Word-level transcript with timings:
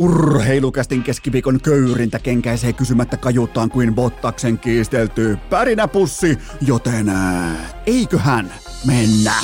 Urheilukästin 0.00 1.02
keskiviikon 1.02 1.60
köyrintä 1.60 2.18
kenkäisee 2.18 2.72
kysymättä 2.72 3.16
kajuuttaan 3.16 3.70
kuin 3.70 3.94
Bottaksen 3.94 4.58
kiistelty 4.58 5.38
pärinäpussi, 5.50 6.38
joten 6.60 7.08
ää, 7.08 7.54
eiköhän 7.86 8.54
mennä. 8.86 9.34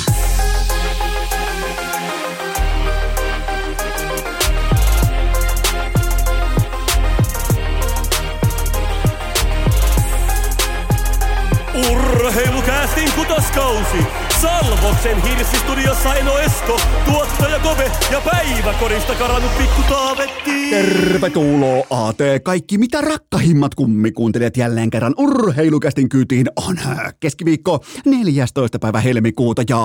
Urheilukästin 11.91 13.11
kutoskausi 13.11 14.24
Salvoksen 14.41 15.21
hirsistudiossa 15.21 16.15
Eno 16.15 16.37
Esko, 16.37 16.81
tuottaja 17.05 17.59
Kove 17.59 17.91
ja 18.11 18.21
päiväkorista 18.21 19.15
karannut 19.15 19.57
pikku 19.57 19.81
Taavetti. 19.89 20.69
Tervetuloa 20.69 21.85
AT 21.89 22.17
kaikki 22.43 22.77
mitä 22.77 23.01
rakkahimmat 23.01 23.75
kummikuuntelijat 23.75 24.57
jälleen 24.57 24.89
kerran 24.89 25.13
urheilukästin 25.17 26.09
kyytiin 26.09 26.47
on 26.55 26.79
keskiviikko 27.19 27.83
14. 28.05 28.79
päivä 28.79 28.99
helmikuuta 28.99 29.61
ja 29.69 29.79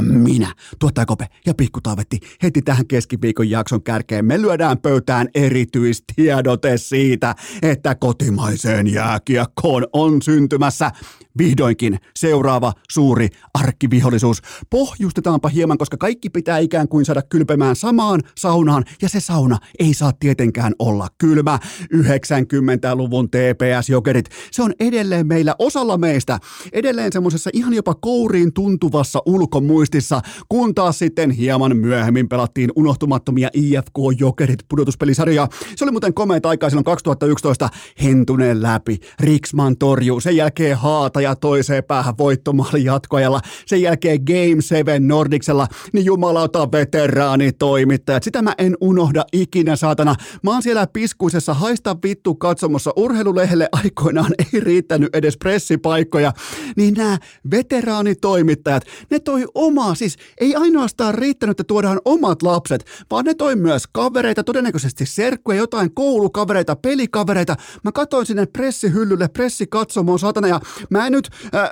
minä, 0.00 0.54
tuottaja 0.78 1.06
Kope 1.06 1.26
ja 1.46 1.54
pikku 1.54 1.80
Taavetti 1.80 2.18
heti 2.42 2.62
tähän 2.62 2.86
keskiviikon 2.86 3.50
jakson 3.50 3.82
kärkeen 3.82 4.24
me 4.24 4.42
lyödään 4.42 4.78
pöytään 4.78 5.28
erityistiedote 5.34 6.78
siitä, 6.78 7.34
että 7.62 7.94
kotimaiseen 7.94 8.92
jääkiekkoon 8.92 9.86
on 9.92 10.22
syntymässä 10.22 10.90
vihdoinkin 11.38 11.98
seuraava 12.16 12.72
suuri 12.90 13.28
arkkivihollisuus. 13.54 14.42
Pohjustetaanpa 14.70 15.48
hieman, 15.48 15.78
koska 15.78 15.96
kaikki 15.96 16.30
pitää 16.30 16.58
ikään 16.58 16.88
kuin 16.88 17.04
saada 17.04 17.22
kylpemään 17.22 17.76
samaan 17.76 18.20
saunaan, 18.38 18.84
ja 19.02 19.08
se 19.08 19.20
sauna 19.20 19.58
ei 19.78 19.94
saa 19.94 20.12
tietenkään 20.20 20.72
olla 20.78 21.08
kylmä. 21.18 21.58
90-luvun 21.94 23.28
TPS-jokerit, 23.30 24.28
se 24.50 24.62
on 24.62 24.72
edelleen 24.80 25.26
meillä 25.26 25.54
osalla 25.58 25.98
meistä, 25.98 26.38
edelleen 26.72 27.12
semmoisessa 27.12 27.50
ihan 27.52 27.74
jopa 27.74 27.94
kouriin 27.94 28.52
tuntuvassa 28.52 29.22
ulkomuistissa, 29.26 30.20
kun 30.48 30.74
taas 30.74 30.98
sitten 30.98 31.30
hieman 31.30 31.76
myöhemmin 31.76 32.28
pelattiin 32.28 32.70
unohtumattomia 32.76 33.48
IFK-jokerit 33.52 34.64
pudotuspelisarjaa. 34.68 35.48
Se 35.76 35.84
oli 35.84 35.92
muuten 35.92 36.14
komeita 36.14 36.48
aikaa 36.48 36.70
silloin 36.70 36.84
2011, 36.84 37.68
Hentunen 38.02 38.62
läpi, 38.62 38.98
Riksman 39.20 39.76
torjuu, 39.76 40.20
sen 40.20 40.36
jälkeen 40.36 40.76
Haata 40.76 41.20
ja 41.22 41.36
toiseen 41.36 41.84
päähän 41.84 42.14
voittomaali 42.18 42.84
jatkoajalla. 42.84 43.40
Sen 43.66 43.82
jälkeen 43.82 44.20
Game 44.24 44.62
7 44.62 45.08
Nordicsella, 45.08 45.66
niin 45.92 46.04
jumalauta 46.04 46.72
veteraanitoimittajat. 46.72 48.22
Sitä 48.22 48.42
mä 48.42 48.54
en 48.58 48.76
unohda 48.80 49.24
ikinä, 49.32 49.76
saatana. 49.76 50.14
Mä 50.42 50.50
oon 50.50 50.62
siellä 50.62 50.86
piskuisessa 50.86 51.54
haista 51.54 51.96
vittu 52.04 52.34
katsomossa 52.34 52.90
urheilulehdelle 52.96 53.68
aikoinaan 53.72 54.34
ei 54.38 54.60
riittänyt 54.60 55.16
edes 55.16 55.36
pressipaikkoja. 55.36 56.32
Niin 56.76 56.94
nämä 56.94 57.18
veteraanitoimittajat, 57.50 58.84
ne 59.10 59.18
toi 59.18 59.44
omaa, 59.54 59.94
siis 59.94 60.16
ei 60.40 60.54
ainoastaan 60.54 61.14
riittänyt, 61.14 61.60
että 61.60 61.64
tuodaan 61.64 62.00
omat 62.04 62.42
lapset, 62.42 62.84
vaan 63.10 63.24
ne 63.24 63.34
toi 63.34 63.56
myös 63.56 63.86
kavereita, 63.92 64.44
todennäköisesti 64.44 65.06
serkkuja, 65.06 65.58
jotain 65.58 65.94
koulukavereita, 65.94 66.76
pelikavereita. 66.76 67.56
Mä 67.84 67.92
katsoin 67.92 68.26
sinne 68.26 68.46
pressihyllylle, 68.46 69.28
pressikatsomoon, 69.28 70.18
saatana, 70.18 70.48
ja 70.48 70.60
mä 70.90 71.06
en 71.06 71.11
nyt, 71.12 71.28
äh, 71.54 71.70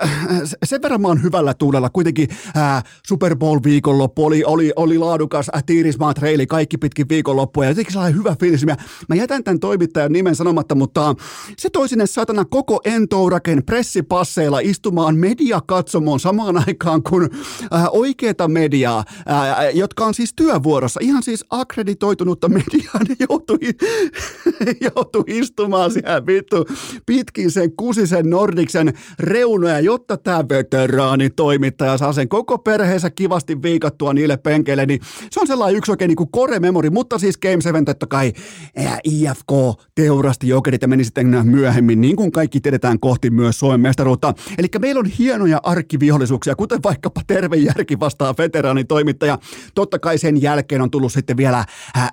sen 0.63 0.81
verran 0.81 1.01
mä 1.01 1.07
oon 1.07 1.23
hyvällä 1.23 1.53
tuulella, 1.53 1.89
kuitenkin 1.89 2.27
äh, 2.57 2.83
Super 3.07 3.35
Bowl 3.35 3.59
viikonloppu 3.63 4.25
oli, 4.25 4.43
oli, 4.43 4.71
oli 4.75 4.97
laadukas, 4.97 5.51
äh, 5.55 5.63
tiirismaa 5.63 6.13
treili, 6.13 6.47
kaikki 6.47 6.77
pitkin 6.77 7.09
viikonloppua, 7.09 7.63
ja 7.63 7.71
jotenkin 7.71 7.93
sellainen 7.93 8.19
hyvä 8.19 8.35
fiilis. 8.39 8.65
Mä, 8.65 8.75
mä 9.09 9.15
jätän 9.15 9.43
tämän 9.43 9.59
toimittajan 9.59 10.11
nimen 10.11 10.35
sanomatta, 10.35 10.75
mutta 10.75 11.15
se 11.57 11.69
toi 11.69 11.89
sinne 11.89 12.07
satana 12.07 12.45
koko 12.45 12.81
Entouraken 12.85 13.63
pressipasseilla 13.65 14.59
istumaan 14.59 15.15
mediakatsomoon 15.15 16.19
samaan 16.19 16.67
aikaan 16.67 17.03
kuin 17.03 17.29
äh, 17.73 17.87
oikeita 17.91 18.47
mediaa, 18.47 19.03
äh, 19.29 19.75
jotka 19.75 20.05
on 20.05 20.13
siis 20.13 20.33
työvuorossa, 20.33 20.99
ihan 21.03 21.23
siis 21.23 21.45
akkreditoitunutta 21.49 22.49
mediaa, 22.49 22.99
ne 23.09 23.15
joutui, 23.19 23.59
joutui 24.95 25.23
istumaan 25.27 25.91
siellä 25.91 26.25
vittu 26.25 26.65
pitkin 27.05 27.51
sen 27.51 27.71
kusisen 27.75 28.29
Nordiksen 28.29 28.93
reunoja, 29.31 29.79
jotta 29.79 30.17
tämä 30.17 30.45
veteraani 30.49 31.29
toimittaja 31.29 31.97
saa 31.97 32.13
sen 32.13 32.29
koko 32.29 32.57
perheensä 32.57 33.09
kivasti 33.09 33.61
viikattua 33.61 34.13
niille 34.13 34.37
penkeille, 34.37 34.85
niin 34.85 34.99
se 35.31 35.39
on 35.39 35.47
sellainen 35.47 35.77
yksi 35.77 35.91
oikein 35.91 36.09
niin 36.09 36.15
kuin 36.15 36.31
core 36.31 36.59
memory, 36.59 36.89
mutta 36.89 37.19
siis 37.19 37.37
Game 37.37 37.61
7 37.61 37.85
totta 37.85 38.07
kai 38.07 38.33
ää, 38.77 38.99
IFK 39.03 39.51
teurasti 39.95 40.47
jokerit 40.47 40.81
ja 40.81 40.87
meni 40.87 41.03
sitten 41.03 41.27
myöhemmin, 41.43 42.01
niin 42.01 42.15
kuin 42.15 42.31
kaikki 42.31 42.61
tiedetään 42.61 42.99
kohti 42.99 43.29
myös 43.29 43.59
Suomen 43.59 43.79
mestaruutta. 43.79 44.33
Eli 44.57 44.67
meillä 44.79 44.99
on 44.99 45.05
hienoja 45.05 45.59
arkkivihollisuuksia, 45.63 46.55
kuten 46.55 46.79
vaikkapa 46.83 47.21
terve 47.27 47.55
järki 47.55 47.99
vastaa 47.99 48.33
veteraani 48.37 48.83
toimittaja. 48.83 49.37
Totta 49.75 49.99
kai 49.99 50.17
sen 50.17 50.41
jälkeen 50.41 50.81
on 50.81 50.91
tullut 50.91 51.13
sitten 51.13 51.37
vielä 51.37 51.65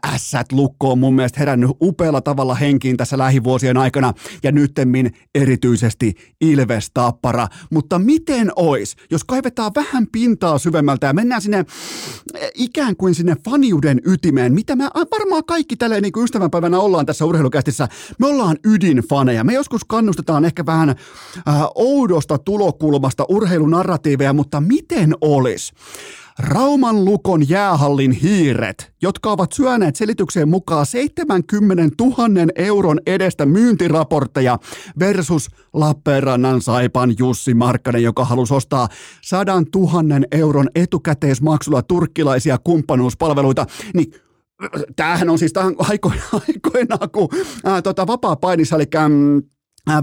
ässät 0.07 0.53
lukkoon 0.53 0.99
mun 0.99 1.15
mielestä 1.15 1.41
herännyt 1.41 1.71
upealla 1.83 2.21
tavalla 2.21 2.55
henkiin 2.55 2.97
tässä 2.97 3.19
lähivuosien 3.19 3.77
aikana 3.77 4.13
ja 4.43 4.53
nyttemmin 4.53 5.13
erityisesti 5.35 6.15
Ilves 6.41 6.91
Tappara. 7.09 7.49
Mutta 7.71 7.99
miten 7.99 8.53
ois, 8.57 8.97
jos 9.11 9.25
kaivetaan 9.25 9.73
vähän 9.75 10.07
pintaa 10.13 10.59
syvemmältä 10.59 11.07
ja 11.07 11.13
mennään 11.13 11.43
sinne 11.43 11.65
eh, 12.35 12.51
ikään 12.55 12.97
kuin 12.97 13.15
sinne 13.15 13.37
faniuden 13.45 14.01
ytimeen, 14.05 14.53
mitä 14.53 14.77
me 14.77 14.85
varmaan 15.19 15.45
kaikki 15.45 15.77
tälleen 15.77 16.03
niin 16.03 16.13
kuin 16.13 16.25
ystävänpäivänä 16.25 16.79
ollaan 16.79 17.07
tässä 17.07 17.25
urheilukästissä. 17.25 17.89
Me 18.19 18.27
ollaan 18.27 18.57
ydinfaneja. 18.65 19.45
Me 19.45 19.53
joskus 19.53 19.85
kannustetaan 19.85 20.45
ehkä 20.45 20.67
vähän 20.67 20.89
äh, 20.91 20.97
oudosta 21.75 22.39
tulokulmasta 22.39 23.25
urheilunarratiiveja, 23.29 24.33
mutta 24.33 24.61
miten 24.61 25.15
olis? 25.21 25.73
Rauman 26.39 27.05
Lukon 27.05 27.49
jäähallin 27.49 28.13
hiiret, 28.13 28.93
jotka 29.03 29.33
ovat 29.33 29.53
syöneet 29.53 29.97
selitykseen 29.97 30.49
mukaan 30.49 30.87
70 30.87 32.05
000 32.05 32.13
euron 32.57 33.01
edestä 33.07 33.47
myyntiraportteja 33.47 34.59
versus 34.99 35.51
Lappeenrannan 35.73 36.63
Saipan 36.63 37.15
Jussi 37.19 37.55
Markkanen, 37.55 38.03
joka 38.03 38.25
halusi 38.25 38.55
ostaa 38.55 38.89
100 39.23 39.63
000 39.75 39.93
euron 40.31 40.69
etukäteismaksulla 40.75 41.83
turkkilaisia 41.83 42.59
kumppanuuspalveluita, 42.65 43.67
niin 43.95 44.13
tämähän 44.97 45.31
on 45.31 45.39
siis 45.39 45.53
tähän 45.53 45.75
aikoinaan, 45.91 47.11
kun 47.13 47.29
ää, 47.65 47.83
tota, 47.83 48.07
vapaa-painissa, 48.07 48.77
eli 48.77 48.85
mm, 49.09 49.43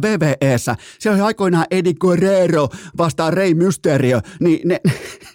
VVEssä. 0.02 0.76
Siellä 1.00 1.16
oli 1.16 1.26
aikoinaan 1.26 1.66
Eddie 1.72 1.94
Guerrero 1.94 2.70
vastaan 2.98 3.34
Rey 3.34 3.54
Mysterio, 3.54 4.22
niin 4.40 4.68
ne, 4.68 4.82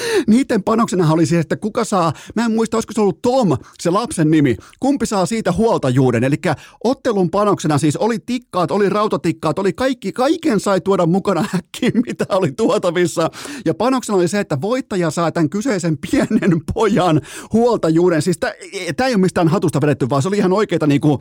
Niiden 0.27 0.63
panoksena 0.63 1.11
oli 1.11 1.25
siis, 1.25 1.41
että 1.41 1.55
kuka 1.55 1.83
saa, 1.83 2.13
mä 2.35 2.45
en 2.45 2.51
muista, 2.51 2.77
olisiko 2.77 2.93
se 2.93 3.01
ollut 3.01 3.21
Tom, 3.21 3.57
se 3.79 3.89
lapsen 3.89 4.31
nimi, 4.31 4.57
kumpi 4.79 5.05
saa 5.05 5.25
siitä 5.25 5.51
huoltajuuden. 5.51 6.23
Eli 6.23 6.35
ottelun 6.83 7.29
panoksena 7.29 7.77
siis 7.77 7.97
oli 7.97 8.19
tikkaat, 8.25 8.71
oli 8.71 8.89
rautatikkaat, 8.89 9.59
oli 9.59 9.73
kaikki, 9.73 10.11
kaiken 10.11 10.59
sai 10.59 10.81
tuoda 10.81 11.05
mukana 11.05 11.45
häkkiin, 11.51 11.93
mitä 12.07 12.25
oli 12.29 12.51
tuotavissa. 12.51 13.29
Ja 13.65 13.73
panoksena 13.73 14.17
oli 14.17 14.27
se, 14.27 14.39
että 14.39 14.61
voittaja 14.61 15.11
saa 15.11 15.31
tämän 15.31 15.49
kyseisen 15.49 15.97
pienen 15.97 16.61
pojan 16.73 17.21
huoltajuuden. 17.53 18.21
Siis 18.21 18.37
tämä 18.37 19.07
ei 19.07 19.13
ole 19.13 19.21
mistään 19.21 19.47
hatusta 19.47 19.81
vedetty, 19.81 20.09
vaan 20.09 20.21
se 20.21 20.27
oli 20.27 20.37
ihan 20.37 20.53
oikeita 20.53 20.87
niinku 20.87 21.19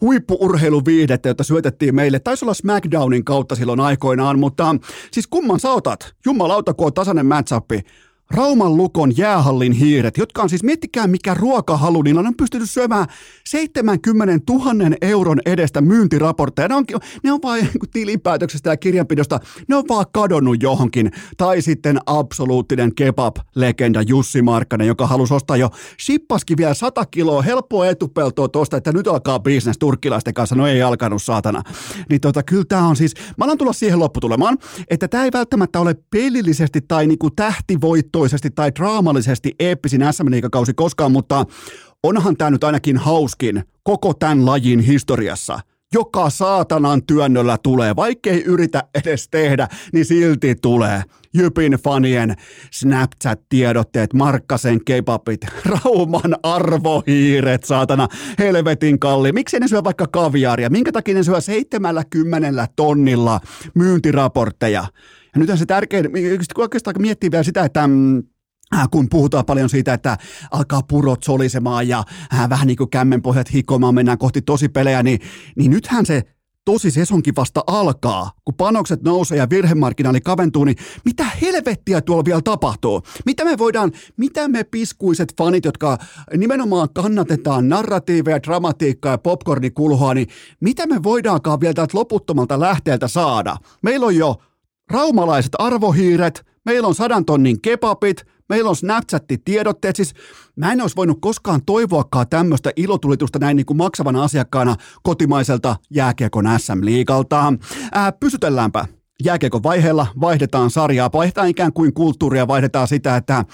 huippuurheiluviihdettä, 0.00 1.28
jota 1.28 1.44
syötettiin 1.44 1.94
meille. 1.94 2.18
Taisi 2.18 2.44
olla 2.44 2.54
SmackDownin 2.54 3.24
kautta 3.24 3.54
silloin 3.54 3.80
aikoinaan, 3.80 4.38
mutta 4.38 4.76
siis 5.12 5.26
kumman 5.26 5.60
sä 5.60 5.70
otat? 5.70 6.14
Jumalauta, 6.26 6.74
kun 6.74 6.86
on 6.86 6.94
tasainen 6.94 7.26
matchupi. 7.26 7.80
Rauman 8.30 8.76
Lukon 8.76 9.16
jäähallin 9.16 9.72
hiiret, 9.72 10.18
jotka 10.18 10.42
on 10.42 10.48
siis, 10.48 10.62
miettikää 10.62 11.06
mikä 11.06 11.34
ruokahalu, 11.34 12.02
niin 12.02 12.18
on 12.18 12.34
pystynyt 12.36 12.70
syömään 12.70 13.06
70 13.46 14.52
000 14.52 14.96
euron 15.02 15.40
edestä 15.46 15.80
myyntiraportteja. 15.80 16.68
Ne 16.68 16.74
on, 16.74 16.84
ne 17.24 17.32
on 17.32 17.40
vaan 17.42 17.68
tilipäätöksestä 17.92 18.70
ja 18.70 18.76
kirjanpidosta, 18.76 19.40
ne 19.68 19.76
on 19.76 19.84
vaan 19.88 20.06
kadonnut 20.12 20.62
johonkin. 20.62 21.10
Tai 21.36 21.62
sitten 21.62 21.98
absoluuttinen 22.06 22.94
kebab-legenda 22.94 24.02
Jussi 24.06 24.42
Markkanen, 24.42 24.86
joka 24.86 25.06
halusi 25.06 25.34
ostaa 25.34 25.56
jo 25.56 25.70
shippaskin 26.00 26.56
vielä 26.56 26.74
100 26.74 27.06
kiloa 27.06 27.42
helppoa 27.42 27.86
etupeltoa 27.86 28.48
tuosta, 28.48 28.76
että 28.76 28.92
nyt 28.92 29.08
alkaa 29.08 29.40
bisnes 29.40 29.78
turkkilaisten 29.78 30.34
kanssa. 30.34 30.54
No 30.54 30.66
ei 30.66 30.82
alkanut, 30.82 31.22
saatana. 31.22 31.62
Niin 32.10 32.20
tota, 32.20 32.42
kyllä 32.42 32.64
tämä 32.68 32.88
on 32.88 32.96
siis, 32.96 33.14
mä 33.38 33.44
alan 33.44 33.58
tulla 33.58 33.72
siihen 33.72 33.98
lopputulemaan, 33.98 34.58
että 34.90 35.08
tämä 35.08 35.24
ei 35.24 35.30
välttämättä 35.32 35.80
ole 35.80 35.96
pelillisesti 36.10 36.80
tai 36.80 37.06
niinku 37.06 37.30
tähtivoitto 37.30 38.13
voittoisesti 38.14 38.50
tai 38.50 38.70
draamallisesti 38.74 39.54
eeppisin 39.58 40.00
sm 40.10 40.26
kausi 40.50 40.74
koskaan, 40.74 41.12
mutta 41.12 41.44
onhan 42.02 42.36
tämä 42.36 42.50
nyt 42.50 42.64
ainakin 42.64 42.96
hauskin 42.96 43.64
koko 43.82 44.14
tämän 44.14 44.46
lajin 44.46 44.80
historiassa. 44.80 45.60
joka 45.92 46.30
saatanan 46.30 47.02
työnnöllä 47.06 47.58
tulee. 47.62 47.96
Vaikkei 47.96 48.42
yritä 48.42 48.82
edes 48.94 49.28
tehdä, 49.28 49.68
niin 49.92 50.04
silti 50.04 50.54
tulee. 50.54 51.02
Jypin 51.34 51.72
fanien 51.72 52.34
Snapchat-tiedotteet, 52.70 54.14
Markkasen 54.14 54.84
kebabit, 54.84 55.40
Rauman 55.70 56.36
arvohiiret, 56.42 57.64
saatana, 57.64 58.08
helvetin 58.38 58.98
kalli. 58.98 59.32
Miksi 59.32 59.60
ne 59.60 59.68
syö 59.68 59.84
vaikka 59.84 60.06
kaviaria? 60.06 60.70
Minkä 60.70 60.92
takia 60.92 61.14
ne 61.14 61.22
syö 61.22 61.40
70 61.40 62.68
tonnilla 62.76 63.40
myyntiraportteja? 63.74 64.84
Ja 65.34 65.40
nyt 65.40 65.50
on 65.50 65.58
se 65.58 65.66
tärkein, 65.66 66.10
oikeastaan 66.58 66.96
miettii 66.98 67.30
vielä 67.30 67.42
sitä, 67.42 67.64
että 67.64 67.86
mm, 67.86 68.22
Äh, 68.74 68.88
kun 68.90 69.08
puhutaan 69.10 69.44
paljon 69.44 69.68
siitä, 69.68 69.94
että 69.94 70.18
alkaa 70.50 70.82
purot 70.82 71.22
solisemaan 71.22 71.88
ja 71.88 72.04
äh, 72.34 72.50
vähän 72.50 72.66
niin 72.66 72.76
kuin 72.76 72.90
kämmenpohjat 72.90 73.52
hikomaan, 73.52 73.94
mennään 73.94 74.18
kohti 74.18 74.42
tosi 74.42 74.68
pelejä, 74.68 75.02
niin, 75.02 75.20
niin 75.56 75.70
nythän 75.70 76.06
se 76.06 76.22
tosi 76.64 76.90
sesonki 76.90 77.32
vasta 77.36 77.64
alkaa, 77.66 78.30
kun 78.44 78.54
panokset 78.54 79.02
nousee 79.02 79.38
ja 79.38 79.50
virhemarkkinaali 79.50 80.20
kaventuu, 80.20 80.64
niin 80.64 80.76
mitä 81.04 81.24
helvettiä 81.42 82.00
tuolla 82.00 82.24
vielä 82.24 82.42
tapahtuu? 82.42 83.02
Mitä 83.26 83.44
me 83.44 83.58
voidaan, 83.58 83.92
mitä 84.16 84.48
me 84.48 84.64
piskuiset 84.64 85.34
fanit, 85.38 85.64
jotka 85.64 85.98
nimenomaan 86.36 86.88
kannatetaan 86.94 87.68
narratiiveja, 87.68 88.42
dramatiikkaa 88.42 89.12
ja 89.12 89.18
popcornikulhoa, 89.18 90.14
niin 90.14 90.28
mitä 90.60 90.86
me 90.86 91.02
voidaankaan 91.02 91.60
vielä 91.60 91.74
täältä 91.74 91.98
loputtomalta 91.98 92.60
lähteeltä 92.60 93.08
saada? 93.08 93.56
Meillä 93.82 94.06
on 94.06 94.16
jo 94.16 94.36
raumalaiset 94.90 95.52
arvohiiret, 95.58 96.46
meillä 96.64 96.88
on 96.88 96.94
sadan 96.94 97.24
tonnin 97.24 97.60
kebabit, 97.60 98.26
meillä 98.48 98.70
on 98.70 98.76
Snapchat-tiedotteet, 98.76 99.96
siis 99.96 100.14
mä 100.56 100.72
en 100.72 100.80
olisi 100.80 100.96
voinut 100.96 101.18
koskaan 101.20 101.60
toivoakaan 101.66 102.28
tämmöistä 102.28 102.70
ilotulitusta 102.76 103.38
näin 103.38 103.56
niin 103.56 103.66
kuin 103.66 103.76
maksavana 103.76 104.22
asiakkaana 104.22 104.76
kotimaiselta 105.02 105.76
jääkiekon 105.90 106.44
SM-liigalta. 106.58 107.52
Ää, 107.92 108.12
pysytelläänpä 108.12 108.86
jääkiekon 109.24 109.62
vaiheella, 109.62 110.06
vaihdetaan 110.20 110.70
sarjaa, 110.70 111.10
vaihdetaan 111.12 111.48
ikään 111.48 111.72
kuin 111.72 111.94
kulttuuria, 111.94 112.48
vaihdetaan 112.48 112.88
sitä, 112.88 113.16
että 113.16 113.44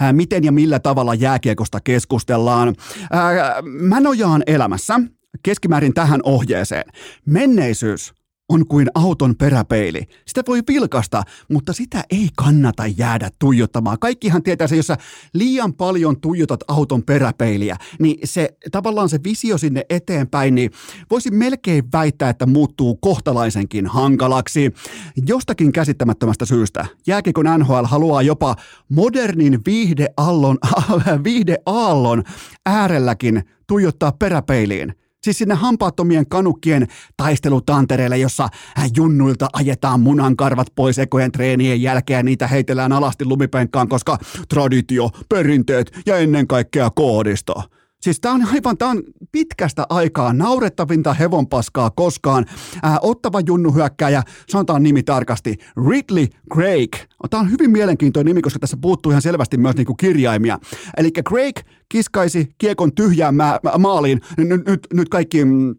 ää, 0.00 0.12
miten 0.12 0.44
ja 0.44 0.52
millä 0.52 0.78
tavalla 0.78 1.14
jääkiekosta 1.14 1.80
keskustellaan. 1.80 2.74
Ää, 3.10 3.62
mä 3.62 4.00
nojaan 4.00 4.42
elämässä 4.46 5.00
keskimäärin 5.42 5.94
tähän 5.94 6.20
ohjeeseen. 6.22 6.84
Menneisyys 7.26 8.14
on 8.48 8.66
kuin 8.66 8.88
auton 8.94 9.36
peräpeili. 9.36 10.02
Sitä 10.26 10.42
voi 10.48 10.62
vilkasta, 10.68 11.22
mutta 11.52 11.72
sitä 11.72 12.04
ei 12.10 12.28
kannata 12.36 12.86
jäädä 12.86 13.30
tuijottamaan. 13.38 13.98
Kaikkihan 13.98 14.42
tietää 14.42 14.66
se, 14.66 14.76
jos 14.76 14.86
sä 14.86 14.96
liian 15.32 15.74
paljon 15.74 16.20
tuijotat 16.20 16.60
auton 16.68 17.02
peräpeiliä, 17.02 17.76
niin 17.98 18.18
se 18.24 18.48
tavallaan 18.72 19.08
se 19.08 19.20
visio 19.24 19.58
sinne 19.58 19.82
eteenpäin, 19.90 20.54
niin 20.54 20.70
voisi 21.10 21.30
melkein 21.30 21.84
väittää, 21.92 22.30
että 22.30 22.46
muuttuu 22.46 22.96
kohtalaisenkin 22.96 23.86
hankalaksi. 23.86 24.72
Jostakin 25.26 25.72
käsittämättömästä 25.72 26.44
syystä 26.44 26.86
jääkikon 27.06 27.46
NHL 27.58 27.84
haluaa 27.84 28.22
jopa 28.22 28.56
modernin 28.88 29.60
viihdeallon, 29.66 30.58
viihdeaallon 31.24 32.22
äärelläkin 32.66 33.42
tuijottaa 33.66 34.12
peräpeiliin– 34.12 34.94
Siis 35.24 35.38
sinne 35.38 35.54
hampaattomien 35.54 36.28
kanukkien 36.28 36.88
taistelutantereille, 37.16 38.18
jossa 38.18 38.48
junnuilta 38.96 39.48
ajetaan 39.52 40.00
munankarvat 40.00 40.66
pois 40.74 40.98
ekojen 40.98 41.32
treenien 41.32 41.82
jälkeen 41.82 42.16
ja 42.16 42.22
niitä 42.22 42.46
heitellään 42.46 42.92
alasti 42.92 43.24
lumipenkkaan, 43.24 43.88
koska 43.88 44.18
traditio, 44.48 45.10
perinteet 45.28 45.98
ja 46.06 46.16
ennen 46.16 46.46
kaikkea 46.46 46.90
koodisto. 46.90 47.62
Siis 48.04 48.20
tämä 48.20 48.34
on 48.34 48.46
aivan, 48.52 48.78
tämä 48.78 48.90
on 48.90 49.02
pitkästä 49.32 49.86
aikaa 49.88 50.32
naurettavinta 50.32 51.14
hevonpaskaa 51.14 51.90
koskaan. 51.90 52.46
Ää, 52.82 52.98
ottava 53.02 53.40
junnu 53.46 53.72
hyökkääjä, 53.72 54.22
sanotaan 54.48 54.82
nimi 54.82 55.02
tarkasti, 55.02 55.58
Ridley 55.88 56.26
Craig. 56.54 56.96
Tämä 57.30 57.40
on 57.40 57.50
hyvin 57.50 57.70
mielenkiintoinen 57.70 58.30
nimi, 58.30 58.42
koska 58.42 58.58
tässä 58.58 58.76
puuttuu 58.80 59.12
ihan 59.12 59.22
selvästi 59.22 59.56
myös 59.56 59.76
niinku 59.76 59.94
kirjaimia. 59.94 60.58
Eli 60.96 61.10
Craig 61.28 61.56
kiskaisi 61.88 62.48
kiekon 62.58 62.94
tyhjään 62.94 63.34
ma- 63.34 63.60
maaliin. 63.78 64.20
Nyt, 64.36 64.66
nyt, 64.66 64.86
nyt 64.92 65.08
kaikki 65.08 65.44
mm, 65.44 65.74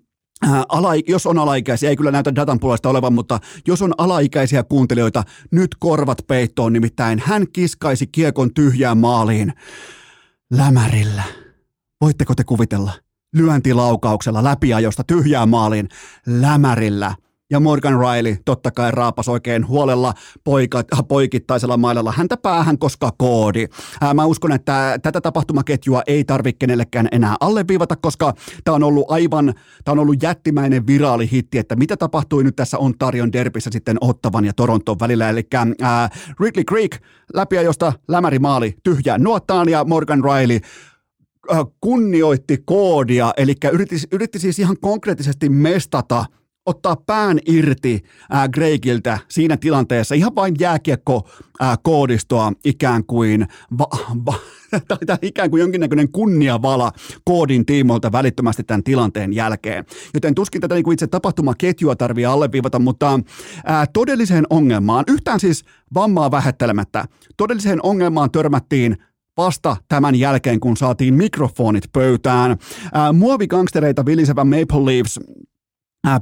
Ala, 0.70 0.92
jos 1.08 1.26
on 1.26 1.38
alaikäisiä, 1.38 1.90
ei 1.90 1.96
kyllä 1.96 2.12
näytä 2.12 2.36
datan 2.36 2.60
puolesta 2.60 2.90
olevan, 2.90 3.14
mutta 3.14 3.40
jos 3.68 3.82
on 3.82 3.94
alaikäisiä 3.98 4.64
kuuntelijoita, 4.64 5.24
nyt 5.52 5.76
korvat 5.80 6.18
peittoon, 6.28 6.74
nimittäin 6.74 7.22
hän 7.26 7.46
kiskaisi 7.54 8.08
kiekon 8.08 8.54
tyhjään 8.54 8.98
maaliin 8.98 9.54
lämärillä. 10.52 11.45
Voitteko 12.06 12.36
te 12.36 12.44
kuvitella? 12.44 12.92
Lyöntilaukauksella 13.36 14.44
läpiajosta 14.44 15.04
tyhjään 15.04 15.50
maaliin 15.50 15.90
lämärillä. 16.26 17.16
Ja 17.50 17.60
Morgan 17.60 18.00
Riley 18.00 18.38
totta 18.46 18.72
kai 18.72 18.92
raapas 18.92 19.30
oikein 19.30 19.68
huolella 19.68 20.14
poika, 20.44 20.84
poikittaisella 21.08 21.78
mailalla 21.78 22.12
häntä 22.12 22.38
päähän, 22.38 22.78
koska 22.78 23.12
koodi. 23.18 23.68
Ää, 24.02 24.14
mä 24.14 24.26
uskon, 24.26 24.52
että 24.52 25.00
tätä 25.02 25.22
tapahtumaketjua 25.22 26.02
ei 26.08 26.24
tarvitse 26.24 26.58
kenellekään 26.60 27.08
enää 27.12 27.36
alleviivata, 27.40 27.96
koska 27.96 28.34
tämä 28.64 28.76
on 28.76 28.84
ollut 28.84 29.12
aivan, 29.12 29.54
tämä 29.84 29.94
on 29.94 30.00
ollut 30.00 30.24
jättimäinen 30.24 30.88
viraalihitti, 30.88 31.58
että 31.58 31.76
mitä 31.76 31.98
tapahtui 31.98 32.44
nyt 32.44 32.56
tässä 32.56 32.78
Ontarion 32.78 33.34
derbissä 33.34 33.70
sitten 33.74 33.98
Ottavan 34.02 34.46
ja 34.46 34.54
Toronton 34.54 35.00
välillä. 35.00 35.30
Eli 35.30 35.48
ää, 35.82 36.10
Ridley 36.40 36.64
Creek 36.64 37.02
läpiajosta 37.34 37.94
lämärimaali 38.08 38.76
tyhjään 38.84 39.24
nuottaan 39.24 39.70
ja 39.70 39.84
Morgan 39.84 40.24
Riley 40.24 40.56
Äh, 40.56 40.62
kunnioitti 41.82 42.58
koodia, 42.66 43.34
eli 43.38 43.54
yritti, 43.72 43.96
yritti 44.12 44.40
siis 44.40 44.60
ihan 44.60 44.78
konkreettisesti 44.82 45.50
mestata 45.50 46.26
ottaa 46.66 46.96
pään 46.96 47.40
irti 47.46 48.04
äh, 48.34 48.50
Greigiltä 48.50 49.20
siinä 49.28 49.58
tilanteessa, 49.58 50.16
ihan 50.16 50.36
vain 50.36 50.56
jääkiekko 50.60 51.30
ää, 51.60 51.72
äh, 51.72 51.78
ikään 52.66 53.06
kuin, 53.06 53.48
va, 53.78 53.88
va, 54.26 54.34
tai 54.88 55.18
ikään 55.22 55.50
kuin 55.50 55.60
jonkinnäköinen 55.60 56.12
kunniavala 56.12 56.92
koodin 57.24 57.66
tiimoilta 57.66 58.12
välittömästi 58.12 58.64
tämän 58.64 58.84
tilanteen 58.84 59.34
jälkeen. 59.34 59.86
Joten 60.14 60.36
tuskin 60.36 60.62
tätä 60.62 60.76
niin 60.76 60.84
kuin 60.84 60.94
itse 60.94 61.08
tapahtumaketjua 61.08 61.96
tarvii 61.96 62.26
alleviivata, 62.26 62.80
mutta 62.80 63.20
ää, 63.66 63.86
todelliseen 63.94 64.46
ongelmaan, 64.50 65.06
yhtään 65.08 65.40
siis 65.40 65.66
vammaa 65.94 66.32
vähättelemättä, 66.32 67.06
todelliseen 67.38 67.80
ongelmaan 67.84 68.32
törmättiin 68.32 68.98
vasta 69.38 69.78
tämän 69.88 70.16
jälkeen, 70.16 70.60
kun 70.60 70.78
saatiin 70.78 71.14
mikrofonit 71.14 71.84
pöytään. 71.94 72.58
Ää, 72.94 73.14
muovikangstereita 73.14 74.06
vilisevä 74.06 74.44
Maple 74.44 74.86
Leafs 74.86 75.20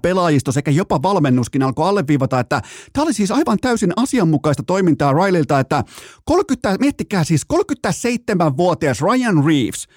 pelaajisto 0.01 0.51
sekä 0.51 0.71
jopa 0.71 1.01
valmennuskin 1.01 1.63
alkoi 1.63 1.89
alleviivata, 1.89 2.39
että 2.39 2.62
tämä 2.94 3.04
oli 3.04 3.13
siis 3.13 3.31
aivan 3.31 3.57
täysin 3.62 3.94
asianmukaista 3.95 4.63
toimintaa 4.63 5.13
Rileyltä, 5.13 5.60
että 5.60 5.83
30, 6.25 6.77
miettikää 6.80 7.24
siis 7.24 7.42
37-vuotias 7.54 9.01
Ryan 9.01 9.45
Reeves 9.45 9.88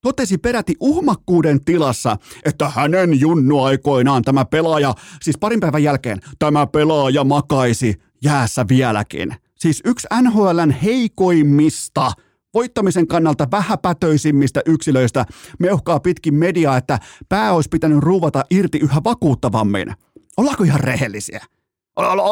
totesi 0.00 0.38
peräti 0.38 0.74
uhmakkuuden 0.80 1.64
tilassa, 1.64 2.16
että 2.44 2.68
hänen 2.68 3.20
junnuaikoinaan 3.20 4.22
tämä 4.22 4.44
pelaaja, 4.44 4.94
siis 5.22 5.38
parin 5.38 5.60
päivän 5.60 5.82
jälkeen, 5.82 6.20
tämä 6.38 6.66
pelaaja 6.66 7.24
makaisi 7.24 7.94
jäässä 8.24 8.64
vieläkin. 8.68 9.34
Siis 9.58 9.82
yksi 9.84 10.06
NHLn 10.22 10.70
heikoimmista– 10.70 12.12
voittamisen 12.54 13.06
kannalta 13.06 13.46
vähäpätöisimmistä 13.50 14.60
yksilöistä 14.66 15.26
meuhkaa 15.58 16.00
pitkin 16.00 16.34
mediaa, 16.34 16.76
että 16.76 16.98
pää 17.28 17.52
olisi 17.52 17.68
pitänyt 17.68 17.98
ruuvata 17.98 18.44
irti 18.50 18.78
yhä 18.78 19.00
vakuuttavammin. 19.04 19.94
Ollaanko 20.36 20.64
ihan 20.64 20.80
rehellisiä? 20.80 21.40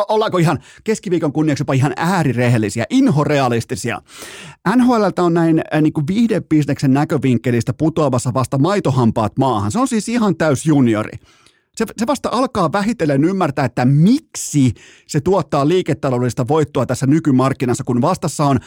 Ollaanko 0.09 0.39
ihan 0.39 0.59
keskiviikon 0.85 1.33
kunniaksi 1.33 1.63
jopa 1.63 1.73
ihan 1.73 1.93
äärirehellisiä, 1.97 2.85
inhorealistisia? 2.91 4.03
NHLltä 4.77 5.23
on 5.23 5.35
näin 5.35 5.63
äh, 5.75 5.83
niin 5.83 5.93
kuin 5.93 6.07
viihdebisneksen 6.07 6.95
näkövinkkelistä 6.95 7.73
putoavassa 7.73 8.35
vasta 8.35 8.59
maitohampaat 8.59 9.33
maahan. 9.39 9.73
Se 9.73 9.79
on 9.79 9.89
siis 9.89 10.09
ihan 10.09 10.37
täys 10.37 10.67
juniori 10.67 11.13
se, 11.79 11.85
se 11.97 12.07
vasta 12.07 12.29
alkaa 12.33 12.73
vähitellen 12.73 13.25
ymmärtää, 13.25 13.65
että 13.65 13.85
miksi 13.85 14.73
se 15.07 15.21
tuottaa 15.21 15.69
liiketaloudellista 15.69 16.49
voittoa 16.49 16.87
tässä 16.87 17.07
nykymarkkinassa, 17.07 17.85
kun 17.85 18.01
vastassa 18.01 18.45
on 18.45 18.59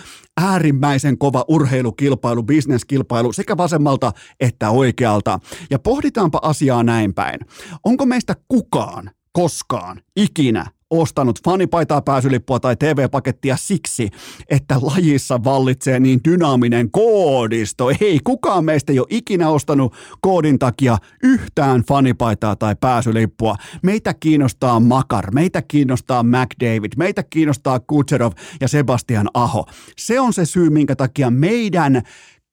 äärimmäisen 0.42 1.18
kova 1.18 1.46
urheilukilpailu, 1.48 2.44
bisneskilpailu 2.44 3.34
sekä 3.34 3.58
vasemmalta 3.58 4.12
että 4.40 4.70
oikealta. 4.70 5.40
Ja 5.70 5.80
pohditaanpa 5.80 6.40
asiaa 6.42 6.84
näin 6.84 7.14
päin. 7.14 7.40
Onko 7.86 8.06
meistä 8.06 8.36
kukaan 8.48 9.12
koskaan 9.34 10.02
ikinä 10.16 10.66
ostanut 10.92 11.40
fanipaitaa 11.44 12.02
pääsylippua 12.02 12.60
tai 12.60 12.76
TV-pakettia 12.76 13.58
siksi, 13.58 14.10
että 14.50 14.76
lajissa 14.82 15.44
vallitsee 15.44 16.00
niin 16.00 16.20
dynaaminen 16.30 16.92
koodisto. 16.92 17.90
Ei 18.02 18.20
kukaan 18.24 18.66
meistä 18.66 18.92
ei 18.92 19.00
ole 19.00 19.08
ikinä 19.10 19.50
ostanut 19.50 19.96
koodin 20.22 20.60
takia 20.60 20.98
yhtään 21.24 21.84
fanipaitaa 21.88 22.56
tai 22.56 22.76
pääsylippua. 22.82 23.56
Meitä 23.84 24.14
kiinnostaa 24.14 24.80
Makar, 24.80 25.32
meitä 25.34 25.62
kiinnostaa 25.62 26.24
McDavid, 26.24 26.92
meitä 26.98 27.24
kiinnostaa 27.24 27.80
Kutserov 27.80 28.32
ja 28.62 28.68
Sebastian 28.68 29.30
Aho. 29.34 29.66
Se 29.98 30.20
on 30.20 30.34
se 30.34 30.46
syy, 30.46 30.70
minkä 30.70 30.96
takia 30.96 31.30
meidän 31.30 32.02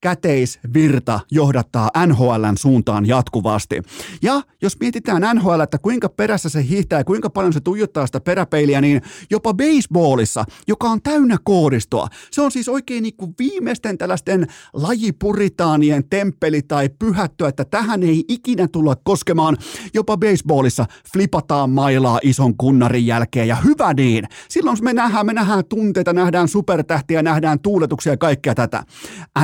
käteisvirta 0.00 1.20
johdattaa 1.30 1.90
NHLn 2.06 2.56
suuntaan 2.58 3.06
jatkuvasti. 3.06 3.82
Ja 4.22 4.42
jos 4.62 4.76
mietitään 4.80 5.22
NHL, 5.36 5.60
että 5.60 5.78
kuinka 5.78 6.08
perässä 6.08 6.48
se 6.48 6.64
hiihtää 6.68 7.00
ja 7.00 7.04
kuinka 7.04 7.30
paljon 7.30 7.52
se 7.52 7.60
tuijottaa 7.60 8.06
sitä 8.06 8.20
peräpeiliä, 8.20 8.80
niin 8.80 9.02
jopa 9.30 9.54
baseballissa, 9.54 10.44
joka 10.68 10.88
on 10.88 11.02
täynnä 11.02 11.36
koodistoa, 11.44 12.08
se 12.30 12.42
on 12.42 12.50
siis 12.50 12.68
oikein 12.68 13.02
niin 13.02 13.16
kuin 13.16 13.34
viimeisten 13.38 13.98
tällaisten 13.98 14.46
lajipuritaanien 14.72 16.04
temppeli 16.10 16.62
tai 16.62 16.88
pyhättö, 16.98 17.48
että 17.48 17.64
tähän 17.64 18.02
ei 18.02 18.24
ikinä 18.28 18.68
tulla 18.68 18.96
koskemaan. 19.04 19.56
Jopa 19.94 20.16
baseballissa 20.16 20.86
flipataan 21.12 21.70
mailaa 21.70 22.18
ison 22.22 22.56
kunnarin 22.56 23.06
jälkeen 23.06 23.48
ja 23.48 23.56
hyvä 23.56 23.94
niin. 23.94 24.24
Silloin 24.48 24.78
me 24.82 24.92
nähdään, 24.92 25.26
me 25.26 25.32
nähdään 25.32 25.64
tunteita, 25.64 26.12
nähdään 26.12 26.48
supertähtiä, 26.48 27.22
nähdään 27.22 27.60
tuuletuksia 27.60 28.12
ja 28.12 28.16
kaikkea 28.16 28.54
tätä. 28.54 28.82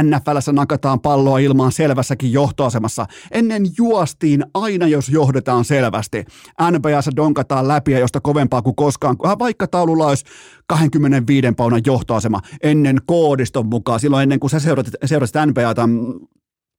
NFL 0.03 0.44
Päässä 0.45 0.53
nakataan 0.61 1.01
palloa 1.01 1.39
ilmaan 1.39 1.73
selvässäkin 1.73 2.33
johtoasemassa. 2.33 3.07
Ennen 3.31 3.63
juostiin 3.79 4.45
aina, 4.55 4.87
jos 4.87 5.09
johdetaan 5.09 5.65
selvästi. 5.65 6.25
NBAssa 6.71 7.11
donkataan 7.17 7.69
läpi 7.69 7.93
ja 7.93 7.99
josta 7.99 8.21
kovempaa 8.21 8.63
kuin 8.63 8.77
koskaan, 8.77 9.17
vaikka 9.39 9.67
taululla 9.67 10.07
olisi 10.07 10.25
25 10.67 11.47
paunan 11.57 11.81
johtoasema 11.87 12.41
ennen 12.63 12.99
koodiston 13.07 13.67
mukaan. 13.67 14.01
Silloin 14.01 14.23
ennen 14.23 14.41
kuin 14.41 14.51
sä 14.51 14.61
seurasit, 14.61 14.95
seurasit 15.05 15.37
NBAta 15.47 15.89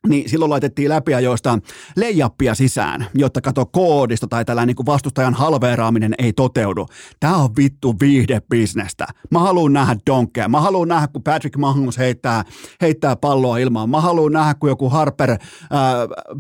niin 0.07 0.29
silloin 0.29 0.49
laitettiin 0.49 0.89
läpiajoista 0.89 1.59
leijappia 1.95 2.55
sisään, 2.55 3.05
jotta 3.13 3.41
kato 3.41 3.65
koodisto 3.65 4.27
tai 4.27 4.45
tällainen 4.45 4.75
niin 4.77 4.85
vastustajan 4.85 5.33
halveeraaminen 5.33 6.15
ei 6.17 6.33
toteudu. 6.33 6.87
Tämä 7.19 7.35
on 7.35 7.49
vittu 7.57 7.95
viihdebisnestä. 7.99 9.07
Mä 9.31 9.39
haluan 9.39 9.73
nähdä 9.73 9.95
donkkeja. 10.07 10.49
Mä 10.49 10.61
haluan 10.61 10.87
nähdä, 10.87 11.07
kun 11.07 11.23
Patrick 11.23 11.57
Mahomes 11.57 11.97
heittää, 11.97 12.43
heittää 12.81 13.15
palloa 13.15 13.57
ilmaan. 13.57 13.89
Mä 13.89 14.01
haluan 14.01 14.31
nähdä, 14.31 14.53
kun 14.53 14.69
joku 14.69 14.89
Harper 14.89 15.31
äh, 15.31 15.37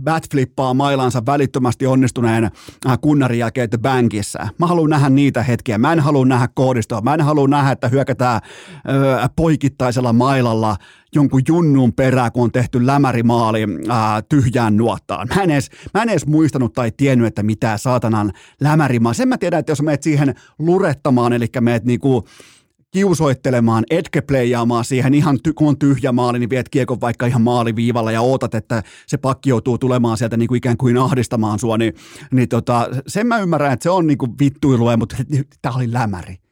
batflippaa 0.03 0.73
mailansa 0.73 1.25
välittömästi 1.25 1.87
onnistuneen 1.87 2.43
äh, 2.43 2.99
kunnarin 3.01 3.39
jälkeen 3.39 3.69
The 3.69 3.77
Bankissa. 3.77 4.47
Mä 4.57 4.67
haluan 4.67 4.89
nähdä 4.89 5.09
niitä 5.09 5.43
hetkiä. 5.43 5.77
Mä 5.77 5.93
en 5.93 5.99
halua 5.99 6.25
nähdä 6.25 6.47
koodistoa. 6.53 7.01
Mä 7.01 7.13
en 7.13 7.21
halua 7.21 7.47
nähdä, 7.47 7.71
että 7.71 7.87
hyökätään 7.87 8.35
äh, 8.35 9.29
poikittaisella 9.35 10.13
mailalla 10.13 10.77
jonkun 11.15 11.41
junnun 11.47 11.93
perään, 11.93 12.31
kun 12.31 12.43
on 12.43 12.51
tehty 12.51 12.85
lämärimaali 12.85 13.59
ää, 13.89 14.21
tyhjään 14.21 14.77
nuottaan. 14.77 15.27
Mä 15.35 15.43
en, 15.43 15.51
edes, 15.51 15.69
mä 15.93 16.01
en 16.01 16.09
edes 16.09 16.25
muistanut 16.25 16.73
tai 16.73 16.91
tiennyt, 16.97 17.27
että 17.27 17.43
mitä 17.43 17.77
saatanan 17.77 18.33
lämärimaali. 18.61 19.15
Sen 19.15 19.27
mä 19.27 19.37
tiedän, 19.37 19.59
että 19.59 19.71
jos 19.71 19.81
meet 19.81 20.03
siihen 20.03 20.35
lurettamaan, 20.59 21.33
eli 21.33 21.47
meet 21.61 21.85
niinku 21.85 22.25
kiusoittelemaan, 22.91 23.83
etke 23.89 24.21
playaamaan 24.21 24.85
siihen 24.85 25.13
ihan, 25.13 25.39
ty- 25.47 25.53
kun 25.55 25.67
on 25.67 25.79
tyhjä 25.79 26.11
maali, 26.11 26.39
niin 26.39 26.49
viet 26.49 26.69
kiekon 26.69 27.01
vaikka 27.01 27.25
ihan 27.25 27.41
maaliviivalla 27.41 28.11
ja 28.11 28.21
ootat, 28.21 28.55
että 28.55 28.83
se 29.07 29.17
pakki 29.17 29.49
joutuu 29.49 29.77
tulemaan 29.77 30.17
sieltä 30.17 30.37
niin 30.37 30.47
kuin 30.47 30.57
ikään 30.57 30.77
kuin 30.77 30.97
ahdistamaan 30.97 31.59
sua, 31.59 31.77
niin, 31.77 31.93
niin 32.31 32.49
tota, 32.49 32.89
sen 33.07 33.27
mä 33.27 33.39
ymmärrän, 33.39 33.73
että 33.73 33.83
se 33.83 33.89
on 33.89 34.07
niin 34.07 34.17
kuin 34.17 34.31
vittuilua, 34.39 34.97
mutta 34.97 35.15
tämä 35.61 35.75
oli 35.75 35.93
lämäri. 35.93 36.44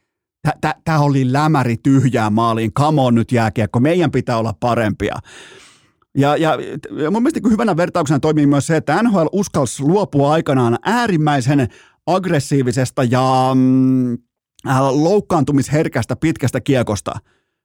Tämä 0.84 0.98
oli 1.00 1.32
lämäri 1.32 1.76
tyhjää 1.82 2.30
maaliin. 2.30 2.72
Come 2.72 3.00
on 3.00 3.14
nyt 3.14 3.32
jääkiekko, 3.32 3.80
meidän 3.80 4.10
pitää 4.10 4.38
olla 4.38 4.54
parempia. 4.60 5.18
Ja, 6.16 6.36
ja, 6.36 6.58
ja 7.02 7.10
mun 7.10 7.22
mielestä 7.22 7.48
hyvänä 7.50 7.76
vertauksena 7.76 8.20
toimii 8.20 8.46
myös 8.46 8.66
se, 8.66 8.76
että 8.76 9.02
NHL 9.02 9.26
uskalsi 9.32 9.82
luopua 9.82 10.32
aikanaan 10.32 10.78
äärimmäisen 10.82 11.68
aggressiivisesta 12.06 13.04
ja 13.04 13.50
mm, 13.54 14.12
äh, 14.68 14.80
loukkaantumisherkästä 14.90 16.16
pitkästä 16.16 16.60
kiekosta. 16.60 17.12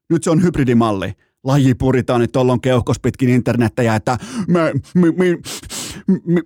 Nyt 0.10 0.24
se 0.24 0.30
on 0.30 0.44
hybridimalli. 0.44 1.14
Laji 1.44 1.74
puritaan, 1.74 2.22
että 2.22 2.40
on 2.40 2.62
keuhkos 2.62 3.00
pitkin 3.00 3.30
internettejä, 3.30 3.96
että 3.96 4.18
me, 4.48 4.74
me, 4.96 5.12
me, 5.12 5.26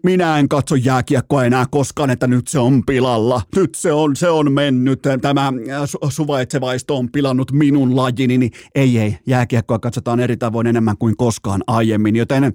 minä 0.04 0.40
en 0.40 0.50
katso 0.50 0.76
jääkiekkoa 0.76 1.46
enää 1.46 1.66
koskaan, 1.72 2.10
että 2.10 2.28
nyt 2.28 2.48
se 2.48 2.60
on 2.60 2.84
pilalla. 2.86 3.42
Nyt 3.56 3.76
se 3.76 3.94
on, 3.94 4.16
se 4.16 4.30
on 4.30 4.52
mennyt. 4.52 5.02
Tämä 5.22 5.48
äh, 5.48 5.90
suvaitsevaisto 6.10 6.98
on 6.98 7.12
pilannut 7.12 7.52
minun 7.52 7.96
lajini. 7.96 8.38
Niin 8.38 8.52
ei, 8.76 9.00
ei. 9.00 9.18
Jääkiekkoa 9.28 9.80
katsotaan 9.80 10.20
eri 10.20 10.38
tavoin 10.38 10.68
enemmän 10.68 10.98
kuin 10.98 11.18
koskaan 11.18 11.64
aiemmin. 11.68 12.16
Joten 12.16 12.44
äh, 12.44 12.52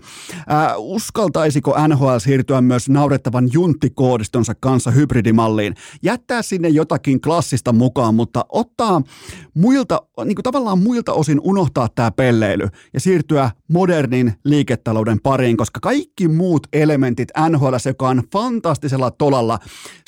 uskaltaisiko 0.76 1.74
NHL 1.88 2.18
siirtyä 2.18 2.60
myös 2.60 2.88
naurettavan 2.88 3.48
junttikoodistonsa 3.52 4.54
kanssa 4.60 4.90
hybridimalliin? 4.90 5.74
Jättää 6.02 6.42
sinne 6.42 6.68
jotakin 6.68 7.20
klassista 7.20 7.72
mukaan, 7.72 8.14
mutta 8.14 8.44
ottaa 8.48 9.02
muilta, 9.54 10.02
niin 10.24 10.34
kuin 10.34 10.42
tavallaan 10.42 10.78
muilta 10.78 11.12
osin 11.12 11.40
unohtaa 11.42 11.88
tämä 11.94 12.10
pelleily 12.10 12.68
ja 12.94 13.00
siirtyä 13.00 13.50
modernin 13.68 14.32
liiketalouden 14.44 15.20
pariin, 15.22 15.56
koska 15.56 15.80
kaikki 15.80 16.28
muut 16.28 16.66
elementit 16.72 16.97
NHL, 17.50 17.74
joka 17.86 18.08
on 18.08 18.22
fantastisella 18.32 19.10
tolalla, 19.10 19.58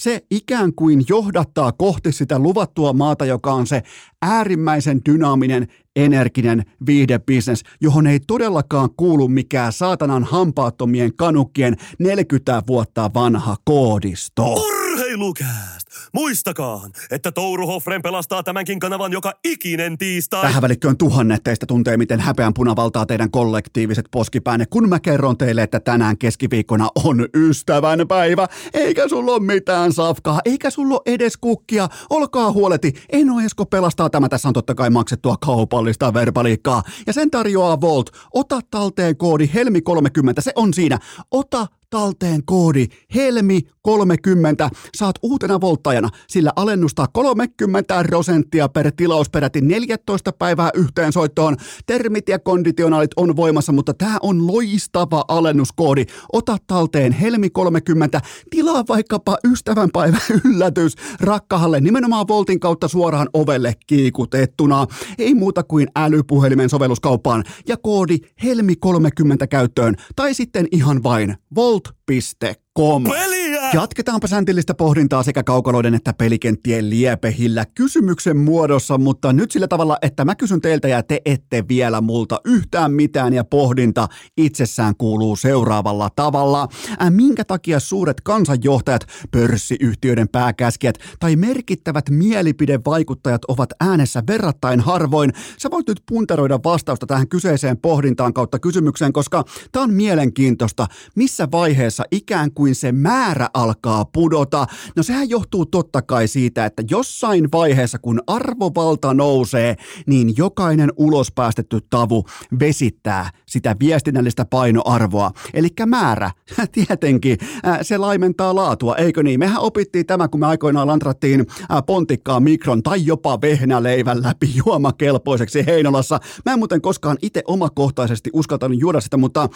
se 0.00 0.20
ikään 0.30 0.74
kuin 0.74 1.04
johdattaa 1.08 1.72
kohti 1.72 2.12
sitä 2.12 2.38
luvattua 2.38 2.92
maata, 2.92 3.24
joka 3.24 3.52
on 3.52 3.66
se 3.66 3.82
äärimmäisen 4.22 5.00
dynaaminen, 5.08 5.68
energinen 5.96 6.64
viihdebisnes, 6.86 7.62
johon 7.80 8.06
ei 8.06 8.20
todellakaan 8.26 8.88
kuulu 8.96 9.28
mikään 9.28 9.72
saatanan 9.72 10.24
hampaattomien 10.24 11.16
kanukkien 11.16 11.76
40 11.98 12.62
vuotta 12.66 13.10
vanha 13.14 13.56
koodisto. 13.64 14.54
Urheilukääst! 14.54 15.79
Muistakaa, 16.14 16.88
että 17.10 17.32
Touru 17.32 17.66
Hoffren 17.66 18.02
pelastaa 18.02 18.42
tämänkin 18.42 18.80
kanavan 18.80 19.12
joka 19.12 19.32
ikinen 19.44 19.98
tiistai. 19.98 20.42
Tähän 20.42 20.62
välikköön 20.62 20.96
tuhannet 20.96 21.44
teistä 21.44 21.66
tuntee, 21.66 21.96
miten 21.96 22.20
häpeän 22.20 22.54
punavaltaa 22.54 23.06
teidän 23.06 23.30
kollektiiviset 23.30 24.04
poskipäänne, 24.10 24.66
kun 24.66 24.88
mä 24.88 25.00
kerron 25.00 25.38
teille, 25.38 25.62
että 25.62 25.80
tänään 25.80 26.18
keskiviikkona 26.18 26.88
on 27.04 27.28
ystävän 27.34 28.08
päivä, 28.08 28.48
eikä 28.74 29.08
sulla 29.08 29.32
ole 29.32 29.42
mitään 29.42 29.92
safkaa, 29.92 30.40
eikä 30.44 30.70
sulla 30.70 30.94
ole 30.94 31.14
edes 31.14 31.36
kukkia. 31.36 31.88
Olkaa 32.10 32.52
huoleti, 32.52 32.92
Eno 33.12 33.40
Esko 33.40 33.66
pelastaa 33.66 34.10
tämä. 34.10 34.28
Tässä 34.28 34.48
on 34.48 34.54
totta 34.54 34.74
kai 34.74 34.90
maksettua 34.90 35.36
kaupallista 35.36 36.14
verbaliikkaa. 36.14 36.82
Ja 37.06 37.12
sen 37.12 37.30
tarjoaa 37.30 37.80
Volt. 37.80 38.10
Ota 38.34 38.60
talteen 38.70 39.16
koodi 39.16 39.50
Helmi30, 39.54 40.40
se 40.40 40.52
on 40.56 40.74
siinä. 40.74 40.98
Ota 41.30 41.66
talteen 41.90 42.44
koodi 42.44 42.86
HELMI30. 43.14 44.68
Saat 44.96 45.14
uutena 45.22 45.60
volttajana 45.60 46.08
sillä 46.28 46.52
alennusta 46.56 47.06
30 47.12 48.04
prosenttia 48.06 48.68
per 48.68 48.92
tilaus 48.96 49.30
peräti 49.30 49.60
14 49.60 50.32
päivää 50.32 50.70
yhteensoittoon. 50.74 51.56
Termit 51.86 52.28
ja 52.28 52.38
konditionaalit 52.38 53.10
on 53.16 53.36
voimassa, 53.36 53.72
mutta 53.72 53.94
tämä 53.94 54.18
on 54.22 54.46
loistava 54.46 55.24
alennuskoodi. 55.28 56.04
Ota 56.32 56.56
talteen 56.66 57.16
HELMI30. 57.20 58.20
Tilaa 58.50 58.84
vaikkapa 58.88 59.36
ystävänpäivä 59.52 60.18
yllätys 60.44 60.94
rakkahalle 61.20 61.80
nimenomaan 61.80 62.28
Voltin 62.28 62.60
kautta 62.60 62.88
suoraan 62.88 63.28
ovelle 63.32 63.74
kiikutettuna. 63.86 64.86
Ei 65.18 65.34
muuta 65.34 65.62
kuin 65.62 65.88
älypuhelimen 65.96 66.68
sovelluskauppaan 66.68 67.44
ja 67.68 67.76
koodi 67.76 68.18
HELMI30 68.44 69.46
käyttöön 69.50 69.94
tai 70.16 70.34
sitten 70.34 70.66
ihan 70.72 71.02
vain 71.02 71.36
Volt 71.54 71.79
Gold.com. 71.80 73.04
Peliä! 73.04 73.39
Jatketaanpa 73.74 74.26
säntillistä 74.26 74.74
pohdintaa 74.74 75.22
sekä 75.22 75.42
kaukaloiden 75.42 75.94
että 75.94 76.12
pelikenttien 76.12 76.90
liepehillä 76.90 77.64
kysymyksen 77.74 78.36
muodossa, 78.36 78.98
mutta 78.98 79.32
nyt 79.32 79.50
sillä 79.50 79.68
tavalla, 79.68 79.98
että 80.02 80.24
mä 80.24 80.34
kysyn 80.34 80.60
teiltä 80.60 80.88
ja 80.88 81.02
te 81.02 81.20
ette 81.24 81.64
vielä 81.68 82.00
multa 82.00 82.40
yhtään 82.44 82.92
mitään 82.92 83.34
ja 83.34 83.44
pohdinta 83.44 84.08
itsessään 84.36 84.94
kuuluu 84.98 85.36
seuraavalla 85.36 86.10
tavalla. 86.16 86.68
Minkä 87.10 87.44
takia 87.44 87.80
suuret 87.80 88.20
kansanjohtajat, 88.20 89.06
pörssiyhtiöiden 89.30 90.28
pääkäskijät 90.28 90.98
tai 91.20 91.36
merkittävät 91.36 92.10
mielipidevaikuttajat 92.10 93.44
ovat 93.48 93.70
äänessä 93.80 94.22
verrattain 94.26 94.80
harvoin? 94.80 95.32
Sä 95.58 95.70
voit 95.70 95.88
nyt 95.88 96.02
puntaroida 96.08 96.58
vastausta 96.64 97.06
tähän 97.06 97.28
kyseiseen 97.28 97.76
pohdintaan 97.76 98.34
kautta 98.34 98.58
kysymykseen, 98.58 99.12
koska 99.12 99.44
tämä 99.72 99.82
on 99.82 99.94
mielenkiintoista, 99.94 100.86
missä 101.16 101.48
vaiheessa 101.52 102.04
ikään 102.10 102.52
kuin 102.52 102.74
se 102.74 102.92
määrä 102.92 103.48
alkaa 103.62 104.04
pudota. 104.04 104.66
No 104.96 105.02
sehän 105.02 105.30
johtuu 105.30 105.66
totta 105.66 106.02
kai 106.02 106.28
siitä, 106.28 106.64
että 106.64 106.82
jossain 106.90 107.48
vaiheessa 107.52 107.98
kun 107.98 108.20
arvovalta 108.26 109.14
nousee, 109.14 109.76
niin 110.06 110.34
jokainen 110.36 110.92
ulospäästetty 110.96 111.78
tavu 111.90 112.24
vesittää 112.60 113.30
sitä 113.46 113.76
viestinnällistä 113.80 114.44
painoarvoa. 114.44 115.30
Eli 115.54 115.68
määrä, 115.86 116.30
tietenkin, 116.72 117.38
se 117.82 117.98
laimentaa 117.98 118.54
laatua, 118.54 118.96
eikö 118.96 119.22
niin? 119.22 119.40
Mehän 119.40 119.60
opittiin 119.60 120.06
tämä, 120.06 120.28
kun 120.28 120.40
me 120.40 120.46
aikoinaan 120.46 120.86
lantrattiin 120.86 121.46
pontikkaa 121.86 122.40
mikron 122.40 122.82
tai 122.82 123.06
jopa 123.06 123.40
vehnäleivän 123.40 124.22
läpi 124.22 124.50
juomakelpoiseksi 124.66 125.66
Heinolassa. 125.66 126.20
Mä 126.46 126.52
en 126.52 126.58
muuten 126.58 126.80
koskaan 126.80 127.16
itse 127.22 127.42
omakohtaisesti 127.46 128.30
uskaltanut 128.32 128.80
juoda 128.80 129.00
sitä, 129.00 129.16
mutta 129.16 129.48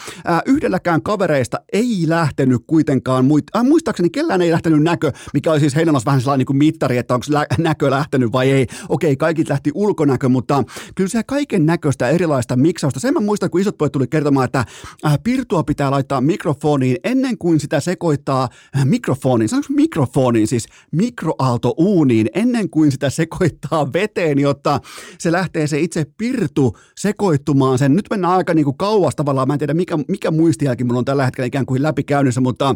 yhdelläkään 0.47 1.03
kavereista 1.03 1.61
ei 1.73 2.05
lähtenyt 2.07 2.61
kuitenkaan, 2.67 3.25
muit, 3.25 3.45
äh, 3.57 3.65
muista 3.65 3.93
muistaakseni 3.95 4.11
kellään 4.11 4.43
ei 4.43 4.51
lähtenyt 4.51 4.83
näkö, 4.83 5.13
mikä 5.35 5.53
oli 5.53 5.61
siis 5.61 5.77
heidän 5.77 5.95
vähän 6.07 6.21
sellainen 6.21 6.47
niin 6.49 6.59
mittari, 6.59 6.99
että 6.99 7.15
onko 7.15 7.27
lä- 7.29 7.47
näkö 7.59 7.91
lähtenyt 7.91 8.33
vai 8.33 8.51
ei. 8.51 8.67
Okei, 8.89 9.17
kaikki 9.17 9.45
lähti 9.49 9.71
ulkonäkö, 9.75 10.29
mutta 10.29 10.65
kyllä 10.95 11.09
se 11.09 11.23
kaiken 11.23 11.67
näköistä 11.67 12.09
erilaista 12.09 12.57
miksausta. 12.57 13.01
Sen 13.01 13.15
mä 13.15 13.21
muistan, 13.21 13.51
kun 13.51 13.61
isot 13.61 13.79
pojat 13.79 13.93
tuli 13.93 14.07
kertomaan, 14.07 14.45
että 14.45 14.65
äh, 15.07 15.19
pirtua 15.25 15.63
pitää 15.63 15.91
laittaa 15.91 16.21
mikrofoniin 16.21 16.97
ennen 17.05 17.39
kuin 17.39 17.61
sitä 17.61 17.81
sekoittaa 17.81 18.49
äh, 18.77 18.85
mikrofoniin. 18.85 19.49
Sanoinko 19.49 19.73
mikrofoniin, 19.75 20.47
siis 20.47 20.67
mikroaaltouuniin 20.93 22.29
ennen 22.35 22.71
kuin 22.71 22.93
sitä 22.93 23.11
sekoittaa 23.11 23.93
veteen, 23.93 24.39
jotta 24.39 24.81
se 25.19 25.33
lähtee 25.33 25.67
se 25.67 25.81
itse 25.81 26.07
pirtu 26.19 26.77
sekoittumaan 26.97 27.79
sen. 27.79 27.97
Nyt 27.97 28.07
mennään 28.11 28.35
aika 28.35 28.55
niin 28.55 28.65
kuin 28.65 28.77
kauas 28.77 29.17
tavallaan, 29.17 29.49
mä 29.49 29.55
en 29.55 29.59
tiedä 29.59 29.75
mikä, 29.75 29.99
mikä 30.09 30.31
muistijälki 30.31 30.85
mulla 30.85 30.99
on 30.99 31.05
tällä 31.05 31.25
hetkellä 31.25 31.47
ikään 31.47 31.67
kuin 31.67 31.83
läpikäynnissä, 31.83 32.41
mutta 32.41 32.75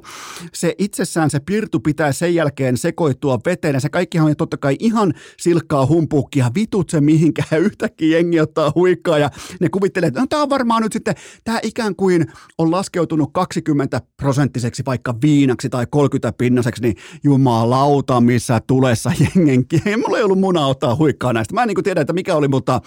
se 0.55 0.75
itsessään 1.09 1.31
se 1.31 1.41
pirtu 1.41 1.81
pitää 1.81 2.13
sen 2.13 2.35
jälkeen 2.35 2.77
sekoittua 2.77 3.39
veteen 3.47 3.75
ja 3.75 3.81
se 3.81 3.89
kaikkihan 3.89 4.29
on 4.29 4.37
totta 4.37 4.57
kai 4.57 4.77
ihan 4.81 5.15
silkkaa 5.39 5.87
humpuukkia, 5.87 6.51
vitut 6.55 6.91
se 6.91 7.01
mihinkään, 7.01 7.63
yhtäkkiä 7.67 8.19
jengi 8.19 8.41
ottaa 8.41 8.73
huikkaa 8.75 9.19
ja 9.19 9.31
ne 9.61 9.69
kuvittelee, 9.69 10.09
että 10.09 10.21
no 10.21 10.27
tämä 10.27 10.43
on 10.43 10.51
varmaan 10.51 10.83
nyt 10.83 10.93
sitten, 10.93 11.15
tämä 11.45 11.59
ikään 11.63 11.97
kuin 11.97 12.27
on 12.59 12.71
laskeutunut 12.71 13.31
20 13.33 14.01
prosenttiseksi 14.17 14.83
vaikka 14.87 15.15
viinaksi 15.23 15.69
tai 15.69 15.87
30 15.91 16.33
pinnaseksi, 16.39 16.83
niin 16.83 16.97
jumalauta 17.25 18.21
missä 18.21 18.61
tulessa 18.67 19.13
jengen, 19.21 19.65
mulla 19.97 20.19
ei 20.19 20.25
ollut 20.25 20.41
muna 20.41 20.67
ottaa 20.67 20.97
huikkaa 20.97 21.33
näistä. 21.33 21.55
Mä 21.55 21.63
en 21.63 21.69
niin 21.69 21.85
tiedä, 21.85 22.01
että 22.01 22.13
mikä 22.13 22.35
oli, 22.35 22.49
mutta 22.49 22.81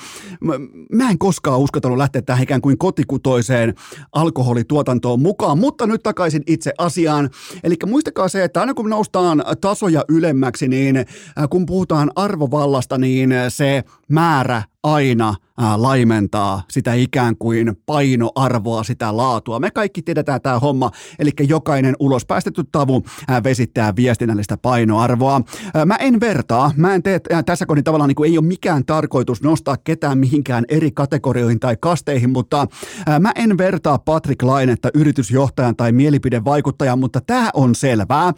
mä 0.93 1.09
en 1.09 1.17
koskaan 1.17 1.59
uskotellut 1.59 1.97
lähteä 1.97 2.21
tähän 2.21 2.43
ikään 2.43 2.61
kuin 2.61 2.77
kotikutoiseen 2.77 3.73
alkoholituotantoon 4.11 5.21
mukaan, 5.21 5.57
mutta 5.57 5.87
nyt 5.87 6.03
takaisin 6.03 6.43
itse 6.47 6.73
asiaan. 6.77 7.29
Eli 7.63 7.75
muistakaa 8.11 8.29
se, 8.29 8.43
että 8.43 8.59
aina 8.59 8.73
kun 8.73 8.89
noustaan 8.89 9.43
tasoja 9.61 10.05
ylemmäksi, 10.09 10.67
niin 10.67 10.97
äh, 10.97 11.05
kun 11.49 11.65
puhutaan 11.65 12.11
arvovallasta, 12.15 12.97
niin 12.97 13.33
se 13.49 13.83
määrä 14.07 14.63
aina 14.83 15.35
ää, 15.57 15.81
laimentaa 15.81 16.63
sitä 16.69 16.93
ikään 16.93 17.37
kuin 17.37 17.77
painoarvoa, 17.85 18.83
sitä 18.83 19.17
laatua. 19.17 19.59
Me 19.59 19.71
kaikki 19.71 20.01
tiedetään 20.01 20.41
tämä 20.41 20.59
homma, 20.59 20.91
eli 21.19 21.31
jokainen 21.47 21.95
ulos 21.99 22.25
päästetty 22.25 22.63
tavu 22.71 23.03
ää, 23.27 23.43
vesittää 23.43 23.95
viestinnällistä 23.95 24.57
painoarvoa. 24.57 25.41
Ää, 25.73 25.85
mä 25.85 25.95
en 25.95 26.19
vertaa, 26.19 26.71
mä 26.75 26.95
en 26.95 27.03
tee, 27.03 27.19
ää, 27.29 27.43
tässä 27.43 27.65
kohdin 27.65 27.83
tavallaan 27.83 28.07
niin 28.07 28.15
kuin 28.15 28.31
ei 28.31 28.37
ole 28.37 28.45
mikään 28.45 28.85
tarkoitus 28.85 29.41
nostaa 29.41 29.77
ketään 29.77 30.17
mihinkään 30.17 30.65
eri 30.69 30.91
kategorioihin 30.91 31.59
tai 31.59 31.77
kasteihin, 31.79 32.29
mutta 32.29 32.67
ää, 33.05 33.19
mä 33.19 33.31
en 33.35 33.57
vertaa 33.57 33.99
Patrick 33.99 34.43
Lainetta 34.43 34.89
yritysjohtajan 34.93 35.75
tai 35.75 35.91
mielipidevaikuttajan, 35.91 36.99
mutta 36.99 37.21
tämä 37.21 37.49
on 37.53 37.75
selvää. 37.75 38.33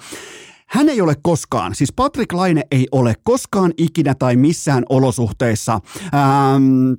Hän 0.68 0.90
ei 0.90 1.02
ole 1.02 1.16
koskaan, 1.24 1.76
siis 1.76 1.94
Patrick 1.94 2.34
Laine 2.34 2.64
ei 2.72 2.88
ole 2.92 3.14
koskaan 3.24 3.72
ikinä 3.78 4.16
tai 4.16 4.36
missään 4.36 4.84
olosuhteissa 4.90 5.74
ähm, 5.74 6.94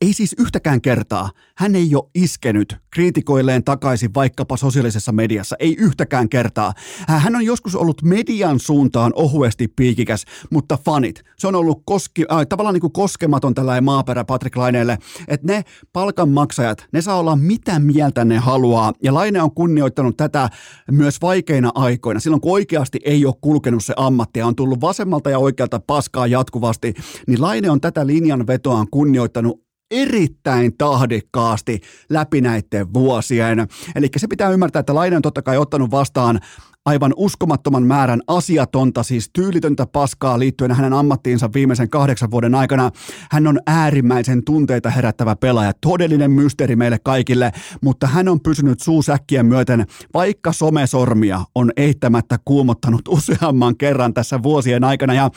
ei 0.00 0.12
siis 0.12 0.34
yhtäkään 0.38 0.80
kertaa. 0.80 1.30
Hän 1.56 1.74
ei 1.74 1.94
ole 1.94 2.10
iskenyt 2.14 2.76
kriitikoilleen 2.90 3.64
takaisin 3.64 4.14
vaikkapa 4.14 4.56
sosiaalisessa 4.56 5.12
mediassa. 5.12 5.56
Ei 5.58 5.76
yhtäkään 5.78 6.28
kertaa. 6.28 6.72
Hän 7.08 7.36
on 7.36 7.44
joskus 7.44 7.76
ollut 7.76 8.02
median 8.02 8.60
suuntaan 8.60 9.12
ohuesti 9.14 9.68
piikikäs, 9.68 10.24
mutta 10.50 10.78
fanit. 10.84 11.24
Se 11.38 11.46
on 11.46 11.54
ollut 11.54 11.82
koski, 11.84 12.24
äh, 12.32 12.46
tavallaan 12.48 12.74
niin 12.74 12.80
kuin 12.80 12.92
koskematon 12.92 13.54
tällainen 13.54 13.84
maaperä 13.84 14.24
Patrick 14.24 14.56
Laineelle, 14.56 14.98
että 15.28 15.46
ne 15.46 15.62
palkanmaksajat, 15.92 16.86
ne 16.92 17.00
saa 17.00 17.18
olla 17.18 17.36
mitä 17.36 17.78
mieltä 17.78 18.24
ne 18.24 18.38
haluaa. 18.38 18.92
Ja 19.02 19.14
Laine 19.14 19.42
on 19.42 19.54
kunnioittanut 19.54 20.16
tätä 20.16 20.48
myös 20.90 21.22
vaikeina 21.22 21.70
aikoina. 21.74 22.20
Silloin 22.20 22.40
kun 22.40 22.52
oikeasti 22.52 22.98
ei 23.04 23.26
ole 23.26 23.34
kulkenut 23.40 23.84
se 23.84 23.94
ammatti 23.96 24.38
ja 24.38 24.46
on 24.46 24.56
tullut 24.56 24.80
vasemmalta 24.80 25.30
ja 25.30 25.38
oikealta 25.38 25.80
paskaa 25.80 26.26
jatkuvasti, 26.26 26.94
niin 27.26 27.42
Laine 27.42 27.70
on 27.70 27.80
tätä 27.80 28.06
linjan 28.06 28.46
vetoaan 28.46 28.86
kunnioittanut 28.90 29.67
erittäin 29.90 30.76
tahdikkaasti 30.78 31.80
läpi 32.10 32.40
näiden 32.40 32.94
vuosien. 32.94 33.66
Eli 33.94 34.08
se 34.16 34.26
pitää 34.26 34.50
ymmärtää, 34.50 34.80
että 34.80 34.94
Laine 34.94 35.16
on 35.16 35.22
totta 35.22 35.42
kai 35.42 35.58
ottanut 35.58 35.90
vastaan 35.90 36.40
aivan 36.88 37.14
uskomattoman 37.16 37.82
määrän 37.82 38.20
asiatonta, 38.26 39.02
siis 39.02 39.30
tyylitöntä 39.32 39.86
paskaa 39.86 40.38
liittyen 40.38 40.72
hänen 40.72 40.92
ammattiinsa 40.92 41.50
viimeisen 41.54 41.90
kahdeksan 41.90 42.30
vuoden 42.30 42.54
aikana. 42.54 42.90
Hän 43.30 43.46
on 43.46 43.60
äärimmäisen 43.66 44.44
tunteita 44.44 44.90
herättävä 44.90 45.36
pelaaja, 45.36 45.72
todellinen 45.80 46.30
mysteeri 46.30 46.76
meille 46.76 46.98
kaikille, 46.98 47.52
mutta 47.80 48.06
hän 48.06 48.28
on 48.28 48.40
pysynyt 48.40 48.80
suusäkkien 48.80 49.46
myöten, 49.46 49.86
vaikka 50.14 50.52
somesormia 50.52 51.40
on 51.54 51.72
eittämättä 51.76 52.38
kuumottanut 52.44 53.08
useamman 53.18 53.76
kerran 53.76 54.14
tässä 54.14 54.42
vuosien 54.42 54.84
aikana. 54.84 55.14
Ja 55.14 55.30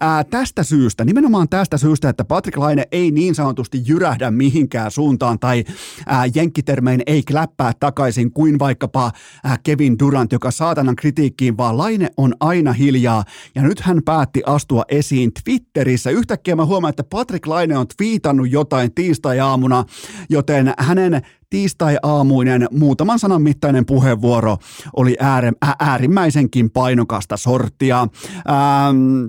ää, 0.00 0.24
tästä 0.24 0.62
syystä, 0.62 1.04
nimenomaan 1.04 1.48
tästä 1.48 1.78
syystä, 1.78 2.08
että 2.08 2.24
Patrick 2.24 2.58
Laine 2.58 2.84
ei 2.92 3.10
niin 3.10 3.34
sanotusti 3.34 3.82
jyrähdä 3.86 4.30
mihinkään 4.30 4.90
suuntaan 4.90 5.38
tai 5.38 5.64
ää, 6.06 6.26
jenkkitermein 6.34 7.02
ei 7.06 7.22
kläppää 7.22 7.72
takaisin 7.80 8.32
kuin 8.32 8.58
vaikkapa 8.58 9.12
ää, 9.44 9.56
Kevin 9.62 9.98
Durant, 9.98 10.32
joka 10.32 10.50
saatanan 10.50 10.97
kritiikkiin, 10.98 11.56
vaan 11.56 11.78
Laine 11.78 12.08
on 12.16 12.34
aina 12.40 12.72
hiljaa. 12.72 13.24
Ja 13.54 13.62
nyt 13.62 13.80
hän 13.80 14.02
päätti 14.04 14.42
astua 14.46 14.82
esiin 14.88 15.30
Twitterissä. 15.44 16.10
Yhtäkkiä 16.10 16.56
mä 16.56 16.64
huomaan, 16.64 16.90
että 16.90 17.04
Patrick 17.04 17.46
Laine 17.46 17.78
on 17.78 17.86
twiitannut 17.96 18.50
jotain 18.50 18.94
tiistai-aamuna, 18.94 19.84
joten 20.30 20.74
hänen 20.78 21.22
tiistai-aamuinen 21.50 22.68
muutaman 22.70 23.18
sanan 23.18 23.42
mittainen 23.42 23.86
puheenvuoro 23.86 24.56
oli 24.96 25.16
ääri, 25.20 25.48
äärimmäisenkin 25.80 26.70
painokasta 26.70 27.36
sorttia. 27.36 28.00
Ähm, 28.00 29.26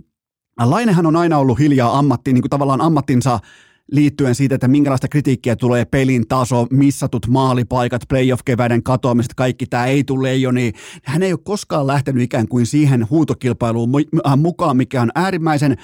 Lainehan 0.60 1.05
on 1.05 1.15
aina 1.15 1.38
ollut 1.38 1.60
hiljaa 1.60 1.99
ammatti, 1.99 2.34
niin 2.34 2.41
kuin 2.41 2.49
tavallaan 2.49 2.82
ammattinsa 2.82 3.39
liittyen 3.91 4.36
siitä, 4.36 4.56
että 4.56 4.67
minkälaista 4.67 5.08
kritiikkiä 5.08 5.56
tulee 5.56 5.86
pelin 5.86 6.28
taso, 6.28 6.67
missatut 6.71 7.28
maalipaikat, 7.28 8.02
playoff-keväiden 8.10 8.84
katoamiset, 8.84 9.34
kaikki 9.34 9.65
tämä 9.65 9.86
ei 9.86 10.04
tule 10.04 10.36
jo, 10.36 10.52
niin 10.52 10.73
hän 11.04 11.23
ei 11.23 11.34
ole 11.34 11.39
koskaan 11.43 11.88
lähtenyt 11.88 12.23
ikään 12.23 12.47
kuin 12.47 12.65
siihen 12.65 13.10
huutokilpailuun 13.10 13.89
äh, 14.28 14.38
mukaan, 14.38 14.78
mikä 14.78 15.02
on 15.02 15.12
äärimmäisen 15.15 15.78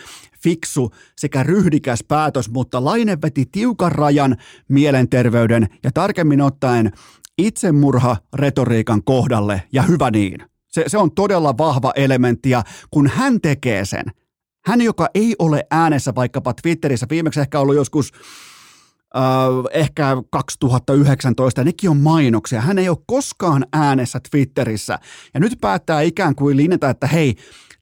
fiksu 0.44 0.92
sekä 1.18 1.44
ryhdikäs 1.44 2.04
päätös, 2.08 2.50
mutta 2.50 2.86
Laine 2.86 3.18
veti 3.22 3.46
tiukan 3.52 3.92
rajan 3.92 4.38
mielenterveyden 4.68 5.68
ja 5.84 5.92
tarkemmin 5.94 6.42
ottaen 6.42 6.92
itsemurha 7.38 8.18
retoriikan 8.34 9.04
kohdalle 9.04 9.62
ja 9.74 9.82
hyvä 9.82 10.12
niin. 10.12 10.38
Se, 10.68 10.84
se 10.88 10.98
on 10.98 11.12
todella 11.12 11.58
vahva 11.58 11.94
elementti 11.96 12.50
ja 12.50 12.64
kun 12.92 13.08
hän 13.08 13.42
tekee 13.42 13.86
sen– 13.86 14.06
hän, 14.66 14.82
joka 14.82 15.10
ei 15.14 15.36
ole 15.40 15.66
äänessä 15.72 16.16
vaikkapa 16.16 16.54
Twitterissä, 16.54 17.08
viimeksi 17.10 17.40
ehkä 17.40 17.60
ollut 17.60 17.76
joskus 17.76 18.12
äh, 19.16 19.22
ehkä 19.72 20.18
2019, 20.32 21.62
ja 21.62 21.66
nekin 21.66 21.90
on 21.90 21.98
mainoksia. 21.98 22.62
Hän 22.62 22.80
ei 22.80 22.90
ole 22.90 22.98
koskaan 23.06 23.66
äänessä 23.74 24.20
Twitterissä. 24.32 25.00
Ja 25.34 25.40
nyt 25.40 25.58
päättää 25.62 26.02
ikään 26.02 26.36
kuin 26.36 26.58
linjata, 26.58 26.90
että 26.90 27.08
hei, 27.08 27.36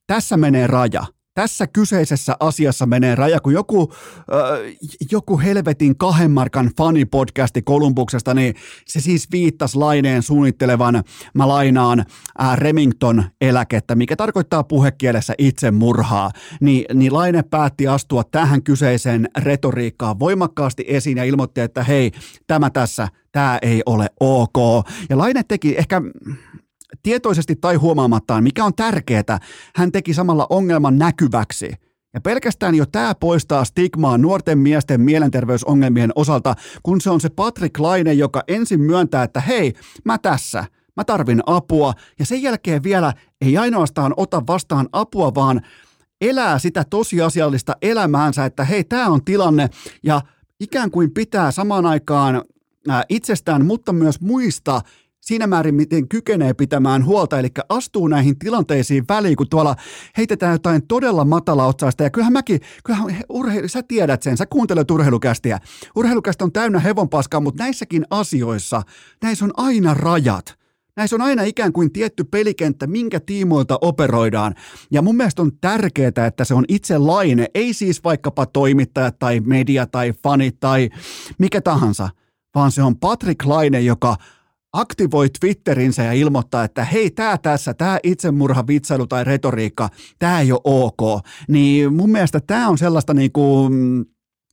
tässä 0.08 0.38
menee 0.38 0.67
raja 0.67 1.06
tässä 1.34 1.67
kyseisessä 1.67 2.36
asiassa 2.39 2.86
menee 2.86 3.15
raja, 3.15 3.39
kun 3.39 3.54
joku, 3.54 3.93
äh, 4.19 4.76
joku 5.12 5.39
helvetin 5.39 5.98
kahden 5.98 6.32
markan 6.32 6.72
fanipodcasti 6.78 7.62
Kolumbuksesta, 7.62 8.34
niin 8.34 8.56
se 8.86 9.00
siis 9.00 9.32
viittasi 9.32 9.78
Laineen 9.78 10.24
suunnittelevan, 10.24 11.04
mä 11.34 11.48
lainaan, 11.48 12.00
äh, 12.41 12.58
Remington-eläkettä, 12.58 13.96
mikä 13.96 14.15
tarkoittaa 14.15 14.63
puhekielessä 14.63 15.34
itsemurhaa, 15.38 16.32
niin, 16.62 16.86
niin 16.93 17.13
Laine 17.13 17.43
päätti 17.43 17.88
astua 17.88 18.24
tähän 18.24 18.63
kyseiseen 18.63 19.30
retoriikkaan 19.38 20.19
voimakkaasti 20.19 20.86
esiin 20.88 21.17
ja 21.17 21.24
ilmoitti, 21.24 21.62
että 21.62 21.84
hei, 21.84 22.12
tämä 22.48 22.69
tässä, 22.69 23.08
tämä 23.32 23.60
ei 23.62 23.82
ole 23.86 24.08
ok. 24.19 24.88
Ja 25.10 25.17
Laine 25.17 25.43
teki 25.43 25.78
ehkä 25.78 26.02
tietoisesti 27.03 27.55
tai 27.55 27.75
huomaamattaan, 27.75 28.43
mikä 28.43 28.65
on 28.65 28.75
tärkeää, 28.75 29.39
hän 29.75 29.91
teki 29.91 30.13
samalla 30.13 30.47
ongelman 30.49 30.97
näkyväksi. 30.97 31.73
Ja 32.13 32.21
pelkästään 32.21 32.75
jo 32.75 32.85
tämä 32.85 33.15
poistaa 33.15 33.65
stigmaa 33.65 34.17
nuorten 34.17 34.57
miesten 34.57 35.01
mielenterveysongelmien 35.01 36.11
osalta, 36.15 36.55
kun 36.83 37.01
se 37.01 37.09
on 37.09 37.21
se 37.21 37.29
Patrick 37.29 37.79
Laine, 37.79 38.13
joka 38.13 38.43
ensin 38.47 38.81
myöntää, 38.81 39.23
että 39.23 39.41
hei, 39.41 39.73
mä 40.05 40.17
tässä, 40.17 40.65
mä 40.97 41.03
tarvin 41.03 41.43
apua, 41.45 41.93
ja 42.19 42.25
sen 42.25 42.41
jälkeen 42.41 42.83
vielä 42.83 43.13
ei 43.41 43.57
ainoastaan 43.57 44.13
ota 44.17 44.43
vastaan 44.47 44.89
apua, 44.91 45.35
vaan 45.35 45.61
elää 46.21 46.59
sitä 46.59 46.83
tosiasiallista 46.89 47.75
elämäänsä, 47.81 48.45
että 48.45 48.63
hei, 48.63 48.83
tämä 48.83 49.07
on 49.07 49.25
tilanne, 49.25 49.69
ja 50.03 50.21
ikään 50.59 50.91
kuin 50.91 51.13
pitää 51.13 51.51
samaan 51.51 51.85
aikaan 51.85 52.41
itsestään, 53.09 53.65
mutta 53.65 53.93
myös 53.93 54.21
muista 54.21 54.81
siinä 55.23 55.47
määrin, 55.47 55.75
miten 55.75 56.07
kykenee 56.07 56.53
pitämään 56.53 57.05
huolta, 57.05 57.39
eli 57.39 57.47
astuu 57.69 58.07
näihin 58.07 58.39
tilanteisiin 58.39 59.05
väliin, 59.09 59.36
kun 59.36 59.49
tuolla 59.49 59.75
heitetään 60.17 60.51
jotain 60.51 60.88
todella 60.88 61.25
matalaotsaista, 61.25 62.03
ja 62.03 62.09
kyllähän 62.09 62.33
mäkin, 62.33 62.59
kyllähän 62.83 63.23
urheilu, 63.29 63.67
sä 63.67 63.83
tiedät 63.83 64.23
sen, 64.23 64.38
sä 64.38 64.45
kuuntelet 64.45 64.91
urheilukästiä. 64.91 65.59
Urheilukästä 65.95 66.43
on 66.43 66.51
täynnä 66.51 66.79
hevonpaskaa, 66.79 67.39
mutta 67.39 67.63
näissäkin 67.63 68.05
asioissa, 68.09 68.81
näissä 69.23 69.45
on 69.45 69.51
aina 69.57 69.93
rajat. 69.93 70.55
Näissä 70.95 71.15
on 71.15 71.21
aina 71.21 71.43
ikään 71.43 71.73
kuin 71.73 71.93
tietty 71.93 72.23
pelikenttä, 72.23 72.88
minkä 72.88 73.19
tiimoilta 73.19 73.77
operoidaan. 73.81 74.55
Ja 74.91 75.01
mun 75.01 75.17
mielestä 75.17 75.41
on 75.41 75.51
tärkeää, 75.62 76.27
että 76.27 76.45
se 76.45 76.53
on 76.53 76.65
itse 76.67 76.97
laine, 76.97 77.47
ei 77.53 77.73
siis 77.73 78.03
vaikkapa 78.03 78.45
toimittajat 78.45 79.19
tai 79.19 79.39
media 79.39 79.86
tai 79.88 80.13
fanit 80.23 80.59
tai 80.59 80.89
mikä 81.39 81.62
tahansa, 81.62 82.09
vaan 82.55 82.71
se 82.71 82.83
on 82.83 82.97
Patrick 82.97 83.45
Laine, 83.45 83.81
joka 83.81 84.15
aktivoi 84.73 85.29
Twitterinsä 85.39 86.03
ja 86.03 86.13
ilmoittaa, 86.13 86.63
että 86.63 86.86
hei, 86.86 87.12
tämä 87.12 87.38
tässä, 87.38 87.73
tämä 87.73 87.99
itsemurha, 88.03 88.67
vitsailu 88.67 89.07
tai 89.07 89.23
retoriikka, 89.23 89.89
tämä 90.19 90.39
ei 90.39 90.51
ole 90.51 90.62
ok. 90.63 91.25
Niin 91.47 91.93
mun 91.93 92.12
mielestä 92.12 92.39
tämä 92.47 92.69
on 92.69 92.77
sellaista 92.77 93.13
niin 93.13 93.31
kuin, 93.31 93.73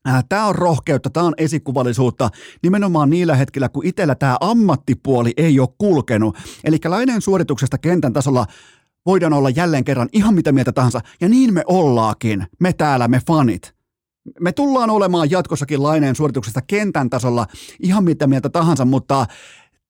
Äh, 0.09 0.25
tämä 0.29 0.47
on 0.47 0.55
rohkeutta, 0.55 1.11
tämä 1.11 1.27
on 1.27 1.35
esikuvallisuutta 1.39 2.31
nimenomaan 2.63 3.11
niillä 3.11 3.35
hetkillä, 3.35 3.69
kun 3.69 3.87
itsellä 3.87 4.15
tämä 4.15 4.37
ammattipuoli 4.41 5.33
ei 5.37 5.61
ole 5.61 5.69
kulkenut. 5.79 6.37
Eli 6.65 6.79
laineen 6.85 7.21
suorituksesta 7.21 7.79
kentän 7.79 8.13
tasolla 8.13 8.47
voidaan 9.07 9.33
olla 9.33 9.51
jälleen 9.51 9.85
kerran 9.85 10.09
ihan 10.13 10.35
mitä 10.35 10.53
mieltä 10.53 10.73
tahansa, 10.73 11.01
ja 11.21 11.29
niin 11.29 11.55
me 11.55 11.63
ollaakin, 11.67 12.47
me 12.61 12.73
täällä, 12.73 13.09
me 13.09 13.21
fanit. 13.27 13.75
Me 14.41 14.53
tullaan 14.53 14.91
olemaan 14.91 15.31
jatkossakin 15.31 15.83
laineen 15.83 16.17
suorituksesta 16.17 16.61
kentän 16.63 17.11
tasolla 17.11 17.47
ihan 17.81 18.05
mitä 18.05 18.27
mieltä 18.27 18.49
tahansa, 18.49 18.85
mutta 18.85 19.27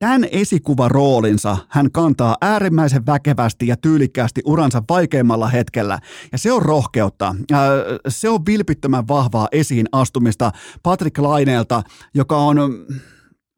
Tämän 0.00 0.24
esikuvaroolinsa 0.32 1.56
hän 1.68 1.92
kantaa 1.92 2.36
äärimmäisen 2.40 3.06
väkevästi 3.06 3.66
ja 3.66 3.76
tyylikkäästi 3.76 4.40
uransa 4.44 4.82
vaikeimmalla 4.88 5.48
hetkellä. 5.48 5.98
Ja 6.32 6.38
se 6.38 6.52
on 6.52 6.62
rohkeutta. 6.62 7.34
Se 8.08 8.28
on 8.28 8.46
vilpittömän 8.46 9.08
vahvaa 9.08 9.48
esiin 9.52 9.86
astumista 9.92 10.52
Patrick 10.82 11.18
Laineelta, 11.18 11.82
joka 12.14 12.36
on, 12.36 12.56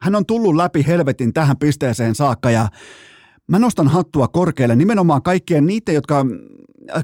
hän 0.02 0.14
on 0.14 0.26
tullut 0.26 0.56
läpi 0.56 0.84
helvetin 0.86 1.32
tähän 1.32 1.56
pisteeseen 1.56 2.14
saakka 2.14 2.50
ja 2.50 2.68
mä 3.48 3.58
nostan 3.58 3.88
hattua 3.88 4.28
korkealle 4.28 4.76
nimenomaan 4.76 5.22
kaikkien 5.22 5.66
niitä, 5.66 5.92
jotka 5.92 6.26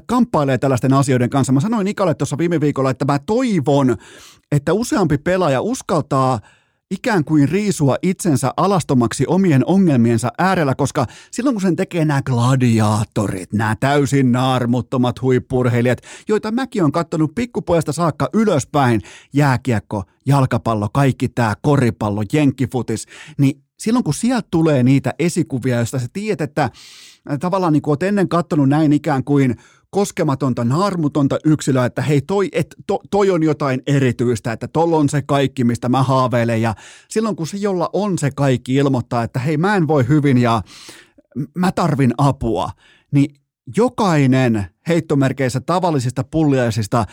kamppailee 0.05 0.57
tällaisten 0.57 0.93
asioiden 0.93 1.29
kanssa. 1.29 1.53
Mä 1.53 1.59
sanoin 1.59 1.87
Ikalle 1.87 2.15
tuossa 2.15 2.37
viime 2.37 2.61
viikolla, 2.61 2.89
että 2.89 3.05
mä 3.05 3.19
toivon, 3.19 3.97
että 4.51 4.73
useampi 4.73 5.17
pelaaja 5.17 5.61
uskaltaa– 5.61 6.39
ikään 6.91 7.25
kuin 7.25 7.49
riisua 7.49 7.95
itsensä 8.01 8.53
alastomaksi 8.57 9.25
omien 9.27 9.65
ongelmiensa 9.65 10.31
äärellä, 10.37 10.75
koska 10.75 11.05
silloin 11.31 11.53
kun 11.53 11.61
sen 11.61 11.75
tekee 11.75 12.05
nämä 12.05 12.21
gladiaattorit, 12.21 13.53
nämä 13.53 13.75
täysin 13.79 14.31
naarmuttomat 14.31 15.21
huippurheilijat, 15.21 16.01
joita 16.27 16.51
mäkin 16.51 16.83
on 16.83 16.91
katsonut 16.91 17.35
pikkupojasta 17.35 17.91
saakka 17.91 18.29
ylöspäin, 18.33 19.01
jääkiekko, 19.33 20.03
jalkapallo, 20.25 20.89
kaikki 20.93 21.29
tämä 21.29 21.53
koripallo, 21.61 22.23
jenkkifutis, 22.33 23.05
niin 23.37 23.63
silloin 23.79 24.03
kun 24.03 24.13
sieltä 24.13 24.47
tulee 24.51 24.83
niitä 24.83 25.13
esikuvia, 25.19 25.77
joista 25.77 25.99
sä 25.99 26.07
tiedät, 26.13 26.41
että 26.41 26.69
tavallaan 27.39 27.73
niin 27.73 27.81
kuin 27.81 27.91
oot 27.91 28.03
ennen 28.03 28.29
katsonut 28.29 28.69
näin 28.69 28.93
ikään 28.93 29.23
kuin 29.23 29.55
koskematonta, 29.89 30.63
naarmutonta 30.63 31.37
yksilöä, 31.45 31.85
että 31.85 32.01
hei, 32.01 32.21
toi, 32.21 32.49
et, 32.51 32.75
to, 32.87 32.99
toi 33.11 33.29
on 33.29 33.43
jotain 33.43 33.81
erityistä, 33.87 34.51
että 34.51 34.67
tolla 34.67 34.97
on 34.97 35.09
se 35.09 35.21
kaikki, 35.21 35.63
mistä 35.63 35.89
mä 35.89 36.03
haaveilen. 36.03 36.61
Ja 36.61 36.75
silloin 37.09 37.35
kun 37.35 37.47
se, 37.47 37.57
jolla 37.57 37.89
on 37.93 38.17
se 38.17 38.31
kaikki, 38.35 38.75
ilmoittaa, 38.75 39.23
että 39.23 39.39
hei, 39.39 39.57
mä 39.57 39.75
en 39.75 39.87
voi 39.87 40.07
hyvin 40.07 40.37
ja 40.37 40.61
mä 41.55 41.71
tarvin 41.71 42.13
apua, 42.17 42.69
niin 43.11 43.35
jokainen 43.77 44.65
heittomerkeissä 44.87 45.59
tavallisista 45.59 46.23
pulliaisista 46.23 47.05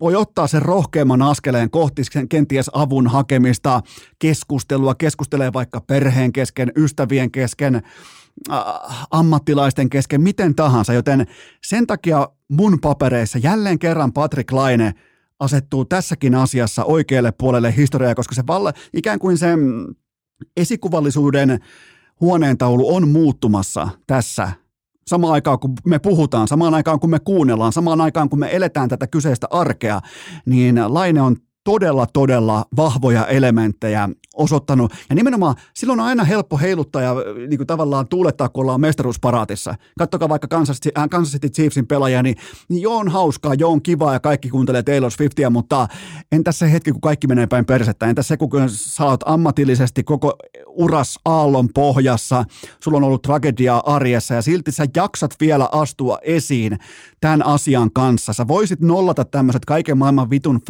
voi 0.00 0.14
ottaa 0.14 0.46
sen 0.46 0.62
rohkeamman 0.62 1.22
askeleen 1.22 1.70
kohti 1.70 2.04
sen 2.04 2.28
kenties 2.28 2.70
avun 2.72 3.06
hakemista, 3.06 3.80
keskustelua, 4.18 4.94
keskustelee 4.94 5.52
vaikka 5.52 5.80
perheen 5.80 6.32
kesken, 6.32 6.72
ystävien 6.76 7.30
kesken, 7.30 7.82
ammattilaisten 9.10 9.90
kesken, 9.90 10.20
miten 10.20 10.54
tahansa, 10.54 10.92
joten 10.92 11.26
sen 11.66 11.86
takia 11.86 12.28
mun 12.50 12.78
papereissa 12.80 13.38
jälleen 13.38 13.78
kerran 13.78 14.12
Patrick 14.12 14.52
Laine 14.52 14.94
asettuu 15.40 15.84
tässäkin 15.84 16.34
asiassa 16.34 16.84
oikealle 16.84 17.32
puolelle 17.32 17.76
historiaa, 17.76 18.14
koska 18.14 18.34
se 18.34 18.46
valla, 18.46 18.72
ikään 18.92 19.18
kuin 19.18 19.38
sen 19.38 19.58
esikuvallisuuden 20.56 21.58
huoneentaulu 22.20 22.94
on 22.94 23.08
muuttumassa 23.08 23.88
tässä. 24.06 24.52
Samaan 25.06 25.32
aikaan 25.32 25.58
kun 25.58 25.74
me 25.86 25.98
puhutaan, 25.98 26.48
samaan 26.48 26.74
aikaan 26.74 27.00
kun 27.00 27.10
me 27.10 27.18
kuunnellaan, 27.18 27.72
samaan 27.72 28.00
aikaan 28.00 28.28
kun 28.28 28.38
me 28.38 28.56
eletään 28.56 28.88
tätä 28.88 29.06
kyseistä 29.06 29.46
arkea, 29.50 30.00
niin 30.46 30.80
Laine 30.86 31.20
on 31.20 31.36
todella, 31.64 32.06
todella 32.12 32.64
vahvoja 32.76 33.26
elementtejä 33.26 34.08
osoittanut. 34.34 34.92
Ja 35.08 35.14
nimenomaan 35.14 35.54
silloin 35.74 36.00
on 36.00 36.06
aina 36.06 36.24
helppo 36.24 36.58
heiluttaa 36.58 37.02
ja 37.02 37.14
niin 37.48 37.56
kuin 37.56 37.66
tavallaan 37.66 38.08
tuulettaa, 38.08 38.48
kun 38.48 38.62
ollaan 38.62 38.80
mestaruusparaatissa. 38.80 39.74
Kattokaa 39.98 40.28
vaikka 40.28 40.48
Kansas, 40.48 40.80
äh, 40.98 41.08
Kansas 41.10 41.32
City 41.32 41.48
Chiefsin 41.48 41.86
pelaajia, 41.86 42.22
niin, 42.22 42.36
niin 42.68 42.82
joo 42.82 42.96
on 42.96 43.08
hauskaa, 43.08 43.54
joo 43.54 43.72
on 43.72 43.82
kivaa 43.82 44.12
ja 44.12 44.20
kaikki 44.20 44.50
kuuntelee 44.50 44.82
Taylor 44.82 45.10
Swiftia, 45.10 45.50
mutta 45.50 45.88
entäs 46.32 46.58
se 46.58 46.72
hetki, 46.72 46.92
kun 46.92 47.00
kaikki 47.00 47.26
menee 47.26 47.46
päin 47.46 47.64
persettä? 47.64 48.06
Entäs 48.06 48.28
se, 48.28 48.36
kun 48.36 48.50
sä 48.66 49.04
oot 49.04 49.20
ammatillisesti 49.26 50.02
koko 50.02 50.36
uras 50.66 51.18
aallon 51.24 51.68
pohjassa, 51.74 52.44
sulla 52.80 52.96
on 52.96 53.04
ollut 53.04 53.22
tragediaa 53.22 53.94
arjessa 53.94 54.34
ja 54.34 54.42
silti 54.42 54.72
sä 54.72 54.86
jaksat 54.96 55.34
vielä 55.40 55.68
astua 55.72 56.18
esiin 56.22 56.78
tämän 57.20 57.46
asian 57.46 57.90
kanssa. 57.92 58.32
Sä 58.32 58.48
voisit 58.48 58.80
nollata 58.80 59.24
tämmöiset 59.24 59.64
kaiken 59.64 59.98
maailman 59.98 60.30
vitun 60.30 60.60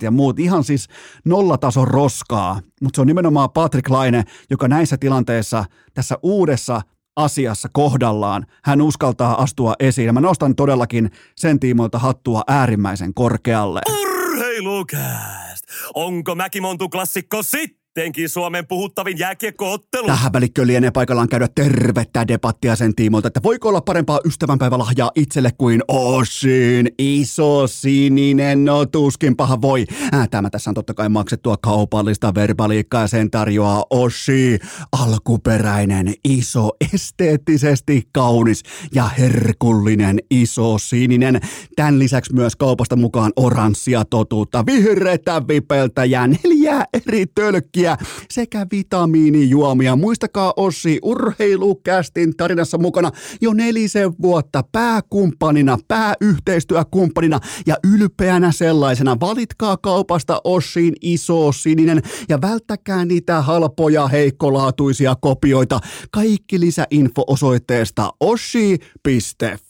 fanipodcastit 0.00 0.02
ja 0.02 0.10
muut, 0.10 0.38
ihan 0.38 0.64
siis 0.64 0.88
nollatason 1.24 1.88
roskaa, 1.88 2.60
mutta 2.82 2.96
se 2.96 3.00
on 3.00 3.06
nimenomaan 3.06 3.50
Patrick 3.50 3.90
Laine, 3.90 4.24
joka 4.50 4.68
näissä 4.68 4.96
tilanteissa 4.96 5.64
tässä 5.94 6.18
uudessa 6.22 6.80
asiassa 7.16 7.68
kohdallaan. 7.72 8.46
Hän 8.64 8.80
uskaltaa 8.80 9.42
astua 9.42 9.74
esiin 9.80 10.06
ja 10.06 10.12
mä 10.12 10.20
nostan 10.20 10.54
todellakin 10.54 11.10
sen 11.36 11.60
tiimoilta 11.60 11.98
hattua 11.98 12.42
äärimmäisen 12.48 13.14
korkealle. 13.14 13.80
Urheilukääst! 14.00 15.64
Onko 15.94 16.34
Mäkimontu 16.34 16.88
klassikko 16.88 17.42
sitten? 17.42 17.79
Sittenkin 17.90 18.28
Suomen 18.28 18.66
puhuttavin 18.66 19.18
jääkiekkoottelu. 19.18 20.06
Tähän 20.06 20.32
välikköön 20.32 20.68
lienee 20.68 20.90
paikallaan 20.90 21.28
käydä 21.28 21.48
tervettä 21.54 22.28
debattia 22.28 22.76
sen 22.76 22.94
tiimoilta, 22.94 23.28
että 23.28 23.42
voiko 23.42 23.68
olla 23.68 23.80
parempaa 23.80 24.20
ystävänpäivälahjaa 24.24 25.10
itselle 25.14 25.50
kuin 25.58 25.82
Oshin 25.88 26.88
iso 26.98 27.66
sininen, 27.66 28.64
no 28.64 28.86
tuskin 28.86 29.36
paha 29.36 29.60
voi. 29.60 29.84
Tämä 30.30 30.50
tässä 30.50 30.70
on 30.70 30.74
totta 30.74 30.94
kai 30.94 31.08
maksettua 31.08 31.56
kaupallista 31.56 32.34
verbaliikkaa 32.34 33.00
ja 33.00 33.06
sen 33.06 33.30
tarjoaa 33.30 33.84
Oshi, 33.90 34.58
alkuperäinen, 34.92 36.14
iso, 36.24 36.70
esteettisesti 36.94 38.02
kaunis 38.12 38.62
ja 38.94 39.08
herkullinen 39.08 40.18
iso 40.30 40.78
sininen. 40.78 41.40
Tämän 41.76 41.98
lisäksi 41.98 42.34
myös 42.34 42.56
kaupasta 42.56 42.96
mukaan 42.96 43.32
oranssia 43.36 44.04
totuutta, 44.04 44.66
vihreätä 44.66 45.42
vipeltä 45.48 46.04
ja 46.04 46.26
neljä 46.26 46.84
eri 46.92 47.26
tölkkiä 47.26 47.79
drinkkejä 47.80 47.96
sekä 48.30 48.66
vitamiinijuomia. 48.72 49.96
Muistakaa 49.96 50.52
Ossi 50.56 50.98
urheilukästin 51.02 52.36
tarinassa 52.36 52.78
mukana 52.78 53.10
jo 53.40 53.52
nelisen 53.52 54.12
vuotta 54.22 54.64
pääkumppanina, 54.72 55.78
pääyhteistyökumppanina 55.88 57.40
ja 57.66 57.76
ylpeänä 57.94 58.52
sellaisena. 58.52 59.16
Valitkaa 59.20 59.76
kaupasta 59.76 60.40
Ossin 60.44 60.94
iso 61.00 61.52
sininen 61.52 62.02
ja 62.28 62.40
välttäkää 62.40 63.04
niitä 63.04 63.42
halpoja 63.42 64.08
heikkolaatuisia 64.08 65.14
kopioita. 65.20 65.80
Kaikki 66.10 66.60
lisäinfo 66.60 67.24
osoitteesta 67.26 68.12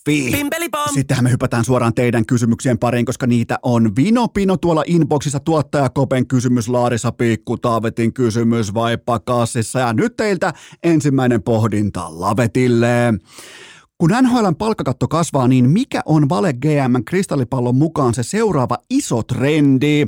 ossi.fi. 0.09 0.95
Sittenhän 0.95 1.25
me 1.25 1.31
hypätään 1.31 1.65
suoraan 1.65 1.95
teidän 1.95 2.27
kysymyksien 2.27 2.79
pariin, 2.79 3.07
koska 3.07 3.27
niitä 3.27 3.59
on 3.63 3.97
vino 3.97 4.29
pino 4.29 4.57
tuolla 4.57 4.83
inboxissa 4.87 5.41
tuottaja 5.41 5.89
Kopen 5.89 6.27
kysymys 6.27 6.69
Laarissa 6.69 7.13
Pikku 7.13 7.59
Taaveti 7.59 7.91
Lavetin 7.91 8.13
kysymys 8.13 8.75
vai 8.75 8.99
pakassissa. 8.99 9.79
Ja 9.79 9.93
nyt 9.93 10.17
teiltä 10.17 10.53
ensimmäinen 10.83 11.43
pohdinta 11.43 12.21
Lavetille. 12.21 13.15
Kun 14.01 14.11
NHLn 14.23 14.57
palkkakatto 14.57 15.09
kasvaa, 15.09 15.49
niin 15.49 15.71
mikä 15.71 16.01
on 16.07 16.29
Vale 16.29 16.53
GM 16.53 17.05
kristallipallon 17.05 17.75
mukaan 17.75 18.15
se 18.15 18.23
seuraava 18.23 18.79
iso 18.91 19.23
trendi? 19.23 20.05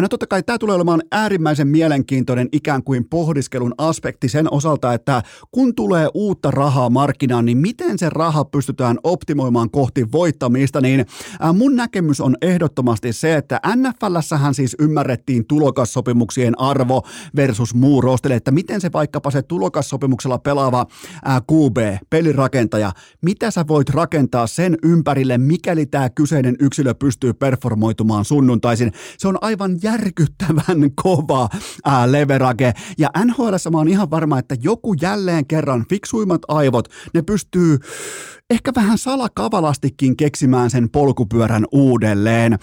No 0.00 0.08
totta 0.08 0.26
kai 0.26 0.42
tämä 0.42 0.58
tulee 0.58 0.76
olemaan 0.76 1.02
äärimmäisen 1.12 1.68
mielenkiintoinen 1.68 2.48
ikään 2.52 2.82
kuin 2.82 3.08
pohdiskelun 3.08 3.74
aspekti 3.78 4.28
sen 4.28 4.52
osalta, 4.52 4.94
että 4.94 5.22
kun 5.50 5.74
tulee 5.74 6.08
uutta 6.14 6.50
rahaa 6.50 6.90
markkinaan, 6.90 7.44
niin 7.44 7.58
miten 7.58 7.98
se 7.98 8.10
raha 8.10 8.44
pystytään 8.44 8.98
optimoimaan 9.04 9.70
kohti 9.70 10.12
voittamista, 10.12 10.80
niin 10.80 11.06
mun 11.54 11.76
näkemys 11.76 12.20
on 12.20 12.36
ehdottomasti 12.42 13.12
se, 13.12 13.34
että 13.34 13.60
NFLssähän 13.76 14.54
siis 14.54 14.76
ymmärrettiin 14.80 15.46
tulokassopimuksien 15.46 16.60
arvo 16.60 17.02
versus 17.36 17.74
muu 17.74 18.00
rostele, 18.00 18.34
että 18.34 18.50
miten 18.50 18.80
se 18.80 18.92
vaikkapa 18.92 19.30
se 19.30 19.42
tulokassopimuksella 19.42 20.38
pelaava 20.38 20.86
QB, 21.52 21.76
pelirakentaja, 22.10 22.92
mitä 23.36 23.50
sä 23.50 23.64
voit 23.68 23.90
rakentaa 23.90 24.46
sen 24.46 24.78
ympärille, 24.82 25.38
mikäli 25.38 25.86
tämä 25.86 26.10
kyseinen 26.10 26.56
yksilö 26.60 26.94
pystyy 26.94 27.32
performoitumaan 27.32 28.24
sunnuntaisin. 28.24 28.92
Se 29.18 29.28
on 29.28 29.38
aivan 29.40 29.78
järkyttävän 29.82 30.90
kova 31.02 31.48
ää, 31.84 32.12
leverage. 32.12 32.72
Ja 32.98 33.10
NHL 33.24 33.54
mä 33.70 33.78
oon 33.78 33.88
ihan 33.88 34.10
varma, 34.10 34.38
että 34.38 34.56
joku 34.60 34.94
jälleen 35.00 35.46
kerran 35.46 35.84
fiksuimmat 35.90 36.42
aivot, 36.48 36.88
ne 37.14 37.22
pystyy 37.22 37.78
ehkä 38.50 38.72
vähän 38.76 38.98
salakavalastikin 38.98 40.16
keksimään 40.16 40.70
sen 40.70 40.90
polkupyörän 40.90 41.64
uudelleen. 41.72 42.58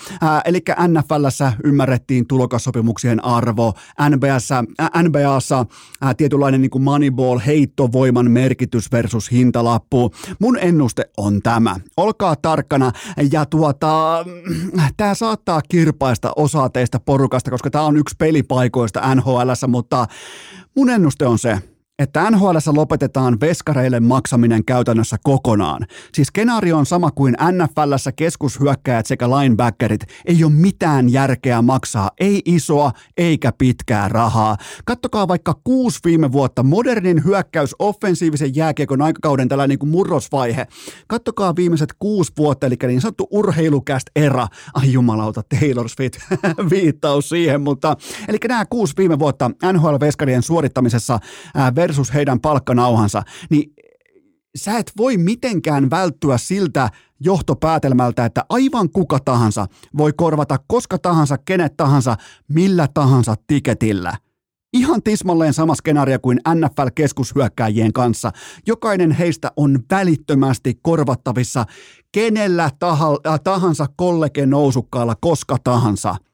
eli 0.46 0.60
NFLssä 0.88 1.54
ymmärrettiin 1.64 2.28
tulokassopimuksien 2.28 3.26
arvo, 3.26 3.74
NBAssa, 4.10 4.64
ää, 4.80 5.04
NBAssa 5.04 5.66
ää, 6.02 6.14
tietynlainen 6.14 6.62
niin 6.62 6.70
kuin 6.70 6.84
moneyball, 6.84 7.40
heittovoiman 7.46 8.32
merkitys 8.32 8.92
versus 8.92 9.32
hintalappu. 9.32 10.12
Mun 10.40 10.58
ennuste 10.60 11.10
on 11.18 11.42
tämä. 11.42 11.76
Olkaa 11.98 12.36
tarkkana 12.36 12.92
ja 13.32 13.46
tuota, 13.46 14.26
tämä 14.98 15.16
saattaa 15.16 15.62
kirpaista 15.70 16.32
osaa 16.36 16.70
teistä 16.70 17.00
porukasta, 17.00 17.52
koska 17.52 17.70
tämä 17.70 17.84
on 17.84 17.98
yksi 17.98 18.16
pelipaikoista 18.18 19.16
NHLssä, 19.16 19.68
mutta 19.68 20.08
mun 20.76 20.90
ennuste 20.90 21.26
on 21.26 21.40
se, 21.40 21.73
että 22.00 22.32
NHL 22.32 22.58
lopetetaan 22.66 23.40
veskareille 23.40 24.00
maksaminen 24.00 24.66
käytännössä 24.66 25.18
kokonaan. 25.24 25.86
Siis 26.14 26.28
skenaario 26.28 26.78
on 26.78 26.86
sama 26.86 27.12
kuin 27.12 27.36
NFLssä 27.52 28.12
keskushyökkäjät 28.12 29.06
sekä 29.06 29.30
linebackerit. 29.30 30.02
Ei 30.26 30.44
ole 30.44 30.52
mitään 30.52 31.12
järkeä 31.12 31.62
maksaa, 31.62 32.12
ei 32.20 32.42
isoa 32.46 32.92
eikä 33.18 33.52
pitkää 33.58 34.08
rahaa. 34.08 34.58
Kattokaa 34.86 35.28
vaikka 35.28 35.60
kuusi 35.64 36.00
viime 36.06 36.32
vuotta, 36.32 36.64
modernin 36.64 37.24
hyökkäys 37.24 37.76
offensiivisen 37.80 38.56
jääkiekon 38.56 39.02
aikakauden 39.02 39.50
tällainen 39.50 39.70
niin 39.70 39.80
kuin 39.80 39.90
murrosvaihe. 39.90 40.68
Kattokaa 41.08 41.56
viimeiset 41.56 41.94
kuusi 42.00 42.32
vuotta, 42.38 42.68
eli 42.68 42.76
niin 42.88 43.02
sanottu 43.02 43.28
urheilukäst 43.32 44.08
era. 44.16 44.48
Ai 44.74 44.92
jumalauta, 44.92 45.44
Taylor 45.60 45.90
Swift 45.90 46.20
viittaus 46.72 47.30
siihen, 47.30 47.62
mutta 47.62 47.98
eli 48.28 48.38
nämä 48.48 48.66
kuusi 48.66 48.94
viime 48.98 49.20
vuotta 49.20 49.52
NHL-veskarien 49.74 50.42
suorittamisessa 50.42 51.20
ää, 51.56 51.76
versus 51.84 52.14
heidän 52.14 52.40
palkkanauhansa, 52.40 53.24
niin 53.50 53.74
sä 54.58 54.78
et 54.78 54.92
voi 54.98 55.18
mitenkään 55.18 55.90
välttyä 55.90 56.38
siltä 56.38 56.90
johtopäätelmältä, 57.20 58.26
että 58.26 58.46
aivan 58.50 58.90
kuka 58.90 59.20
tahansa 59.26 59.68
voi 59.98 60.14
korvata 60.18 60.58
koska 60.68 60.98
tahansa, 60.98 61.38
kenet 61.38 61.78
tahansa, 61.78 62.16
millä 62.48 62.88
tahansa 62.94 63.36
tiketillä. 63.48 64.14
Ihan 64.74 65.04
tismalleen 65.04 65.54
sama 65.54 65.76
skenaario 65.76 66.20
kuin 66.20 66.40
NFL-keskushyökkääjien 66.56 67.94
kanssa. 67.94 68.32
Jokainen 68.68 69.12
heistä 69.12 69.52
on 69.58 69.80
välittömästi 69.92 70.80
korvattavissa 70.82 71.66
kenellä 72.12 72.70
tahansa 73.44 73.86
kollege 73.96 74.46
nousukkaalla 74.46 75.16
koska 75.22 75.58
tahansa– 75.64 76.16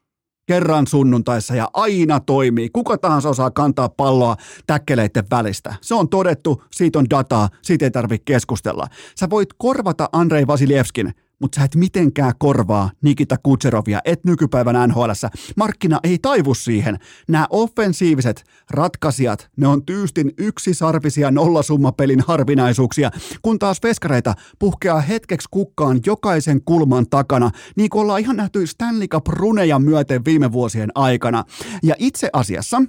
kerran 0.50 0.86
sunnuntaissa 0.86 1.54
ja 1.54 1.70
aina 1.72 2.20
toimii. 2.20 2.70
Kuka 2.72 2.98
tahansa 2.98 3.28
osaa 3.28 3.50
kantaa 3.50 3.88
palloa 3.88 4.36
täkkeleiden 4.66 5.24
välistä. 5.30 5.74
Se 5.80 5.94
on 5.94 6.08
todettu, 6.08 6.62
siitä 6.70 6.98
on 6.98 7.06
dataa, 7.10 7.48
siitä 7.62 7.84
ei 7.84 7.90
tarvitse 7.90 8.22
keskustella. 8.24 8.86
Sä 9.20 9.30
voit 9.30 9.48
korvata 9.58 10.08
Andrei 10.12 10.46
Vasilievskin 10.46 11.14
mutta 11.40 11.60
sä 11.60 11.64
et 11.64 11.74
mitenkään 11.74 12.32
korvaa 12.38 12.90
Nikita 13.02 13.36
Kutserovia, 13.42 14.00
et 14.04 14.24
nykypäivän 14.24 14.88
nhl 14.88 15.10
Markkina 15.56 16.00
ei 16.02 16.18
taivu 16.18 16.54
siihen. 16.54 16.98
Nämä 17.28 17.46
offensiiviset 17.50 18.44
ratkaisijat, 18.70 19.50
ne 19.56 19.66
on 19.66 19.86
tyystin 19.86 20.32
yksisarvisia 20.38 21.30
nollasummapelin 21.30 22.20
harvinaisuuksia, 22.26 23.10
kun 23.42 23.58
taas 23.58 23.82
veskareita 23.82 24.34
puhkeaa 24.58 25.00
hetkeksi 25.00 25.48
kukkaan 25.50 26.00
jokaisen 26.06 26.60
kulman 26.64 27.06
takana, 27.10 27.50
niin 27.76 27.90
kuin 27.90 28.02
ollaan 28.02 28.20
ihan 28.20 28.36
nähty 28.36 28.66
Stanley 28.66 29.08
Cup 29.08 29.26
runeja 29.26 29.78
myöten 29.78 30.24
viime 30.24 30.52
vuosien 30.52 30.90
aikana. 30.94 31.44
Ja 31.82 31.94
itse 31.98 32.30
asiassa, 32.32 32.82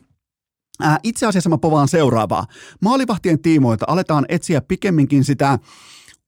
ää, 0.79 0.99
itse 1.03 1.25
asiassa 1.25 1.49
mä 1.49 1.57
povaan 1.57 1.87
seuraavaa. 1.87 2.45
Maalivahtien 2.81 3.41
tiimoilta 3.41 3.85
aletaan 3.87 4.25
etsiä 4.29 4.61
pikemminkin 4.61 5.23
sitä 5.23 5.59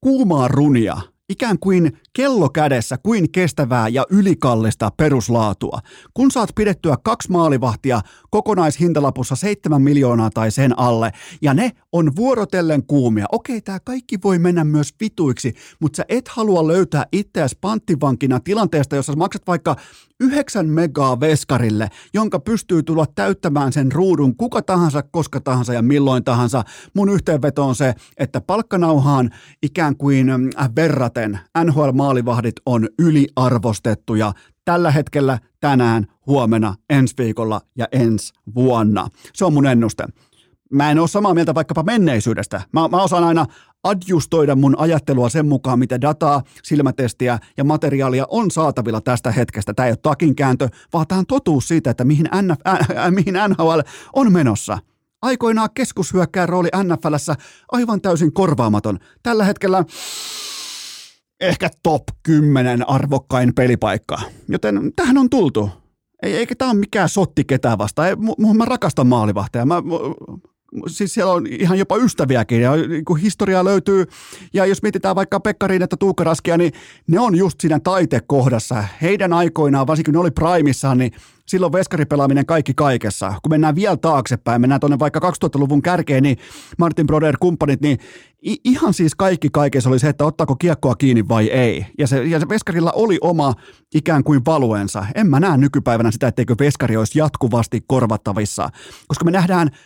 kuumaa 0.02 0.48
runia– 0.48 0.98
ikään 1.34 1.60
kuin 1.60 1.98
kello 2.13 2.50
kädessä, 2.50 2.98
kuin 2.98 3.32
kestävää 3.32 3.88
ja 3.88 4.06
ylikallista 4.10 4.91
peruslaatua. 4.98 5.80
Kun 6.13 6.32
saat 6.32 6.50
pidettyä 6.56 6.96
kaksi 7.04 7.32
maalivahtia 7.32 8.02
kokonaishintalapussa 8.30 9.36
7 9.36 9.82
miljoonaa 9.82 10.30
tai 10.30 10.52
sen 10.52 10.80
alle, 10.80 11.12
ja 11.41 11.54
ne 11.54 11.72
on 11.91 12.15
vuorotellen 12.15 12.86
kuumia. 12.86 13.26
Okei, 13.32 13.62
tämä 13.62 13.80
kaikki 13.80 14.17
voi 14.24 14.39
mennä 14.39 14.63
myös 14.63 14.93
vituiksi, 15.00 15.54
mutta 15.80 15.98
sä 15.98 16.06
et 16.10 16.28
halua 16.28 16.67
löytää 16.67 17.06
itseäsi 17.12 17.58
panttivankina 17.62 18.39
tilanteesta, 18.39 18.96
jossa 18.96 19.15
maksat 19.15 19.48
vaikka 19.48 19.76
9 20.19 20.69
megaa 20.69 21.19
veskarille, 21.19 21.89
jonka 22.13 22.39
pystyy 22.39 22.84
tulla 22.84 23.06
täyttämään 23.15 23.74
sen 23.74 23.91
ruudun 23.91 24.36
kuka 24.38 24.62
tahansa, 24.62 25.04
koska 25.04 25.39
tahansa 25.39 25.74
ja 25.74 25.82
milloin 25.82 26.24
tahansa. 26.24 26.63
Mun 26.93 27.10
yhteenveto 27.10 27.63
on 27.63 27.76
se, 27.76 27.93
että 28.17 28.41
palkkanauhaan 28.41 29.30
ikään 29.62 29.98
kuin 29.98 30.30
äh, 30.30 30.69
verraten 31.24 31.40
NHL-maalivahdit 31.66 32.62
on 32.66 32.88
yliarvostettuja 33.00 34.34
tällä 34.66 34.92
hetkellä, 34.92 35.40
tänään, 35.60 36.08
huomenna, 36.28 36.76
ensi 36.90 37.14
viikolla 37.18 37.62
ja 37.78 37.88
ensi 37.92 38.34
vuonna. 38.56 39.08
Se 39.34 39.46
on 39.46 39.54
mun 39.54 39.66
ennuste 39.66 40.04
mä 40.72 40.92
en 40.92 41.00
ole 41.00 41.08
samaa 41.08 41.34
mieltä 41.34 41.56
vaikkapa 41.56 41.84
menneisyydestä. 41.84 42.62
Mä, 42.72 42.88
mä 42.88 43.04
osaan 43.04 43.24
aina 43.24 43.46
adjustoida 43.84 44.56
mun 44.56 44.80
ajattelua 44.80 45.30
sen 45.30 45.46
mukaan, 45.46 45.80
mitä 45.80 46.02
dataa, 46.02 46.42
silmätestiä 46.64 47.40
ja 47.58 47.64
materiaalia 47.64 48.26
on 48.30 48.52
saatavilla 48.52 49.02
tästä 49.02 49.32
hetkestä. 49.32 49.74
Tämä 49.74 49.86
ei 49.86 49.92
ole 49.92 49.98
takinkääntö, 49.98 50.70
vaan 50.94 51.08
tämä 51.08 51.20
on 51.20 51.26
totuus 51.26 51.68
siitä, 51.68 51.90
että 51.90 52.04
mihin, 52.04 52.30
NF, 52.42 52.60
äh, 52.68 53.12
mihin 53.12 53.34
NHL 53.50 53.80
on 54.14 54.32
menossa. 54.32 54.78
Aikoinaan 55.22 55.70
keskushyökkään 55.74 56.50
rooli 56.50 56.70
NFLssä 56.84 57.36
aivan 57.72 58.02
täysin 58.02 58.34
korvaamaton. 58.34 59.00
Tällä 59.24 59.46
hetkellä 59.46 59.84
ehkä 61.41 61.69
top 61.84 62.04
10 62.24 62.89
arvokkain 62.89 63.54
pelipaikka. 63.56 64.22
Joten 64.48 64.91
tähän 64.96 65.17
on 65.17 65.30
tultu. 65.30 65.69
Ei, 66.24 66.36
eikä 66.36 66.56
tämä 66.56 66.72
ole 66.72 66.80
mikään 66.80 67.10
sotti 67.10 67.43
ketään 67.43 67.78
vastaan. 67.78 68.08
Ei, 68.08 68.15
mä 68.58 68.65
rakastan 68.65 69.08
maalivahteja. 69.08 69.65
Mä, 69.65 69.76
siis 70.88 71.13
siellä 71.13 71.34
on 71.34 71.48
ihan 71.48 71.80
jopa 71.80 71.96
ystäviäkin 71.96 72.62
ja 72.62 72.76
niin 72.76 73.06
kuin 73.06 73.22
historiaa 73.22 73.63
löytyy. 73.63 74.06
Ja 74.54 74.65
jos 74.65 74.82
mietitään 74.82 75.15
vaikka 75.15 75.39
Pekkariin 75.39 75.82
että 75.82 75.98
Tuukka 75.98 76.24
Raskia, 76.24 76.58
niin 76.58 76.74
ne 77.08 77.19
on 77.19 77.36
just 77.36 77.62
siinä 77.62 77.80
taitekohdassa. 77.80 78.84
Heidän 79.02 79.34
aikoinaan, 79.34 79.88
varsinkin 79.88 80.13
kun 80.13 80.13
ne 80.13 80.19
oli 80.19 80.32
primissaan, 80.32 80.98
niin 80.98 81.12
silloin 81.47 81.73
veskaripelaaminen 81.73 82.45
kaikki 82.45 82.73
kaikessa. 82.73 83.34
Kun 83.43 83.49
mennään 83.49 83.75
vielä 83.75 83.97
taaksepäin, 83.97 84.62
mennään 84.62 84.79
tuonne 84.79 84.99
vaikka 84.99 85.19
2000-luvun 85.19 85.82
kärkeen, 85.82 86.23
niin 86.23 86.38
Martin 86.77 87.08
Broder 87.08 87.38
kumppanit, 87.39 87.82
niin 87.82 87.97
ihan 88.63 88.93
siis 88.93 89.15
kaikki 89.15 89.49
kaikessa 89.49 89.89
oli 89.89 89.99
se, 89.99 90.10
että 90.10 90.25
ottaako 90.25 90.56
kiekkoa 90.56 90.95
kiinni 90.95 91.27
vai 91.27 91.47
ei. 91.47 91.86
Ja 91.99 92.08
se, 92.08 92.23
ja 92.23 92.39
se 92.39 92.49
veskarilla 92.49 92.91
oli 92.91 93.17
oma 93.21 93.53
ikään 93.95 94.23
kuin 94.23 94.41
valuensa. 94.45 95.06
En 95.15 95.27
mä 95.27 95.39
näe 95.39 95.58
nykypäivänä 95.58 96.12
sitä, 96.12 96.27
etteikö 96.27 96.56
veskari 96.60 96.97
olisi 96.97 97.19
jatkuvasti 97.19 97.82
korvattavissa, 97.88 98.69
koska 99.08 99.25
me 99.25 99.32
nähdään– 99.32 99.69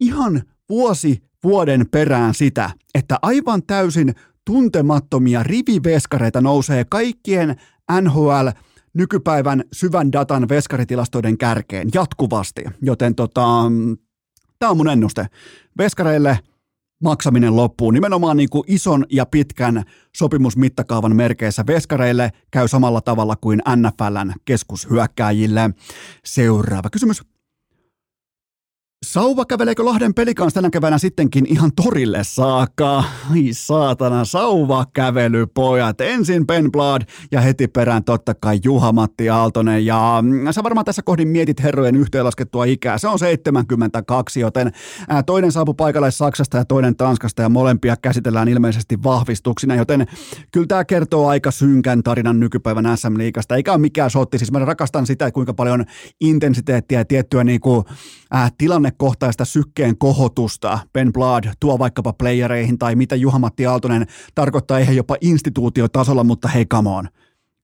ihan 0.00 0.42
vuosi 0.68 1.22
vuoden 1.44 1.86
perään 1.90 2.34
sitä, 2.34 2.70
että 2.94 3.18
aivan 3.22 3.62
täysin 3.66 4.14
tuntemattomia 4.44 5.42
riviveskareita 5.42 6.40
nousee 6.40 6.84
kaikkien 6.84 7.56
NHL 8.00 8.48
nykypäivän 8.96 9.64
syvän 9.72 10.12
datan 10.12 10.48
veskaritilastoiden 10.48 11.38
kärkeen 11.38 11.88
jatkuvasti. 11.94 12.64
Joten 12.82 13.14
tota, 13.14 13.46
tämä 14.58 14.70
on 14.70 14.76
mun 14.76 14.88
ennuste. 14.88 15.26
Veskareille 15.78 16.38
maksaminen 17.02 17.56
loppuu 17.56 17.90
nimenomaan 17.90 18.36
niin 18.36 18.50
kuin 18.50 18.64
ison 18.66 19.04
ja 19.10 19.26
pitkän 19.26 19.82
sopimusmittakaavan 20.16 21.16
merkeissä 21.16 21.64
veskareille 21.66 22.30
käy 22.50 22.68
samalla 22.68 23.00
tavalla 23.00 23.36
kuin 23.36 23.62
NFLn 23.76 24.32
keskushyökkääjille. 24.44 25.70
Seuraava 26.24 26.90
kysymys. 26.90 27.35
Sauva 29.04 29.44
käveleekö 29.44 29.84
Lahden 29.84 30.14
pelikans 30.14 30.54
tänä 30.54 30.70
keväänä 30.70 30.98
sittenkin 30.98 31.46
ihan 31.46 31.70
torille 31.76 32.18
saakka? 32.22 33.04
Ai 33.30 33.48
saatana, 33.52 34.24
sauva 34.24 34.84
kävely 34.94 35.46
pojat. 35.46 36.00
Ensin 36.00 36.46
Ben 36.46 36.72
Blad 36.72 37.02
ja 37.32 37.40
heti 37.40 37.68
perään 37.68 38.04
totta 38.04 38.34
kai 38.34 38.60
Juha-Matti 38.64 39.30
Aaltonen. 39.30 39.86
Ja 39.86 40.18
mm, 40.22 40.52
sä 40.52 40.62
varmaan 40.62 40.84
tässä 40.84 41.02
kohdin 41.02 41.28
mietit 41.28 41.62
herrojen 41.62 41.96
yhteenlaskettua 41.96 42.64
ikää. 42.64 42.98
Se 42.98 43.08
on 43.08 43.18
72, 43.18 44.40
joten 44.40 44.72
toinen 45.26 45.52
saapu 45.52 45.74
paikalle 45.74 46.10
Saksasta 46.10 46.56
ja 46.56 46.64
toinen 46.64 46.96
Tanskasta 46.96 47.42
ja 47.42 47.48
molempia 47.48 47.96
käsitellään 47.96 48.48
ilmeisesti 48.48 49.02
vahvistuksina. 49.02 49.74
Joten 49.74 50.06
kyllä 50.52 50.66
tämä 50.66 50.84
kertoo 50.84 51.28
aika 51.28 51.50
synkän 51.50 52.02
tarinan 52.02 52.40
nykypäivän 52.40 52.98
SM-liigasta. 52.98 53.56
Eikä 53.56 53.72
ole 53.72 53.80
mikään 53.80 54.10
sotti. 54.10 54.38
Siis 54.38 54.52
mä 54.52 54.58
rakastan 54.58 55.06
sitä, 55.06 55.30
kuinka 55.30 55.54
paljon 55.54 55.84
intensiteettiä 56.20 57.00
ja 57.00 57.04
tiettyä 57.04 57.44
niin 57.44 57.60
kuin, 57.60 57.84
äh, 58.34 58.52
tilanne 58.58 58.85
tilannekohtaista 58.86 59.44
sykkeen 59.44 59.98
kohotusta 59.98 60.78
Ben 60.92 61.12
Blood 61.12 61.44
tuo 61.60 61.78
vaikkapa 61.78 62.12
playereihin 62.12 62.78
tai 62.78 62.94
mitä 62.94 63.16
Juha-Matti 63.16 63.66
Aaltonen 63.66 64.06
tarkoittaa 64.34 64.78
ihan 64.78 64.96
jopa 64.96 65.16
instituutiotasolla, 65.20 66.24
mutta 66.24 66.48
hei 66.48 66.66
come 66.66 66.90
on. 66.90 67.08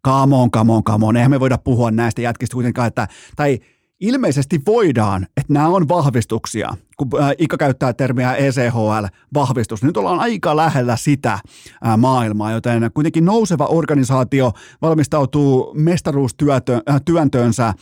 Come 0.07 0.37
on, 0.37 0.51
come 0.51 0.73
on, 0.73 0.85
come 0.85 1.07
on. 1.07 1.17
Eihän 1.17 1.31
me 1.31 1.41
voida 1.41 1.59
puhua 1.59 1.91
näistä 1.91 2.23
jätkistä 2.23 2.55
kuitenkaan, 2.55 2.89
että, 2.89 3.09
tai 3.37 3.59
ilmeisesti 4.01 4.61
voidaan, 4.67 5.27
että 5.37 5.53
nämä 5.53 5.69
on 5.69 5.89
vahvistuksia, 5.89 6.75
kun 6.97 7.11
Ika 7.39 7.57
käyttää 7.57 7.93
termiä 7.93 8.35
ECHL-vahvistus. 8.35 9.83
Nyt 9.83 9.97
ollaan 9.97 10.21
aika 10.21 10.57
lähellä 10.57 10.97
sitä 10.97 11.39
maailmaa, 11.97 12.53
joten 12.53 12.91
kuitenkin 12.95 13.25
nouseva 13.25 13.67
organisaatio 13.67 14.53
valmistautuu 14.83 15.75
mestaruustyöntöönsä 15.75 17.75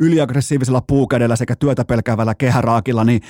yliaggressiivisella 0.00 0.80
puukädellä 0.80 1.36
sekä 1.36 1.56
työtä 1.56 1.84
pelkäävällä 1.84 2.34
kehäraakilla, 2.34 3.04
niin 3.04 3.20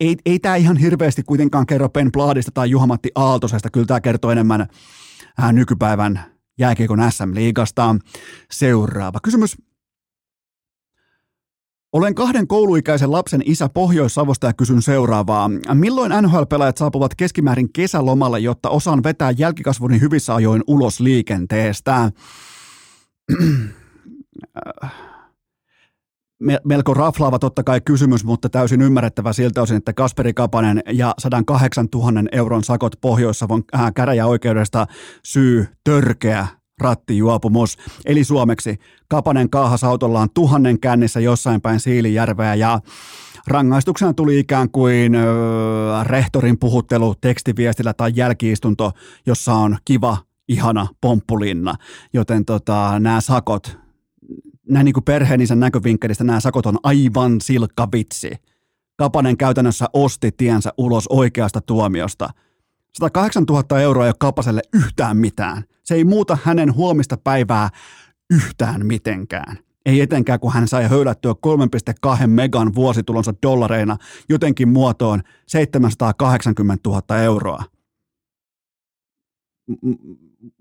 ei, 0.00 0.16
ei 0.26 0.38
tämä 0.38 0.56
ihan 0.56 0.76
hirveästi 0.76 1.22
kuitenkaan 1.22 1.66
kerro 1.66 1.88
Ben 1.88 2.12
Bladista 2.12 2.50
tai 2.54 2.70
Juhamatti 2.70 3.10
Aaltosesta. 3.14 3.70
Kyllä 3.70 3.86
tämä 3.86 4.00
kertoo 4.00 4.30
enemmän 4.30 4.66
nykypäivän 5.52 6.20
jääkiekon 6.58 6.98
SM-liigasta. 7.10 7.96
Seuraava 8.50 9.18
kysymys. 9.22 9.56
Olen 11.92 12.14
kahden 12.14 12.46
kouluikäisen 12.46 13.12
lapsen 13.12 13.42
isä 13.44 13.68
Pohjois-Savosta 13.68 14.46
ja 14.46 14.52
kysyn 14.52 14.82
seuraavaa. 14.82 15.50
Milloin 15.74 16.12
NHL-pelaajat 16.22 16.76
saapuvat 16.76 17.14
keskimäärin 17.14 17.72
kesälomalle, 17.72 18.40
jotta 18.40 18.70
osaan 18.70 19.02
vetää 19.02 19.30
jälkikasvuni 19.30 20.00
hyvissä 20.00 20.34
ajoin 20.34 20.62
ulos 20.66 21.00
liikenteestä? 21.00 22.12
melko 26.64 26.94
raflaava 26.94 27.38
totta 27.38 27.62
kai 27.62 27.80
kysymys, 27.80 28.24
mutta 28.24 28.48
täysin 28.48 28.82
ymmärrettävä 28.82 29.32
siltä 29.32 29.62
osin, 29.62 29.76
että 29.76 29.92
Kasperi 29.92 30.34
Kapanen 30.34 30.82
ja 30.92 31.14
108 31.18 31.88
000 31.94 32.10
euron 32.32 32.64
sakot 32.64 32.92
Pohjois-Savon 33.00 33.62
äh, 33.74 33.92
käräjäoikeudesta 33.94 34.86
syy 35.24 35.68
törkeä 35.84 36.46
rattijuopumus. 36.80 37.78
Eli 38.06 38.24
suomeksi 38.24 38.76
Kapanen 39.08 39.50
kaahas 39.50 39.84
autollaan 39.84 40.28
tuhannen 40.34 40.80
kännissä 40.80 41.20
jossain 41.20 41.60
päin 41.60 41.80
Siilijärveä 41.80 42.54
ja 42.54 42.80
rangaistuksena 43.46 44.14
tuli 44.14 44.38
ikään 44.38 44.70
kuin 44.70 45.14
ö, 45.14 45.24
rehtorin 46.02 46.58
puhuttelu 46.58 47.14
tekstiviestillä 47.20 47.94
tai 47.94 48.12
jälkiistunto, 48.14 48.92
jossa 49.26 49.54
on 49.54 49.76
kiva, 49.84 50.16
ihana 50.48 50.86
pomppulinna. 51.00 51.74
Joten 52.12 52.44
tota, 52.44 52.98
nämä 52.98 53.20
sakot, 53.20 53.78
näin 54.68 54.84
niin 54.84 54.92
kuin 54.92 55.04
perheeninsä 55.04 55.54
näkövinkkelistä 55.54 56.24
nämä 56.24 56.40
sakot 56.40 56.66
on 56.66 56.78
aivan 56.82 57.40
silkka 57.40 57.88
vitsi. 57.92 58.30
Kapanen 58.96 59.36
käytännössä 59.36 59.86
osti 59.92 60.32
tiensä 60.32 60.72
ulos 60.78 61.06
oikeasta 61.08 61.60
tuomiosta– 61.60 62.28
108 62.98 63.44
000 63.44 63.80
euroa 63.80 64.04
ei 64.04 64.08
ole 64.08 64.14
Kapaselle 64.18 64.62
yhtään 64.72 65.16
mitään. 65.16 65.64
Se 65.84 65.94
ei 65.94 66.04
muuta 66.04 66.38
hänen 66.44 66.74
huomista 66.74 67.16
päivää 67.16 67.70
yhtään 68.30 68.86
mitenkään. 68.86 69.58
Ei 69.86 70.00
etenkään, 70.00 70.40
kun 70.40 70.52
hän 70.52 70.68
sai 70.68 70.88
höylättyä 70.88 71.34
3,2 72.20 72.26
megan 72.26 72.74
vuositulonsa 72.74 73.34
dollareina 73.42 73.96
jotenkin 74.28 74.68
muotoon 74.68 75.22
780 75.46 76.90
000 76.90 77.22
euroa 77.22 77.62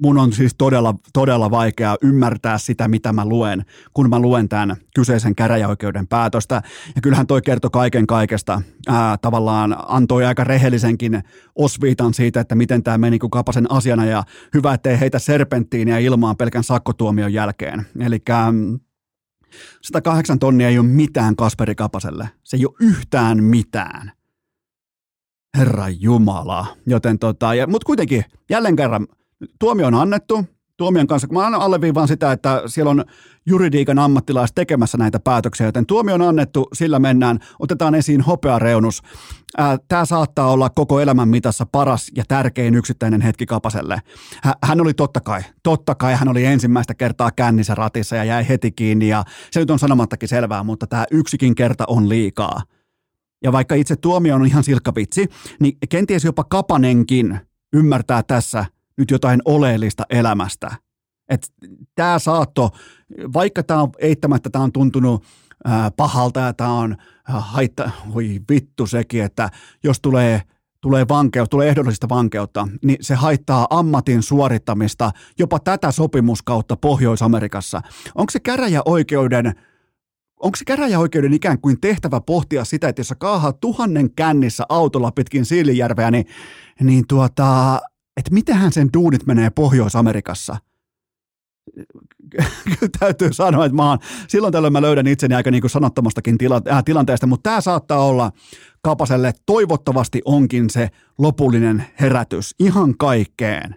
mun 0.02 0.18
on 0.18 0.34
siis 0.34 0.56
todella, 0.58 0.96
todella 1.14 1.52
vaikea 1.52 1.96
ymmärtää 2.02 2.58
sitä, 2.58 2.88
mitä 2.88 3.14
mä 3.14 3.26
luen, 3.26 3.66
kun 3.94 4.10
mä 4.10 4.20
luen 4.20 4.50
tämän 4.50 4.76
kyseisen 4.96 5.36
käräjäoikeuden 5.36 6.08
päätöstä. 6.08 6.62
Ja 6.96 7.02
kyllähän 7.02 7.28
toi 7.28 7.42
kertoi 7.42 7.70
kaiken 7.70 8.08
kaikesta. 8.08 8.62
Ää, 8.88 9.18
tavallaan 9.18 9.76
antoi 9.88 10.26
aika 10.26 10.44
rehellisenkin 10.44 11.24
osviitan 11.56 12.14
siitä, 12.14 12.40
että 12.40 12.56
miten 12.56 12.84
tämä 12.84 12.98
meni 12.98 13.20
kuin 13.20 13.32
kapasen 13.32 13.72
asiana 13.72 14.06
ja 14.06 14.24
hyvä, 14.54 14.74
ettei 14.74 15.00
heitä 15.00 15.20
serpenttiiniä 15.20 15.98
ilmaan 15.98 16.38
pelkän 16.38 16.64
sakkotuomion 16.64 17.34
jälkeen. 17.34 17.86
Eli 18.00 18.20
108 19.82 20.40
tonnia 20.40 20.70
ei 20.70 20.80
ole 20.80 20.88
mitään 20.88 21.36
Kasperi 21.36 21.76
Kapaselle. 21.76 22.30
Se 22.44 22.58
ei 22.58 22.66
ole 22.66 22.76
yhtään 22.80 23.44
mitään. 23.44 24.12
Herra 25.58 25.90
Jumala. 25.90 26.68
Joten 26.86 27.20
tota, 27.20 27.54
ja, 27.54 27.68
mutta 27.68 27.86
kuitenkin 27.86 28.26
jälleen 28.50 28.76
kerran 28.76 29.08
tuomio 29.60 29.88
on 29.88 29.96
annettu, 29.96 30.46
tuomion 30.78 31.08
kanssa, 31.08 31.28
kun 31.28 31.38
mä 31.38 31.44
aina 31.44 31.58
alleviivaan 31.58 32.08
sitä, 32.08 32.32
että 32.32 32.64
siellä 32.66 32.90
on 32.90 33.06
juridiikan 33.46 34.00
ammattilaiset 34.00 34.56
tekemässä 34.56 34.98
näitä 34.98 35.20
päätöksiä, 35.20 35.66
joten 35.66 35.86
tuomio 35.86 36.16
on 36.16 36.22
annettu, 36.22 36.68
sillä 36.74 37.00
mennään, 37.00 37.40
otetaan 37.60 37.96
esiin 37.96 38.22
hopeareunus. 38.22 39.02
Tämä 39.88 40.06
saattaa 40.06 40.52
olla 40.52 40.70
koko 40.70 41.00
elämän 41.00 41.30
mitassa 41.30 41.66
paras 41.66 42.12
ja 42.16 42.24
tärkein 42.28 42.76
yksittäinen 42.76 43.22
hetki 43.22 43.46
Kapaselle. 43.46 44.02
Hän 44.64 44.82
oli 44.82 44.94
totta 44.94 45.20
kai, 45.20 45.42
totta 45.64 45.96
kai 45.96 46.16
hän 46.16 46.28
oli 46.28 46.46
ensimmäistä 46.46 46.94
kertaa 46.94 47.32
kännissä 47.32 47.76
ratissa 47.76 48.16
ja 48.16 48.24
jäi 48.24 48.48
heti 48.50 48.72
kiinni 48.72 49.08
ja 49.08 49.24
se 49.52 49.60
nyt 49.60 49.72
on 49.72 49.80
sanomattakin 49.80 50.30
selvää, 50.30 50.64
mutta 50.64 50.88
tämä 50.88 51.06
yksikin 51.12 51.56
kerta 51.56 51.84
on 51.88 52.10
liikaa. 52.10 52.62
Ja 53.44 53.52
vaikka 53.52 53.76
itse 53.76 53.96
tuomio 53.96 54.36
on 54.36 54.46
ihan 54.46 54.64
silkkapitsi, 54.64 55.28
niin 55.60 55.78
kenties 55.90 56.24
jopa 56.24 56.44
Kapanenkin 56.44 57.40
ymmärtää 57.74 58.24
tässä 58.24 58.66
nyt 58.98 59.12
jotain 59.12 59.42
oleellista 59.46 60.04
elämästä. 60.10 60.72
Tämä 61.96 62.20
saatto, 62.20 62.70
vaikka 63.34 63.64
tämä 63.64 63.82
on 63.82 63.92
eittämättä, 64.00 64.50
tämä 64.50 64.64
on 64.64 64.72
tuntunut 64.72 65.24
ää, 65.66 65.92
pahalta 65.92 66.40
ja 66.40 66.54
tämä 66.54 66.74
on 66.74 66.96
haitta, 67.24 67.92
voi 68.14 68.40
vittu 68.50 68.88
sekin, 68.88 69.24
että 69.24 69.50
jos 69.84 70.00
tulee 70.02 70.42
tulee 70.82 71.06
vankeus, 71.10 71.50
tulee 71.50 71.70
ehdollista 71.70 72.10
vankeutta, 72.10 72.68
niin 72.84 72.98
se 73.02 73.16
haittaa 73.16 73.68
ammatin 73.70 74.24
suorittamista 74.24 75.12
jopa 75.40 75.60
tätä 75.60 75.92
sopimuskautta 75.92 76.76
Pohjois-Amerikassa. 76.78 77.82
Onko 78.16 78.32
se 78.32 78.40
käräjäoikeuden 78.40 79.54
onko 80.40 80.56
se 80.56 80.66
käräjäoikeuden 80.66 81.34
ikään 81.34 81.62
kuin 81.62 81.82
tehtävä 81.82 82.22
pohtia 82.22 82.66
sitä, 82.66 82.90
että 82.90 83.00
jos 83.00 83.08
sä 83.08 83.16
kaahaat 83.16 83.60
tuhannen 83.60 84.12
kännissä 84.16 84.64
autolla 84.70 85.12
pitkin 85.12 85.46
Siilijärveä, 85.46 86.12
niin, 86.12 86.26
niin 86.82 87.08
tuota, 87.08 87.80
että 88.18 88.34
mitenhän 88.34 88.72
sen 88.72 88.90
duunit 88.94 89.26
menee 89.26 89.50
Pohjois-Amerikassa. 89.50 90.58
Täytyy 93.00 93.34
sanoa, 93.34 93.66
että 93.66 93.76
mä 93.76 93.90
oon, 93.90 94.00
silloin 94.28 94.52
tällöin 94.52 94.74
mä 94.74 94.82
löydän 94.82 95.08
itseni 95.08 95.36
aika 95.36 95.52
niin 95.52 95.62
kuin 95.62 95.72
sanottomastakin 95.72 96.38
tila, 96.38 96.62
äh, 96.72 96.84
tilanteesta, 96.84 97.28
mutta 97.28 97.50
tämä 97.50 97.62
saattaa 97.62 98.06
olla 98.06 98.32
Kapaselle, 98.82 99.34
toivottavasti 99.46 100.22
onkin 100.26 100.70
se 100.70 100.90
lopullinen 101.18 101.86
herätys 102.00 102.56
ihan 102.60 102.98
kaikkeen 102.98 103.76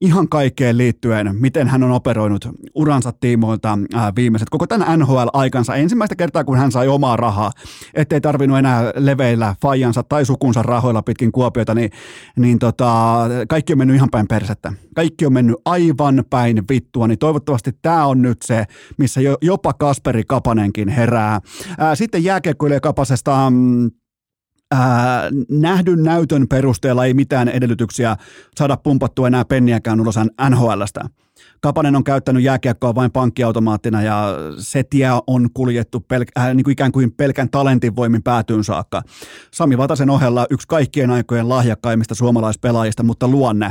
ihan 0.00 0.28
kaikkeen 0.28 0.78
liittyen, 0.78 1.36
miten 1.40 1.68
hän 1.68 1.82
on 1.82 1.90
operoinut 1.90 2.48
uransa 2.74 3.12
tiimoilta 3.12 3.78
ää, 3.94 4.12
viimeiset 4.16 4.50
koko 4.50 4.66
tämän 4.66 4.98
NHL-aikansa. 4.98 5.74
Ensimmäistä 5.74 6.16
kertaa, 6.16 6.44
kun 6.44 6.58
hän 6.58 6.72
sai 6.72 6.88
omaa 6.88 7.16
rahaa, 7.16 7.52
ettei 7.94 8.20
tarvinnut 8.20 8.58
enää 8.58 8.92
leveillä 8.96 9.54
fajansa 9.62 10.02
tai 10.02 10.24
sukunsa 10.24 10.62
rahoilla 10.62 11.02
pitkin 11.02 11.32
Kuopiota, 11.32 11.74
niin, 11.74 11.90
niin 12.36 12.58
tota, 12.58 13.16
kaikki 13.48 13.72
on 13.72 13.78
mennyt 13.78 13.96
ihan 13.96 14.10
päin 14.10 14.28
persettä. 14.28 14.72
Kaikki 14.94 15.26
on 15.26 15.32
mennyt 15.32 15.56
aivan 15.64 16.24
päin 16.30 16.62
vittua, 16.68 17.08
niin 17.08 17.18
toivottavasti 17.18 17.72
tämä 17.82 18.06
on 18.06 18.22
nyt 18.22 18.42
se, 18.42 18.64
missä 18.98 19.20
jopa 19.42 19.72
Kasperi 19.72 20.22
Kapanenkin 20.28 20.88
herää. 20.88 21.40
Ää, 21.78 21.94
sitten 21.94 22.24
jääkiekkoilija 22.24 22.80
Kapasesta... 22.80 23.52
Ää, 24.70 25.30
nähdyn 25.50 26.02
näytön 26.02 26.48
perusteella 26.48 27.04
ei 27.04 27.14
mitään 27.14 27.48
edellytyksiä 27.48 28.16
saada 28.58 28.76
pumpattua 28.76 29.26
enää 29.26 29.44
penniäkään 29.44 30.00
ulos 30.00 30.16
NHLstä. 30.50 31.00
Kapanen 31.60 31.96
on 31.96 32.04
käyttänyt 32.04 32.42
jääkiekkoa 32.42 32.94
vain 32.94 33.10
pankkiautomaattina 33.10 34.02
ja 34.02 34.34
se 34.58 34.82
tie 34.82 35.08
on 35.26 35.48
kuljettu 35.54 35.98
pelk- 35.98 36.40
äh, 36.40 36.54
niin 36.54 36.64
kuin 36.64 36.72
ikään 36.72 36.92
kuin 36.92 37.12
pelkän 37.12 37.50
talentin 37.50 37.96
voimin 37.96 38.22
päätyyn 38.22 38.64
saakka. 38.64 39.02
Sami 39.54 39.78
Vatasen 39.78 40.10
ohella 40.10 40.46
yksi 40.50 40.68
kaikkien 40.68 41.10
aikojen 41.10 41.48
lahjakkaimmista 41.48 42.14
suomalaispelaajista, 42.14 43.02
mutta 43.02 43.28
luonne, 43.28 43.70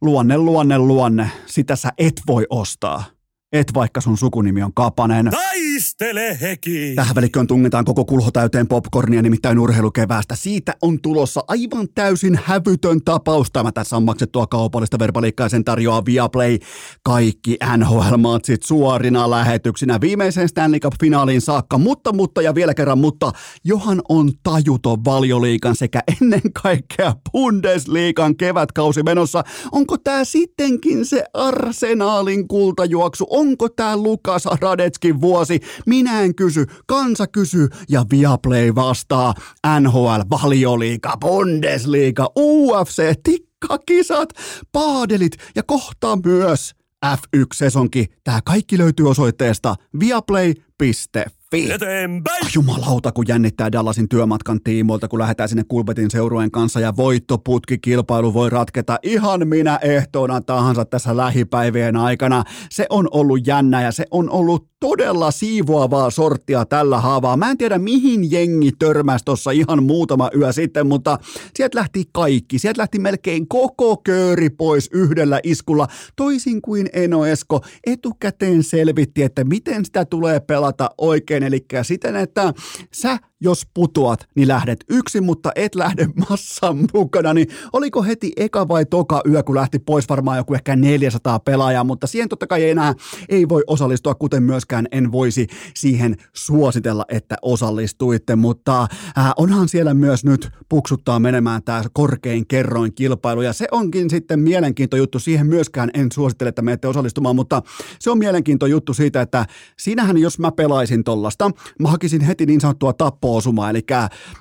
luonne, 0.00 0.38
luonne, 0.38 0.78
luonne, 0.78 1.30
sitä 1.46 1.76
sä 1.76 1.88
et 1.98 2.22
voi 2.26 2.46
ostaa 2.50 3.04
et 3.52 3.74
vaikka 3.74 4.00
sun 4.00 4.18
sukunimi 4.18 4.62
on 4.62 4.74
Kapanen. 4.74 5.30
Taistele 5.30 6.38
heki! 6.40 6.92
Tähän 6.96 7.14
välikköön 7.14 7.46
tungetaan 7.46 7.84
koko 7.84 8.04
kulho 8.04 8.30
täyteen 8.30 8.68
popcornia, 8.68 9.22
nimittäin 9.22 9.58
urheilukeväästä. 9.58 10.36
Siitä 10.36 10.74
on 10.82 11.00
tulossa 11.02 11.44
aivan 11.48 11.88
täysin 11.94 12.40
hävytön 12.44 13.02
tapaus. 13.04 13.50
Tämä 13.50 13.72
tässä 13.72 13.96
on 13.96 14.02
maksettua 14.02 14.46
kaupallista 14.46 14.98
verbaliikkaa 14.98 15.48
sen 15.48 15.64
tarjoaa 15.64 16.04
Viaplay. 16.04 16.58
Kaikki 17.04 17.56
NHL-matsit 17.76 18.62
suorina 18.62 19.30
lähetyksinä 19.30 20.00
viimeiseen 20.00 20.48
Stanley 20.48 20.80
Cup-finaaliin 20.80 21.40
saakka. 21.40 21.78
Mutta, 21.78 22.12
mutta 22.12 22.42
ja 22.42 22.54
vielä 22.54 22.74
kerran, 22.74 22.98
mutta 22.98 23.32
Johan 23.64 24.02
on 24.08 24.32
tajuton 24.42 25.04
valioliikan 25.04 25.76
sekä 25.76 26.02
ennen 26.20 26.52
kaikkea 26.62 27.14
Bundesliigan 27.32 28.36
kevätkausi 28.36 29.02
menossa. 29.02 29.44
Onko 29.72 29.98
tämä 29.98 30.24
sittenkin 30.24 31.06
se 31.06 31.24
arsenaalin 31.34 32.48
kultajuoksu? 32.48 33.26
Onko 33.42 33.68
tämä 33.68 33.96
Lukas 33.96 34.44
Radetskin 34.60 35.20
vuosi? 35.20 35.60
Minä 35.86 36.20
en 36.20 36.34
kysy, 36.34 36.66
kansa 36.86 37.26
kysyy 37.26 37.68
ja 37.88 38.04
Viaplay 38.10 38.74
vastaa. 38.74 39.34
NHL, 39.80 40.20
Valioliiga, 40.30 41.16
Bundesliga, 41.20 42.28
UFC, 42.38 43.02
tikkakisat, 43.24 44.28
paadelit 44.72 45.36
ja 45.56 45.62
kohta 45.62 46.18
myös 46.24 46.74
F1-sesonki. 47.06 48.04
Tämä 48.24 48.40
kaikki 48.44 48.78
löytyy 48.78 49.10
osoitteesta 49.10 49.74
viaplay.fi. 50.00 51.41
Eteenpäin! 51.52 52.46
Jumalauta, 52.54 53.12
kun 53.12 53.24
jännittää 53.28 53.72
Dallasin 53.72 54.08
työmatkan 54.08 54.60
tiimoilta, 54.64 55.08
kun 55.08 55.18
lähdetään 55.18 55.48
sinne 55.48 55.64
Kulpetin 55.68 56.10
seurueen 56.10 56.50
kanssa 56.50 56.80
ja 56.80 56.96
voittoputkikilpailu 56.96 58.34
voi 58.34 58.50
ratketa 58.50 58.98
ihan 59.02 59.48
minä 59.48 59.78
ehtoona 59.82 60.40
tahansa 60.40 60.84
tässä 60.84 61.16
lähipäivien 61.16 61.96
aikana. 61.96 62.44
Se 62.70 62.86
on 62.90 63.08
ollut 63.10 63.46
jännä 63.46 63.82
ja 63.82 63.92
se 63.92 64.04
on 64.10 64.30
ollut 64.30 64.72
todella 64.80 65.30
siivoavaa 65.30 66.10
sorttia 66.10 66.64
tällä 66.64 67.00
haavaa. 67.00 67.36
Mä 67.36 67.50
en 67.50 67.58
tiedä 67.58 67.78
mihin 67.78 68.30
jengi 68.30 68.72
törmäsi 68.78 69.24
tuossa 69.24 69.50
ihan 69.50 69.82
muutama 69.82 70.30
yö 70.36 70.52
sitten, 70.52 70.86
mutta 70.86 71.18
sieltä 71.54 71.78
lähti 71.78 72.04
kaikki. 72.12 72.58
Sieltä 72.58 72.80
lähti 72.80 72.98
melkein 72.98 73.48
koko 73.48 73.96
kööri 73.96 74.50
pois 74.50 74.90
yhdellä 74.92 75.40
iskulla, 75.42 75.88
toisin 76.16 76.62
kuin 76.62 76.88
Eno 76.92 77.26
Esko 77.26 77.60
etukäteen 77.86 78.62
selvitti, 78.62 79.22
että 79.22 79.44
miten 79.44 79.84
sitä 79.84 80.04
tulee 80.04 80.40
pelata 80.40 80.90
oikein, 80.98 81.41
eli 81.42 81.66
siten, 81.82 82.16
että 82.16 82.54
sä 82.92 83.18
jos 83.42 83.66
putoat, 83.74 84.28
niin 84.34 84.48
lähdet 84.48 84.84
yksin, 84.88 85.24
mutta 85.24 85.52
et 85.56 85.74
lähde 85.74 86.08
massan 86.30 86.88
mukana, 86.94 87.34
niin 87.34 87.48
oliko 87.72 88.02
heti 88.02 88.32
eka 88.36 88.68
vai 88.68 88.86
toka 88.86 89.22
yö, 89.28 89.42
kun 89.42 89.54
lähti 89.54 89.78
pois 89.78 90.08
varmaan 90.08 90.38
joku 90.38 90.54
ehkä 90.54 90.76
400 90.76 91.38
pelaajaa, 91.40 91.84
mutta 91.84 92.06
siihen 92.06 92.28
totta 92.28 92.46
kai 92.46 92.70
enää 92.70 92.94
ei 93.28 93.48
voi 93.48 93.62
osallistua, 93.66 94.14
kuten 94.14 94.42
myöskään 94.42 94.86
en 94.92 95.12
voisi 95.12 95.46
siihen 95.74 96.16
suositella, 96.32 97.04
että 97.08 97.36
osallistuitte, 97.42 98.36
mutta 98.36 98.82
äh, 99.18 99.32
onhan 99.36 99.68
siellä 99.68 99.94
myös 99.94 100.24
nyt 100.24 100.50
puksuttaa 100.68 101.18
menemään 101.20 101.62
tämä 101.62 101.82
korkein 101.92 102.46
kerroin 102.46 102.94
kilpailu, 102.94 103.42
ja 103.42 103.52
se 103.52 103.66
onkin 103.70 104.10
sitten 104.10 104.40
mielenkiinto 104.40 104.96
juttu, 104.96 105.18
siihen 105.18 105.46
myöskään 105.46 105.90
en 105.94 106.12
suosittele, 106.12 106.48
että 106.48 106.62
menette 106.62 106.88
osallistumaan, 106.88 107.36
mutta 107.36 107.62
se 107.98 108.10
on 108.10 108.18
mielenkiinto 108.18 108.66
juttu 108.66 108.94
siitä, 108.94 109.20
että 109.20 109.46
siinähän 109.78 110.18
jos 110.18 110.38
mä 110.38 110.52
pelaisin 110.52 111.04
tollasta, 111.04 111.50
mä 111.78 111.88
hakisin 111.88 112.20
heti 112.20 112.46
niin 112.46 112.60
sanottua 112.60 112.92
tappoa 112.92 113.31
osuma. 113.36 113.70
Eli 113.70 113.80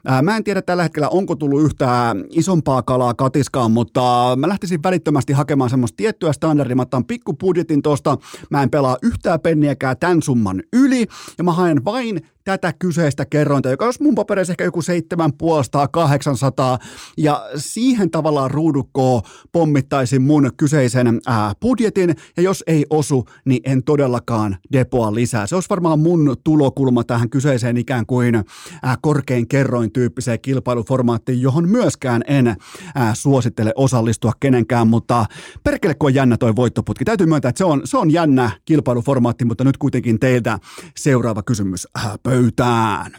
ää, 0.06 0.22
mä 0.22 0.38
en 0.38 0.44
tiedä 0.44 0.62
tällä 0.62 0.84
hetkellä, 0.84 1.10
onko 1.10 1.36
tullut 1.36 1.62
yhtään 1.62 2.24
isompaa 2.30 2.82
kalaa 2.82 3.14
katiskaan, 3.14 3.72
mutta 3.72 4.36
mä 4.38 4.48
lähtisin 4.48 4.84
välittömästi 4.84 5.34
hakemaan 5.34 5.70
semmoista 5.70 5.98
tiettyä 5.98 6.34
standardia. 6.34 6.76
Mä 6.76 6.82
otan 6.82 7.06
pikkupudjetin 7.06 7.82
tosta, 7.82 8.18
mä 8.50 8.64
en 8.64 8.70
pelaa 8.70 8.98
yhtään 9.02 9.40
penniäkään 9.40 9.98
tämän 9.98 10.22
summan 10.22 10.64
yli, 10.74 11.08
ja 11.38 11.44
mä 11.44 11.52
haen 11.52 11.86
vain 11.86 12.22
tätä 12.44 12.74
kyseistä 12.80 13.26
kerrointa, 13.26 13.70
joka 13.70 13.86
olisi 13.86 14.04
mun 14.04 14.16
papereissa 14.16 14.54
ehkä 14.54 14.64
joku 14.64 14.82
750 14.82 15.88
800 15.92 16.80
ja 17.18 17.46
siihen 17.56 18.12
tavallaan 18.12 18.52
ruudukkoon 18.52 19.22
pommittaisin 19.52 20.22
mun 20.22 20.52
kyseisen 20.58 21.22
ää, 21.28 21.54
budjetin, 21.62 22.16
ja 22.38 22.44
jos 22.44 22.64
ei 22.68 22.86
osu, 22.90 23.26
niin 23.46 23.62
en 23.66 23.84
todellakaan 23.84 24.58
depoa 24.72 25.16
lisää. 25.16 25.48
Se 25.48 25.56
olisi 25.56 25.70
varmaan 25.70 26.00
mun 26.00 26.36
tulokulma 26.44 27.04
tähän 27.04 27.30
kyseiseen 27.30 27.78
ikään 27.78 28.06
kuin 28.06 28.36
ää, 28.84 28.98
korkein 29.02 29.48
kerroin 29.48 29.92
tyyppiseen 29.92 30.40
kilpailuformaattiin, 30.42 31.42
johon 31.42 31.70
myöskään 31.70 32.24
en 32.28 32.56
ää, 32.96 33.16
suosittele 33.16 33.74
osallistua 33.76 34.32
kenenkään, 34.40 34.88
mutta 34.88 35.26
perkele 35.64 35.96
kun 35.96 36.10
on 36.10 36.14
jännä 36.14 36.38
toi 36.38 36.56
voittoputki. 36.56 37.06
Täytyy 37.06 37.28
myöntää, 37.28 37.50
että 37.50 37.58
se 37.58 37.66
on, 37.66 37.82
se 37.86 37.98
on 37.98 38.12
jännä 38.12 38.52
kilpailuformaatti, 38.66 39.46
mutta 39.46 39.64
nyt 39.64 39.78
kuitenkin 39.78 40.20
teiltä 40.20 40.60
seuraava 40.98 41.44
kysymys. 41.44 41.88
Ää, 41.96 42.16
pöytään. 42.32 43.12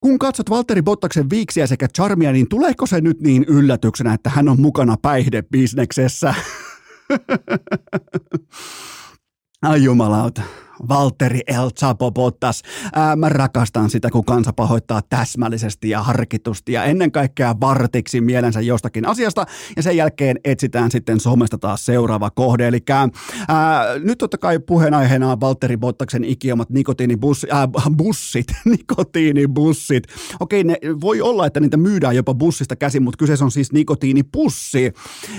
Kun 0.00 0.18
katsot 0.18 0.50
Valtteri 0.50 0.82
Bottaksen 0.82 1.30
viiksiä 1.30 1.66
sekä 1.66 1.88
charmia, 1.96 2.32
niin 2.32 2.48
tuleeko 2.48 2.86
se 2.86 3.00
nyt 3.00 3.20
niin 3.20 3.44
yllätyksenä, 3.48 4.14
että 4.14 4.30
hän 4.30 4.48
on 4.48 4.60
mukana 4.60 4.96
päihdebisneksessä? 5.02 6.34
Ai 9.62 9.84
jumalauta. 9.84 10.42
Valtteri 10.88 11.40
El 11.46 11.70
Chapo 11.70 12.10
Bottas. 12.10 12.62
Ää, 12.92 13.16
mä 13.16 13.28
rakastan 13.28 13.90
sitä, 13.90 14.10
kun 14.10 14.24
kansa 14.24 14.52
pahoittaa 14.52 15.02
täsmällisesti 15.10 15.90
ja 15.90 16.02
harkitusti 16.02 16.72
ja 16.72 16.84
ennen 16.84 17.12
kaikkea 17.12 17.54
vartiksi 17.60 18.20
mielensä 18.20 18.60
jostakin 18.60 19.06
asiasta 19.06 19.46
ja 19.76 19.82
sen 19.82 19.96
jälkeen 19.96 20.36
etsitään 20.44 20.90
sitten 20.90 21.20
somesta 21.20 21.58
taas 21.58 21.86
seuraava 21.86 22.30
kohde. 22.30 22.68
Eli 22.68 22.78
ää, 23.48 23.84
nyt 23.98 24.18
totta 24.18 24.38
kai 24.38 24.58
puheenaiheena 24.58 25.32
on 25.32 25.40
Valtteri 25.40 25.76
Bottaksen 25.76 26.24
ikiomat 26.24 26.70
nikotiinibussit, 26.70 27.52
ää, 27.52 27.68
bussit, 27.96 28.46
nikotiinibussit. 28.64 30.04
Okei, 30.40 30.64
ne 30.64 30.76
voi 31.00 31.20
olla, 31.20 31.46
että 31.46 31.60
niitä 31.60 31.76
myydään 31.76 32.16
jopa 32.16 32.34
bussista 32.34 32.76
käsin, 32.76 33.02
mutta 33.02 33.18
kyseessä 33.18 33.44
on 33.44 33.50
siis 33.50 33.72
nikotiinipussi. 33.72 34.92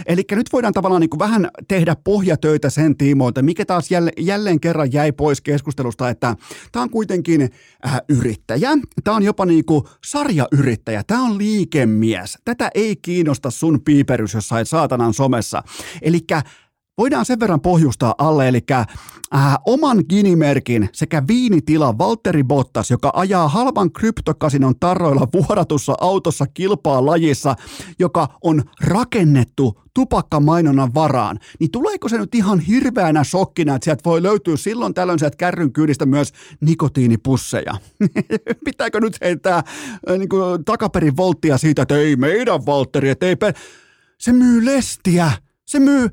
Eli 0.06 0.24
nyt 0.32 0.54
voidaan 0.54 0.74
tavallaan 0.74 1.02
niin 1.02 1.20
vähän 1.20 1.50
tehdä 1.68 1.96
pohjatöitä 2.04 2.70
sen 2.70 2.98
tiimoilta, 2.98 3.42
mikä 3.42 3.66
taas 3.66 3.92
jälleen, 3.92 4.26
jälleen 4.26 4.60
kerran 4.60 4.94
jäi 4.94 5.12
pois 5.12 5.29
pois 5.30 5.42
keskustelusta, 5.42 6.10
että 6.10 6.36
tämä 6.72 6.84
on 6.84 6.90
kuitenkin 6.90 7.42
äh, 7.86 8.02
yrittäjä, 8.10 8.70
tämä 9.04 9.18
on 9.18 9.24
jopa 9.24 9.46
niin 9.46 9.66
kuin 9.66 9.84
sarjayrittäjä, 10.06 11.04
tämä 11.08 11.24
on 11.24 11.38
liikemies. 11.38 12.38
Tätä 12.46 12.72
ei 12.76 12.96
kiinnosta 12.96 13.52
sun 13.52 13.82
piiperys 13.82 14.34
jossain 14.34 14.66
saatanan 14.66 15.14
somessa. 15.14 15.64
Eli 16.02 16.20
voidaan 17.00 17.26
sen 17.26 17.40
verran 17.40 17.62
pohjustaa 17.62 18.16
alle, 18.18 18.48
eli 18.48 18.60
äh, 18.72 18.88
oman 19.66 20.04
ginimerkin 20.10 20.90
sekä 20.94 21.24
viinitila 21.28 21.98
Valtteri 21.98 22.44
Bottas, 22.44 22.92
joka 22.92 23.12
ajaa 23.14 23.48
halvan 23.48 23.92
kryptokasinon 23.92 24.74
tarroilla 24.80 25.28
vuodatussa 25.34 25.96
autossa 26.02 26.46
kilpaa 26.54 27.06
lajissa, 27.06 27.56
joka 28.00 28.28
on 28.44 28.64
rakennettu 28.82 29.82
tupakkamainonnan 29.94 30.94
varaan, 30.94 31.40
niin 31.60 31.72
tuleeko 31.72 32.10
se 32.10 32.18
nyt 32.18 32.36
ihan 32.36 32.60
hirveänä 32.60 33.24
shokkina, 33.24 33.76
että 33.76 33.84
sieltä 33.86 34.02
voi 34.06 34.24
löytyä 34.24 34.58
silloin 34.58 34.94
tällöin 34.94 35.20
sieltä 35.20 35.38
kärryn 35.38 35.74
kyydistä 35.74 36.06
myös 36.06 36.34
nikotiinipusseja? 36.62 37.74
Pitääkö 38.66 39.00
nyt 39.00 39.18
heittää 39.22 39.58
äh, 39.58 40.18
niin 40.18 40.30
kuin, 40.30 40.66
takaperin 40.66 41.18
volttia 41.18 41.58
siitä, 41.58 41.82
että 41.82 41.98
ei 41.98 42.16
meidän 42.16 42.66
Valtteri, 42.66 43.10
että 43.10 43.26
ei 43.26 43.36
pe- 43.36 43.54
se 44.18 44.34
myy 44.34 44.66
lestiä, 44.66 45.32
se 45.66 45.80
myy 45.80 46.10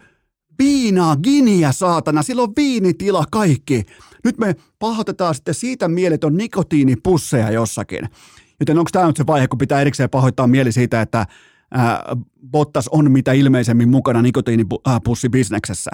viinaa, 0.59 1.17
giniä 1.17 1.73
saatana, 1.73 2.23
sillä 2.23 2.43
on 2.43 2.53
viinitila 2.57 3.25
kaikki. 3.31 3.83
Nyt 4.25 4.39
me 4.39 4.57
pahoitetaan 4.79 5.35
sitten 5.35 5.55
siitä 5.55 5.89
mieletön 5.89 6.37
nikotiinipusseja 6.37 7.51
jossakin. 7.51 8.09
Joten 8.61 8.79
onko 8.79 8.89
tämä 8.93 9.07
nyt 9.07 9.17
se 9.17 9.27
vaihe, 9.27 9.49
kun 9.49 9.59
pitää 9.59 9.81
erikseen 9.81 10.11
pahoittaa 10.11 10.47
mieli 10.47 10.73
siitä, 10.73 11.01
että 11.01 11.27
ää, 11.71 12.17
Bottas 12.51 12.89
on 12.89 13.11
mitä 13.11 13.33
ilmeisemmin 13.33 13.89
mukana 13.89 14.23
nikotiinipussibisneksessä? 14.23 15.91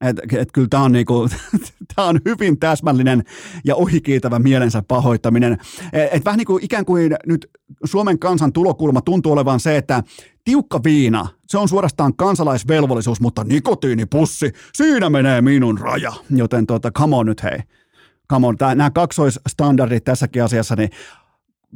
Että 0.00 0.22
et 0.38 0.52
kyllä 0.52 0.68
tämä 0.70 0.82
on, 0.82 0.92
niinku, 0.92 1.28
on 1.96 2.20
hyvin 2.24 2.58
täsmällinen 2.58 3.24
ja 3.64 3.76
ohikiitävä 3.76 4.38
mielensä 4.38 4.82
pahoittaminen. 4.88 5.52
Et, 5.92 6.08
et 6.12 6.24
vähän 6.24 6.38
niin 6.38 6.46
kuin 6.46 6.64
ikään 6.64 6.84
kuin 6.84 7.16
nyt 7.26 7.50
Suomen 7.84 8.18
kansan 8.18 8.52
tulokulma 8.52 9.00
tuntuu 9.00 9.32
olevan 9.32 9.60
se, 9.60 9.76
että 9.76 10.02
tiukka 10.48 10.80
viina, 10.84 11.28
se 11.46 11.58
on 11.58 11.68
suorastaan 11.68 12.16
kansalaisvelvollisuus, 12.16 13.20
mutta 13.20 13.44
nikotiinipussi, 13.44 14.52
siinä 14.74 15.10
menee 15.10 15.42
minun 15.42 15.78
raja. 15.78 16.12
Joten 16.30 16.66
tuota, 16.66 16.90
come 16.90 17.16
on 17.16 17.26
nyt 17.26 17.42
hei. 17.42 17.58
Come 18.30 18.46
on, 18.46 18.56
nämä 18.60 18.90
kaksoisstandardit 18.90 20.04
tässäkin 20.04 20.44
asiassa, 20.44 20.76
niin 20.76 20.90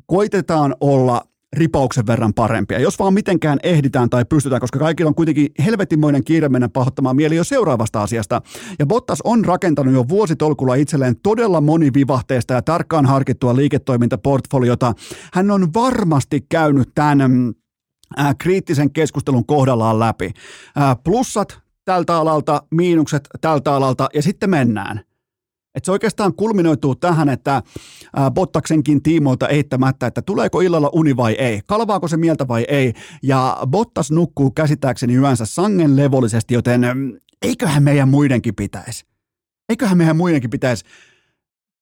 koitetaan 0.06 0.74
olla 0.80 1.22
ripauksen 1.52 2.06
verran 2.06 2.34
parempia, 2.34 2.78
jos 2.78 2.98
vaan 2.98 3.14
mitenkään 3.14 3.58
ehditään 3.62 4.10
tai 4.10 4.24
pystytään, 4.24 4.60
koska 4.60 4.78
kaikilla 4.78 5.08
on 5.08 5.14
kuitenkin 5.14 5.48
helvetimoinen 5.64 6.24
kiire 6.24 6.48
mennä 6.48 6.68
pahoittamaan 6.68 7.16
mieli 7.16 7.36
jo 7.36 7.44
seuraavasta 7.44 8.02
asiasta. 8.02 8.42
Ja 8.78 8.86
Bottas 8.86 9.18
on 9.24 9.44
rakentanut 9.44 9.94
jo 9.94 10.08
vuositolkulla 10.08 10.74
itselleen 10.74 11.16
todella 11.22 11.60
monivivahteista 11.60 12.54
ja 12.54 12.62
tarkkaan 12.62 13.06
harkittua 13.06 13.56
liiketoimintaportfoliota. 13.56 14.92
Hän 15.32 15.50
on 15.50 15.74
varmasti 15.74 16.46
käynyt 16.48 16.88
tämän 16.94 17.52
mm, 18.18 18.26
äh, 18.26 18.34
kriittisen 18.38 18.92
keskustelun 18.92 19.46
kohdallaan 19.46 19.98
läpi. 19.98 20.30
Äh, 20.80 20.96
plussat 21.04 21.60
tältä 21.84 22.16
alalta, 22.16 22.62
miinukset 22.70 23.28
tältä 23.40 23.74
alalta 23.74 24.08
ja 24.14 24.22
sitten 24.22 24.50
mennään. 24.50 25.00
Et 25.74 25.84
se 25.84 25.92
oikeastaan 25.92 26.34
kulminoituu 26.34 26.94
tähän, 26.94 27.28
että 27.28 27.62
Bottaksenkin 28.30 29.02
tiimoilta 29.02 29.48
eittämättä, 29.48 30.06
että 30.06 30.22
tuleeko 30.22 30.60
illalla 30.60 30.90
uni 30.92 31.16
vai 31.16 31.32
ei, 31.32 31.60
kalvaako 31.66 32.08
se 32.08 32.16
mieltä 32.16 32.48
vai 32.48 32.64
ei, 32.68 32.92
ja 33.22 33.58
Bottas 33.66 34.10
nukkuu 34.10 34.50
käsittääkseni 34.50 35.14
yönsä 35.14 35.46
sangen 35.46 35.96
levollisesti, 35.96 36.54
joten 36.54 36.80
mm, 36.94 37.16
eiköhän 37.42 37.82
meidän 37.82 38.08
muidenkin 38.08 38.54
pitäisi. 38.54 39.06
Eiköhän 39.68 39.98
meidän 39.98 40.16
muidenkin 40.16 40.50
pitäisi 40.50 40.84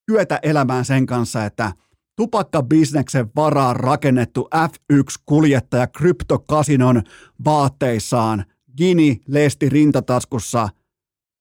kyetä 0.06 0.38
elämään 0.42 0.84
sen 0.84 1.06
kanssa, 1.06 1.44
että 1.44 1.72
tupakkabisneksen 2.20 3.30
varaan 3.36 3.76
rakennettu 3.76 4.48
F1-kuljettaja 4.54 5.86
kryptokasinon 5.86 7.02
vaatteissaan, 7.44 8.44
Gini 8.76 9.20
Lesti 9.28 9.68
rintataskussa 9.68 10.68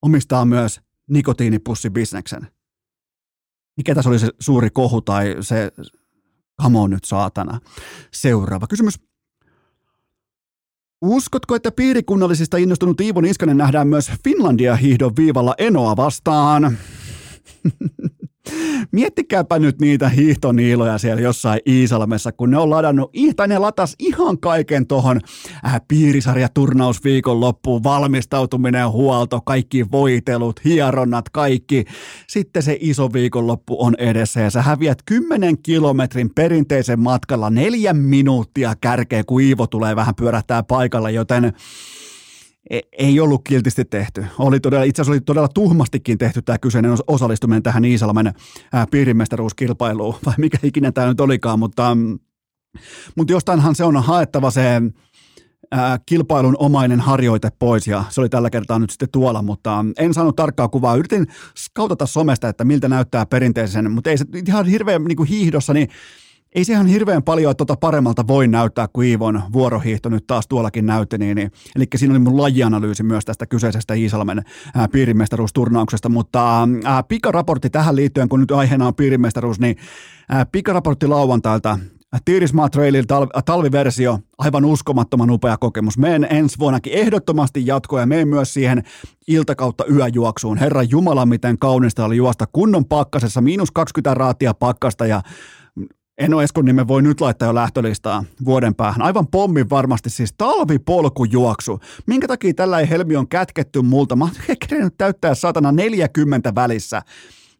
omistaa 0.01 0.45
myös 0.45 0.81
nikotiinipussibisneksen. 1.09 2.47
Mikä 3.77 3.95
tässä 3.95 4.09
oli 4.09 4.19
se 4.19 4.29
suuri 4.39 4.69
kohu 4.69 5.01
tai 5.01 5.35
se, 5.41 5.71
kamo 6.61 6.87
nyt 6.87 7.03
saatana. 7.03 7.59
Seuraava 8.13 8.67
kysymys. 8.67 8.99
Uskotko, 11.01 11.55
että 11.55 11.71
piirikunnallisista 11.71 12.57
innostunut 12.57 13.01
Iivo 13.01 13.21
Niskanen 13.21 13.57
nähdään 13.57 13.87
myös 13.87 14.11
Finlandia 14.23 14.75
hiihdon 14.75 15.15
viivalla 15.15 15.55
Enoa 15.57 15.95
vastaan? 15.95 16.77
Miettikääpä 18.91 19.59
nyt 19.59 19.81
niitä 19.81 20.09
hiihtoniiloja 20.09 20.97
siellä 20.97 21.21
jossain 21.21 21.59
Iisalmessa, 21.67 22.31
kun 22.31 22.51
ne 22.51 22.57
on 22.57 22.69
ladannut, 22.69 23.11
tai 23.35 23.47
ne 23.47 23.57
latas 23.57 23.95
ihan 23.99 24.39
kaiken 24.39 24.87
tuohon 24.87 25.21
äh, 25.65 25.81
piirisarjaturnausviikon 25.87 27.39
loppuun, 27.39 27.83
valmistautuminen, 27.83 28.89
huolto, 28.89 29.41
kaikki 29.41 29.91
voitelut, 29.91 30.65
hieronnat, 30.65 31.29
kaikki. 31.29 31.85
Sitten 32.27 32.63
se 32.63 32.77
iso 32.79 33.13
viikonloppu 33.13 33.85
on 33.85 33.95
edessä 33.97 34.39
ja 34.39 34.49
sä 34.49 34.61
häviät 34.61 34.99
10 35.05 35.57
kilometrin 35.63 36.29
perinteisen 36.35 36.99
matkalla 36.99 37.49
neljä 37.49 37.93
minuuttia 37.93 38.73
kärkeä, 38.81 39.23
kun 39.23 39.41
Iivo 39.41 39.67
tulee 39.67 39.95
vähän 39.95 40.15
pyörähtää 40.15 40.63
paikalla, 40.63 41.09
joten 41.09 41.53
ei 42.91 43.19
ollut 43.19 43.41
kiltisti 43.43 43.85
tehty. 43.85 44.25
Oli 44.39 44.59
todella, 44.59 44.83
itse 44.83 45.01
asiassa 45.01 45.13
oli 45.13 45.21
todella 45.21 45.47
tuhmastikin 45.47 46.17
tehty 46.17 46.41
tämä 46.41 46.57
kyseinen 46.57 46.95
osallistuminen 47.07 47.63
tähän 47.63 47.85
Iisalmen 47.85 48.33
piirimestaruuskilpailuun, 48.91 50.15
vai 50.25 50.33
mikä 50.37 50.57
ikinä 50.63 50.91
tämä 50.91 51.07
nyt 51.07 51.21
olikaan, 51.21 51.59
mutta, 51.59 51.97
mutta 53.15 53.33
jostainhan 53.33 53.75
se 53.75 53.83
on 53.83 54.03
haettava 54.03 54.51
se 54.51 54.81
kilpailun 56.05 56.55
omainen 56.59 56.99
harjoite 56.99 57.49
pois 57.59 57.87
ja 57.87 58.03
se 58.09 58.21
oli 58.21 58.29
tällä 58.29 58.49
kertaa 58.49 58.79
nyt 58.79 58.89
sitten 58.89 59.09
tuolla, 59.11 59.41
mutta 59.41 59.85
en 59.97 60.13
saanut 60.13 60.35
tarkkaa 60.35 60.67
kuvaa. 60.67 60.95
Yritin 60.95 61.27
skautata 61.57 62.05
somesta, 62.05 62.49
että 62.49 62.65
miltä 62.65 62.89
näyttää 62.89 63.25
perinteisen, 63.25 63.91
mutta 63.91 64.09
ei 64.09 64.17
se 64.17 64.25
ihan 64.47 64.65
hirveän 64.65 65.03
niin 65.03 65.25
hiihdossa, 65.25 65.73
niin 65.73 65.89
ei 66.55 66.65
se 66.65 66.73
ihan 66.73 66.87
hirveän 66.87 67.23
paljon 67.23 67.55
tuota 67.55 67.75
paremmalta 67.75 68.27
voi 68.27 68.47
näyttää 68.47 68.87
kuin 68.93 69.07
Iivon 69.07 69.43
vuorohiihto 69.53 70.09
nyt 70.09 70.27
taas 70.27 70.47
tuollakin 70.47 70.85
näytti. 70.85 71.17
Niin, 71.17 71.35
niin, 71.35 71.51
eli 71.75 71.85
siinä 71.95 72.11
oli 72.11 72.19
mun 72.19 72.41
lajianalyysi 72.41 73.03
myös 73.03 73.25
tästä 73.25 73.45
kyseisestä 73.45 73.93
Iisalmen 73.93 74.41
ää, 74.75 74.87
piirimestaruusturnauksesta, 74.87 76.09
mutta 76.09 76.67
ää, 76.83 77.03
pikaraportti 77.03 77.69
tähän 77.69 77.95
liittyen, 77.95 78.29
kun 78.29 78.39
nyt 78.39 78.51
aiheena 78.51 78.87
on 78.87 78.95
piirimestaruus, 78.95 79.59
niin 79.59 79.75
ää, 80.29 80.45
pikaraportti 80.45 81.07
lauantailta 81.07 81.79
Tiirismaa 82.25 82.69
Trailin 82.69 83.03
talv- 83.03 83.41
talviversio, 83.45 84.19
aivan 84.37 84.65
uskomattoman 84.65 85.31
upea 85.31 85.57
kokemus. 85.57 85.97
Meen 85.97 86.27
ensi 86.29 86.59
vuonnakin 86.59 86.93
ehdottomasti 86.93 87.67
jatkoa 87.67 87.99
ja 87.99 88.05
meen 88.05 88.27
myös 88.27 88.53
siihen 88.53 88.83
iltakautta 89.27 89.85
yöjuoksuun. 89.85 90.57
Herra 90.57 90.83
Jumala, 90.83 91.25
miten 91.25 91.57
kaunista 91.57 92.05
oli 92.05 92.17
juosta 92.17 92.45
kunnon 92.53 92.85
pakkasessa, 92.85 93.41
miinus 93.41 93.71
20 93.71 94.13
raatia 94.13 94.53
pakkasta 94.53 95.05
ja 95.05 95.21
Eno 96.19 96.41
Eskonnimen 96.41 96.87
voi 96.87 97.01
nyt 97.01 97.21
laittaa 97.21 97.47
jo 97.47 97.55
lähtölistaa 97.55 98.23
vuoden 98.45 98.75
päähän. 98.75 99.01
Aivan 99.01 99.27
pommin 99.27 99.69
varmasti 99.69 100.09
siis 100.09 100.33
talvipolkujuoksu. 100.37 101.79
Minkä 102.05 102.27
takia 102.27 102.53
tällä 102.53 102.79
ei 102.79 102.89
Helmi 102.89 103.15
on 103.15 103.27
kätketty 103.27 103.81
multa? 103.81 104.15
Mä 104.15 104.23
oon 104.23 104.91
täyttää 104.97 105.35
satana 105.35 105.71
40 105.71 106.55
välissä. 106.55 107.01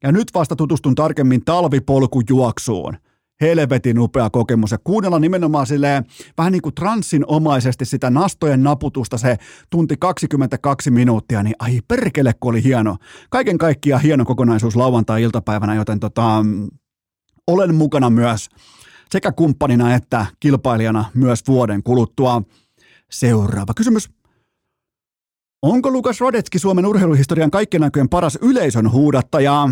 Ja 0.04 0.12
nyt 0.12 0.28
vasta 0.34 0.56
tutustun 0.56 0.96
tarkemmin 0.96 1.46
talvipolkujuoksuun. 1.46 2.98
Helvetin 3.42 4.00
upea 4.00 4.30
kokemus 4.30 4.72
ja 4.72 4.78
kuunnella 4.84 5.20
nimenomaan 5.20 5.68
silleen 5.68 6.06
vähän 6.38 6.52
niin 6.52 6.62
kuin 6.62 6.76
transsinomaisesti 6.76 7.86
sitä 7.86 8.10
nastojen 8.10 8.64
naputusta 8.64 9.18
se 9.18 9.38
tunti 9.70 9.96
22 10.00 10.92
minuuttia, 10.92 11.44
niin 11.44 11.56
ai 11.60 11.80
perkele 11.88 12.34
kun 12.40 12.50
oli 12.50 12.64
hieno. 12.64 12.98
Kaiken 13.30 13.58
kaikkiaan 13.58 14.02
hieno 14.02 14.26
kokonaisuus 14.26 14.76
lauantai-iltapäivänä, 14.76 15.76
joten 15.76 16.00
tota, 16.00 16.44
olen 17.50 17.76
mukana 17.76 18.10
myös 18.10 18.50
sekä 19.12 19.32
kumppanina 19.32 19.96
että 19.96 20.26
kilpailijana 20.40 21.06
myös 21.14 21.44
vuoden 21.48 21.84
kuluttua. 21.84 22.42
Seuraava 23.12 23.74
kysymys. 23.74 24.10
Onko 25.62 25.92
Lukas 25.92 26.22
Rodetski 26.22 26.60
Suomen 26.60 26.86
urheiluhistorian 26.86 27.52
kaikkien 27.52 27.84
aikojen 27.84 28.10
paras 28.10 28.38
yleisön 28.42 28.92
huudattaja? 28.92 29.70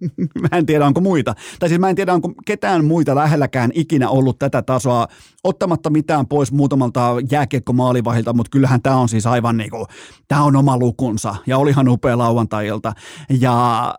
mä 0.50 0.58
en 0.58 0.66
tiedä, 0.66 0.86
onko 0.86 1.00
muita. 1.00 1.34
Tai 1.58 1.68
siis 1.68 1.80
mä 1.80 1.90
en 1.90 1.96
tiedä, 1.96 2.12
onko 2.12 2.32
ketään 2.46 2.84
muita 2.84 3.14
lähelläkään 3.14 3.70
ikinä 3.74 4.08
ollut 4.08 4.38
tätä 4.38 4.62
tasoa, 4.62 5.08
ottamatta 5.44 5.90
mitään 5.90 6.26
pois 6.26 6.52
muutamalta 6.52 7.14
jääkiekko-maalivahilta, 7.30 8.32
mutta 8.32 8.50
kyllähän 8.50 8.82
tämä 8.82 8.96
on 8.96 9.08
siis 9.08 9.26
aivan 9.26 9.56
niinku, 9.56 9.86
tämä 10.28 10.42
on 10.42 10.56
oma 10.56 10.78
lukunsa. 10.78 11.36
Ja 11.46 11.58
olihan 11.58 11.88
upea 11.88 12.18
lauantailta. 12.18 12.92
Ja 13.40 13.94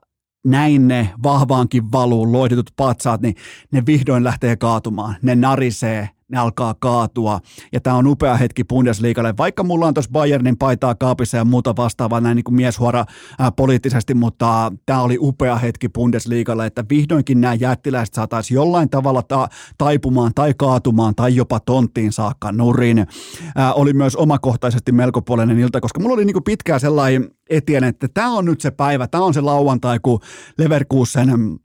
näin 0.45 0.87
ne 0.87 1.13
vahvaankin 1.23 1.91
valuu 1.91 2.31
loidetut 2.31 2.69
patsaat, 2.75 3.21
niin 3.21 3.35
ne 3.71 3.85
vihdoin 3.85 4.23
lähtee 4.23 4.55
kaatumaan. 4.55 5.15
Ne 5.21 5.35
narisee, 5.35 6.09
ne 6.31 6.37
alkaa 6.37 6.75
kaatua. 6.79 7.39
Ja 7.73 7.79
tämä 7.81 7.95
on 7.95 8.07
upea 8.07 8.37
hetki 8.37 8.63
Bundesliigalle. 8.63 9.33
Vaikka 9.37 9.63
mulla 9.63 9.87
on 9.87 9.93
tuossa 9.93 10.11
Bayernin 10.11 10.57
paitaa 10.57 10.95
kaapissa 10.95 11.37
ja 11.37 11.45
muuta 11.45 11.75
vastaavaa 11.75 12.21
näin 12.21 12.35
niin 12.35 12.43
kuin 12.43 12.55
mieshuora 12.55 13.05
ää, 13.39 13.51
poliittisesti, 13.51 14.13
mutta 14.13 14.71
tämä 14.85 15.01
oli 15.01 15.17
upea 15.19 15.55
hetki 15.55 15.89
Bundesliigalle, 15.89 16.65
että 16.65 16.85
vihdoinkin 16.89 17.41
nämä 17.41 17.53
jättiläiset 17.53 18.13
saataisiin 18.15 18.55
jollain 18.55 18.89
tavalla 18.89 19.21
ta- 19.23 19.49
taipumaan 19.77 20.31
tai 20.35 20.53
kaatumaan 20.57 21.15
tai 21.15 21.35
jopa 21.35 21.59
tonttiin 21.59 22.11
saakka 22.11 22.51
nurin. 22.51 23.07
Ää, 23.55 23.73
oli 23.73 23.93
myös 23.93 24.15
omakohtaisesti 24.15 24.91
melkopuolinen 24.91 25.59
ilta, 25.59 25.81
koska 25.81 25.99
mulla 25.99 26.13
oli 26.13 26.25
niin 26.25 26.33
kuin 26.33 26.43
pitkään 26.43 26.79
sellainen 26.79 27.29
etien, 27.49 27.83
että 27.83 28.07
tämä 28.13 28.31
on 28.31 28.45
nyt 28.45 28.61
se 28.61 28.71
päivä, 28.71 29.07
tämä 29.07 29.23
on 29.23 29.33
se 29.33 29.41
lauantai, 29.41 29.99
kun 30.03 30.19
Leverkusen 30.57 31.59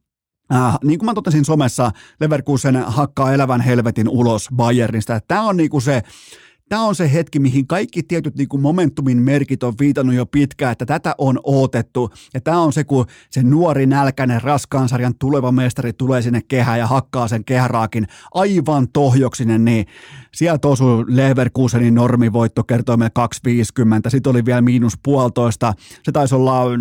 Äh, 0.52 0.78
niin 0.84 0.98
kuin 0.98 1.06
mä 1.06 1.14
totesin 1.14 1.44
somessa, 1.44 1.92
Leverkusen 2.20 2.76
hakkaa 2.86 3.32
elävän 3.32 3.60
helvetin 3.60 4.08
ulos 4.08 4.48
Bayernista. 4.56 5.20
Tämä 5.28 5.42
on 5.42 5.56
niinku 5.56 5.80
se 5.80 6.02
tämä 6.72 6.84
on 6.84 6.94
se 6.94 7.12
hetki, 7.12 7.38
mihin 7.38 7.66
kaikki 7.66 8.02
tietyt 8.02 8.36
niin 8.36 8.48
kuin 8.48 8.62
momentumin 8.62 9.22
merkit 9.22 9.62
on 9.62 9.74
viitannut 9.80 10.14
jo 10.14 10.26
pitkään, 10.26 10.72
että 10.72 10.86
tätä 10.86 11.14
on 11.18 11.40
odotettu. 11.44 12.10
Ja 12.34 12.40
tämä 12.40 12.60
on 12.60 12.72
se, 12.72 12.84
kun 12.84 13.06
se 13.30 13.42
nuori 13.42 13.86
nälkäinen 13.86 14.42
raskaan 14.42 14.88
sarjan 14.88 15.14
tuleva 15.18 15.52
mestari 15.52 15.92
tulee 15.92 16.22
sinne 16.22 16.40
kehään 16.48 16.78
ja 16.78 16.86
hakkaa 16.86 17.28
sen 17.28 17.44
kehäraakin 17.44 18.06
aivan 18.34 18.88
tohjoksinen, 18.92 19.64
niin 19.64 19.86
sieltä 20.34 20.68
osui 20.68 21.04
Leverkusenin 21.08 21.94
normivoitto 21.94 22.64
kertoimelle 22.64 23.10
2,50. 24.06 24.10
Sitten 24.10 24.30
oli 24.30 24.44
vielä 24.44 24.60
miinus 24.60 24.98
puolitoista. 25.02 25.74
Se 26.02 26.12
taisi 26.12 26.34
olla 26.34 26.64
4,75. 26.64 26.76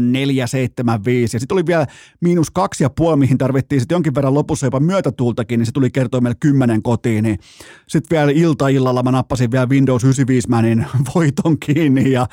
Ja 1.34 1.40
sitten 1.40 1.56
oli 1.56 1.66
vielä 1.66 1.88
miinus 2.22 2.52
kaksi 2.52 2.84
ja 2.84 2.90
puoli, 2.90 3.18
mihin 3.18 3.38
tarvittiin 3.38 3.82
sitten 3.82 3.96
jonkin 3.96 4.16
verran 4.16 4.34
lopussa 4.34 4.66
jopa 4.66 4.80
myötätuultakin, 4.80 5.60
niin 5.60 5.66
se 5.66 5.72
tuli 5.72 5.92
kertoimelle 5.92 6.36
10 6.40 6.82
kotiin. 6.82 7.24
Niin 7.24 7.40
sitten 7.88 8.18
vielä 8.18 8.32
ilta-illalla 8.32 9.04
mä 9.04 9.12
nappasin 9.12 9.52
vielä 9.52 9.70
Windows 9.82 10.04
95 10.04 10.50
Manin 10.50 10.86
voiton 11.16 11.60
kiinni. 11.60 12.12
Ja 12.12 12.28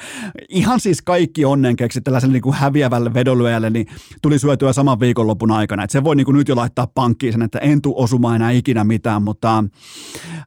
ihan 0.49 0.81
siis 0.81 1.03
kaikki 1.03 1.45
onnenkeksi 1.45 2.01
tällaisen 2.01 2.33
niin 2.33 2.43
kuin 2.43 2.55
häviävälle 2.55 3.15
vedolyöjälle, 3.15 3.71
niin 3.71 3.87
tuli 4.23 4.39
syötyä 4.39 4.73
saman 4.73 5.01
viikonlopun 5.01 5.51
aikana. 5.51 5.85
Et 5.85 5.91
se 5.91 6.05
voi 6.05 6.17
niin 6.17 6.25
kuin 6.25 6.37
nyt 6.37 6.49
jo 6.49 6.57
laittaa 6.57 6.87
pankkiin 6.87 7.33
sen, 7.33 7.43
että 7.43 7.59
en 7.59 7.83
tu 7.83 7.95
osumaan 7.97 8.37
enää 8.37 8.51
ikinä 8.51 8.85
mitään, 8.85 9.23
mutta 9.23 9.65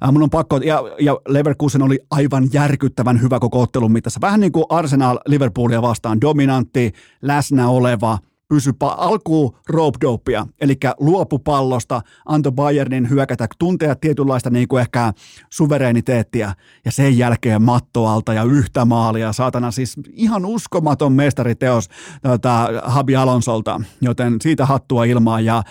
äh, 0.04 0.12
mun 0.12 0.24
on 0.24 0.30
pakko 0.30 0.58
ja, 0.58 0.84
ja 1.00 1.18
Leverkusen 1.28 1.82
oli 1.82 2.00
aivan 2.12 2.50
järkyttävän 2.54 3.22
hyvä 3.22 3.40
koko 3.40 3.62
ottelun 3.62 3.92
mitassa. 3.92 4.22
Vähän 4.22 4.40
niin 4.40 4.52
kuin 4.52 4.66
Arsenal 4.70 5.20
Liverpoolia 5.26 5.82
vastaan, 5.82 6.22
dominantti, 6.22 6.92
läsnä 7.22 7.70
oleva, 7.70 8.18
pysy 8.52 8.72
pa- 8.72 8.96
alkuun 8.98 9.56
rope 9.70 9.98
dopea, 10.02 10.48
eli 10.62 10.78
luopu 11.00 11.40
pallosta, 11.40 12.02
antoi 12.26 12.52
Bayernin 12.52 13.10
hyökätä, 13.10 13.48
tuntea 13.60 13.96
tietynlaista 13.96 14.50
niin 14.50 14.68
kuin 14.68 14.82
ehkä 14.82 15.14
suvereniteettia, 15.50 16.54
ja 16.86 16.92
sen 16.92 17.18
jälkeen 17.18 17.62
mattoalta 17.62 18.34
ja 18.34 18.44
yhtä 18.44 18.86
maalia, 18.86 19.34
saatana 19.34 19.72
siis 19.72 19.96
ihan 20.14 20.46
uskomaton 20.46 21.14
mestariteos 21.14 21.90
tuota, 22.24 22.70
Habi 22.84 23.16
Alonsolta, 23.16 23.82
joten 24.02 24.36
siitä 24.42 24.66
hattua 24.66 25.06
ilmaa, 25.06 25.42
ja 25.42 25.64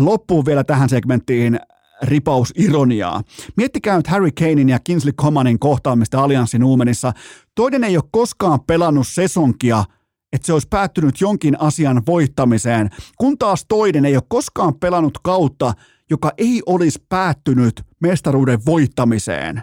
loppuun 0.00 0.46
vielä 0.46 0.64
tähän 0.64 0.88
segmenttiin 0.88 1.60
ripaus 2.02 2.52
ironiaa. 2.56 3.22
Miettikää 3.56 3.96
nyt 3.96 4.06
Harry 4.06 4.30
Kanein 4.30 4.68
ja 4.68 4.78
Kingsley 4.78 5.12
Comanin 5.12 5.58
kohtaamista 5.58 6.22
Allianssin 6.22 6.64
uumenissa. 6.64 7.12
Toinen 7.54 7.84
ei 7.84 7.96
ole 7.96 8.04
koskaan 8.10 8.60
pelannut 8.60 9.06
sesonkia 9.06 9.84
että 10.32 10.46
se 10.46 10.52
olisi 10.52 10.68
päättynyt 10.68 11.20
jonkin 11.20 11.60
asian 11.60 12.02
voittamiseen, 12.06 12.90
kun 13.18 13.38
taas 13.38 13.64
toinen 13.68 14.04
ei 14.04 14.16
ole 14.16 14.22
koskaan 14.28 14.74
pelannut 14.74 15.18
kautta, 15.22 15.72
joka 16.10 16.32
ei 16.38 16.62
olisi 16.66 17.04
päättynyt 17.08 17.82
mestaruuden 18.00 18.58
voittamiseen. 18.66 19.62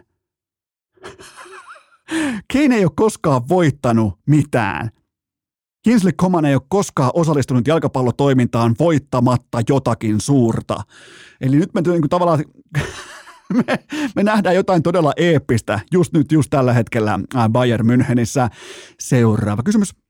Kane 2.53 2.75
ei 2.75 2.85
ole 2.85 2.91
koskaan 2.95 3.49
voittanut 3.49 4.19
mitään. 4.27 4.89
Kinsley 5.83 6.11
Coman 6.11 6.45
ei 6.45 6.55
ole 6.55 6.61
koskaan 6.69 7.11
osallistunut 7.13 7.67
jalkapallotoimintaan 7.67 8.75
voittamatta 8.79 9.61
jotakin 9.69 10.21
suurta. 10.21 10.83
Eli 11.41 11.55
nyt 11.57 11.73
me 11.73 11.81
niin 11.81 12.09
tavallaan 12.09 12.43
me, 13.53 13.63
me 14.15 14.23
nähdään 14.23 14.55
jotain 14.55 14.83
todella 14.83 15.13
eeppistä 15.17 15.79
just 15.91 16.13
nyt, 16.13 16.31
just 16.31 16.49
tällä 16.49 16.73
hetkellä 16.73 17.19
Bayern 17.49 17.87
Münchenissä. 17.87 18.49
Seuraava 18.99 19.63
kysymys. 19.63 20.04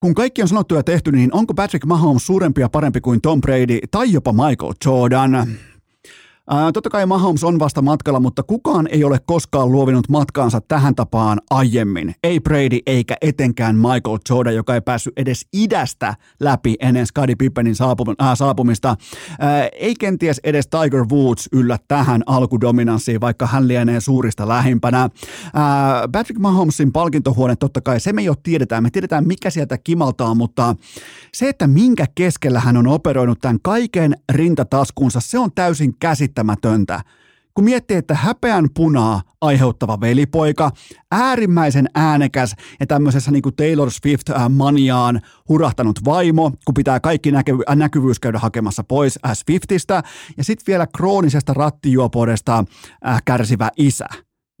Kun 0.00 0.14
kaikki 0.14 0.42
on 0.42 0.48
sanottu 0.48 0.74
ja 0.74 0.82
tehty, 0.82 1.12
niin 1.12 1.34
onko 1.34 1.54
Patrick 1.54 1.86
Mahomes 1.86 2.26
suurempi 2.26 2.60
ja 2.60 2.68
parempi 2.68 3.00
kuin 3.00 3.20
Tom 3.20 3.40
Brady 3.40 3.78
tai 3.90 4.12
jopa 4.12 4.32
Michael 4.32 4.72
Jordan? 4.84 5.48
Ää, 6.50 6.72
totta 6.72 6.90
kai 6.90 7.06
Mahomes 7.06 7.44
on 7.44 7.58
vasta 7.58 7.82
matkalla, 7.82 8.20
mutta 8.20 8.42
kukaan 8.42 8.88
ei 8.90 9.04
ole 9.04 9.18
koskaan 9.26 9.72
luovinut 9.72 10.08
matkaansa 10.08 10.60
tähän 10.60 10.94
tapaan 10.94 11.40
aiemmin. 11.50 12.14
Ei 12.22 12.40
Brady 12.40 12.78
eikä 12.86 13.16
etenkään 13.20 13.76
Michael 13.76 14.18
Jordan, 14.30 14.54
joka 14.54 14.74
ei 14.74 14.80
päässyt 14.80 15.12
edes 15.16 15.46
idästä 15.52 16.14
läpi 16.40 16.74
ennen 16.80 17.06
Scottie 17.06 17.34
Pippenin 17.34 17.74
äh, 18.20 18.34
saapumista. 18.34 18.96
Ää, 19.38 19.68
ei 19.72 19.94
kenties 19.94 20.40
edes 20.44 20.66
Tiger 20.66 21.04
Woods 21.12 21.48
yllä 21.52 21.78
tähän 21.88 22.22
alkudominanssiin, 22.26 23.20
vaikka 23.20 23.46
hän 23.46 23.68
lienee 23.68 24.00
suurista 24.00 24.48
lähimpänä. 24.48 25.08
Ää, 25.54 26.08
Patrick 26.12 26.40
Mahomesin 26.40 26.92
palkintohuone, 26.92 27.56
totta 27.56 27.80
kai 27.80 28.00
se 28.00 28.12
me 28.12 28.22
jo 28.22 28.34
tiedetään. 28.42 28.82
Me 28.82 28.90
tiedetään, 28.90 29.26
mikä 29.26 29.50
sieltä 29.50 29.78
kimaltaa, 29.78 30.34
mutta 30.34 30.76
se, 31.34 31.48
että 31.48 31.66
minkä 31.66 32.04
keskellä 32.14 32.60
hän 32.60 32.76
on 32.76 32.86
operoinut 32.86 33.38
tämän 33.40 33.58
kaiken 33.62 34.14
rintataskunsa, 34.32 35.20
se 35.20 35.38
on 35.38 35.52
täysin 35.54 35.94
käsittämätöntä 36.00 36.37
käsittämätöntä. 36.38 37.00
Kun 37.54 37.64
miettii, 37.64 37.96
että 37.96 38.14
häpeän 38.14 38.68
punaa 38.74 39.22
aiheuttava 39.40 40.00
velipoika, 40.00 40.70
äärimmäisen 41.12 41.88
äänekäs 41.94 42.54
ja 42.80 42.86
tämmöisessä 42.86 43.30
niin 43.30 43.42
kuin 43.42 43.56
Taylor 43.56 43.90
Swift-maniaan 43.90 45.20
hurahtanut 45.48 46.04
vaimo, 46.04 46.50
kun 46.64 46.74
pitää 46.74 47.00
kaikki 47.00 47.30
näky- 47.30 47.74
näkyvyys 47.74 48.20
käydä 48.20 48.38
hakemassa 48.38 48.84
pois 48.84 49.18
S50stä, 49.26 50.02
ja 50.36 50.44
sitten 50.44 50.64
vielä 50.66 50.86
kroonisesta 50.86 51.54
rattijuopodesta 51.54 52.64
äh, 53.06 53.22
kärsivä 53.24 53.70
isä 53.76 54.08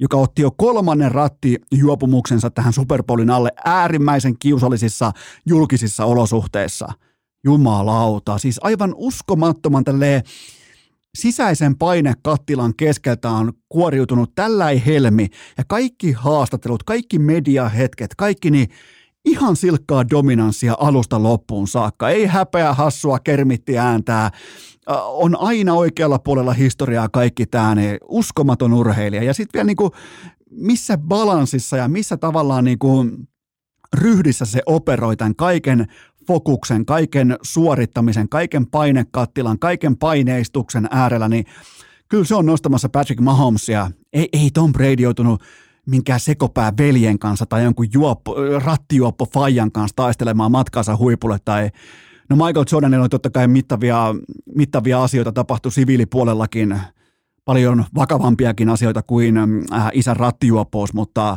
joka 0.00 0.16
otti 0.16 0.42
jo 0.42 0.50
kolmannen 0.56 1.12
rattijuopumuksensa 1.12 2.50
tähän 2.50 2.72
Superpolin 2.72 3.30
alle 3.30 3.50
äärimmäisen 3.64 4.38
kiusallisissa 4.38 5.12
julkisissa 5.46 6.04
olosuhteissa. 6.04 6.88
Jumalauta, 7.44 8.38
siis 8.38 8.60
aivan 8.62 8.94
uskomattoman 8.96 9.84
tälleen 9.84 10.22
sisäisen 11.20 11.78
painekattilan 11.78 12.72
keskeltä 12.76 13.30
on 13.30 13.52
kuoriutunut 13.68 14.34
tällä 14.34 14.66
helmi 14.86 15.28
ja 15.58 15.64
kaikki 15.68 16.12
haastattelut, 16.12 16.82
kaikki 16.82 17.18
mediahetket, 17.18 18.14
kaikki 18.14 18.50
niin 18.50 18.68
ihan 19.24 19.56
silkkaa 19.56 20.10
dominanssia 20.10 20.76
alusta 20.78 21.22
loppuun 21.22 21.68
saakka. 21.68 22.10
Ei 22.10 22.26
häpeä, 22.26 22.74
hassua, 22.74 23.18
kermitti 23.18 23.78
ääntää. 23.78 24.30
On 25.06 25.36
aina 25.40 25.74
oikealla 25.74 26.18
puolella 26.18 26.52
historiaa 26.52 27.08
kaikki 27.08 27.46
tämä, 27.46 27.74
niin 27.74 27.98
uskomaton 28.08 28.72
urheilija. 28.72 29.22
Ja 29.22 29.34
sitten 29.34 29.58
vielä 29.58 29.66
niin 29.66 29.76
kuin, 29.76 29.90
missä 30.50 30.98
balanssissa 30.98 31.76
ja 31.76 31.88
missä 31.88 32.16
tavallaan 32.16 32.64
niin 32.64 32.78
kuin 32.78 33.28
ryhdissä 33.94 34.44
se 34.44 34.62
operoi 34.66 35.16
tämän 35.16 35.36
kaiken 35.36 35.86
fokuksen, 36.26 36.86
kaiken 36.86 37.36
suorittamisen, 37.42 38.28
kaiken 38.28 38.66
painekattilan, 38.66 39.58
kaiken 39.58 39.96
paineistuksen 39.96 40.88
äärellä, 40.90 41.28
niin 41.28 41.44
kyllä 42.08 42.24
se 42.24 42.34
on 42.34 42.46
nostamassa 42.46 42.88
Patrick 42.88 43.20
Mahomesia. 43.20 43.90
Ei, 44.12 44.28
ei 44.32 44.50
Tom 44.54 44.72
Brady 44.72 45.02
joutunut 45.02 45.42
minkään 45.86 46.20
sekopää 46.20 46.72
veljen 46.78 47.18
kanssa 47.18 47.46
tai 47.46 47.64
jonkun 47.64 47.86
juoppo, 47.92 48.34
rattijuoppo 48.64 49.26
Fajan 49.34 49.72
kanssa 49.72 49.96
taistelemaan 49.96 50.52
matkaansa 50.52 50.96
huipulle 50.96 51.38
tai 51.44 51.70
No 52.28 52.36
Michael 52.36 52.64
Jordanilla 52.72 53.04
on 53.04 53.10
totta 53.10 53.30
kai 53.30 53.48
mittavia, 53.48 54.14
mittavia 54.54 55.02
asioita 55.02 55.32
tapahtu 55.32 55.70
siviilipuolellakin, 55.70 56.80
paljon 57.44 57.84
vakavampiakin 57.94 58.68
asioita 58.68 59.02
kuin 59.02 59.36
äh, 59.36 59.90
isän 59.92 60.16
rattijuoppous, 60.16 60.94
mutta 60.94 61.36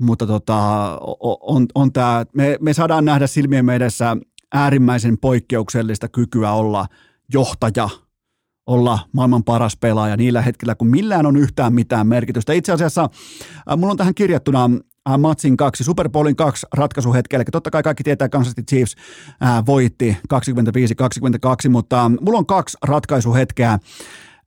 mutta 0.00 0.26
tota, 0.26 0.58
on, 1.40 1.66
on 1.74 1.92
tää, 1.92 2.24
me, 2.34 2.56
me 2.60 2.72
saadaan 2.72 3.04
nähdä 3.04 3.26
silmien 3.26 3.70
edessä 3.70 4.16
äärimmäisen 4.54 5.18
poikkeuksellista 5.18 6.08
kykyä 6.08 6.52
olla 6.52 6.86
johtaja, 7.32 7.88
olla 8.66 8.98
maailman 9.12 9.44
paras 9.44 9.76
pelaaja 9.76 10.16
niillä 10.16 10.42
hetkillä, 10.42 10.74
kun 10.74 10.88
millään 10.88 11.26
on 11.26 11.36
yhtään 11.36 11.74
mitään 11.74 12.06
merkitystä. 12.06 12.52
Itse 12.52 12.72
asiassa 12.72 13.02
äh, 13.02 13.76
mulla 13.76 13.90
on 13.90 13.96
tähän 13.96 14.14
kirjattuna 14.14 14.70
äh, 15.10 15.18
Matsin 15.18 15.56
kaksi, 15.56 15.84
Super 15.84 16.08
Bowlin 16.08 16.36
kaksi 16.36 16.66
ratkaisuhetkeä, 16.72 17.36
eli 17.36 17.44
totta 17.52 17.70
kai 17.70 17.82
kaikki 17.82 18.04
tietää, 18.04 18.28
Kansas 18.28 18.54
City 18.54 18.62
Chiefs 18.62 18.94
äh, 19.42 19.66
voitti 19.66 20.16
25-22, 21.66 21.68
mutta 21.68 22.10
mulla 22.20 22.38
on 22.38 22.46
kaksi 22.46 22.78
ratkaisuhetkeä, 22.82 23.78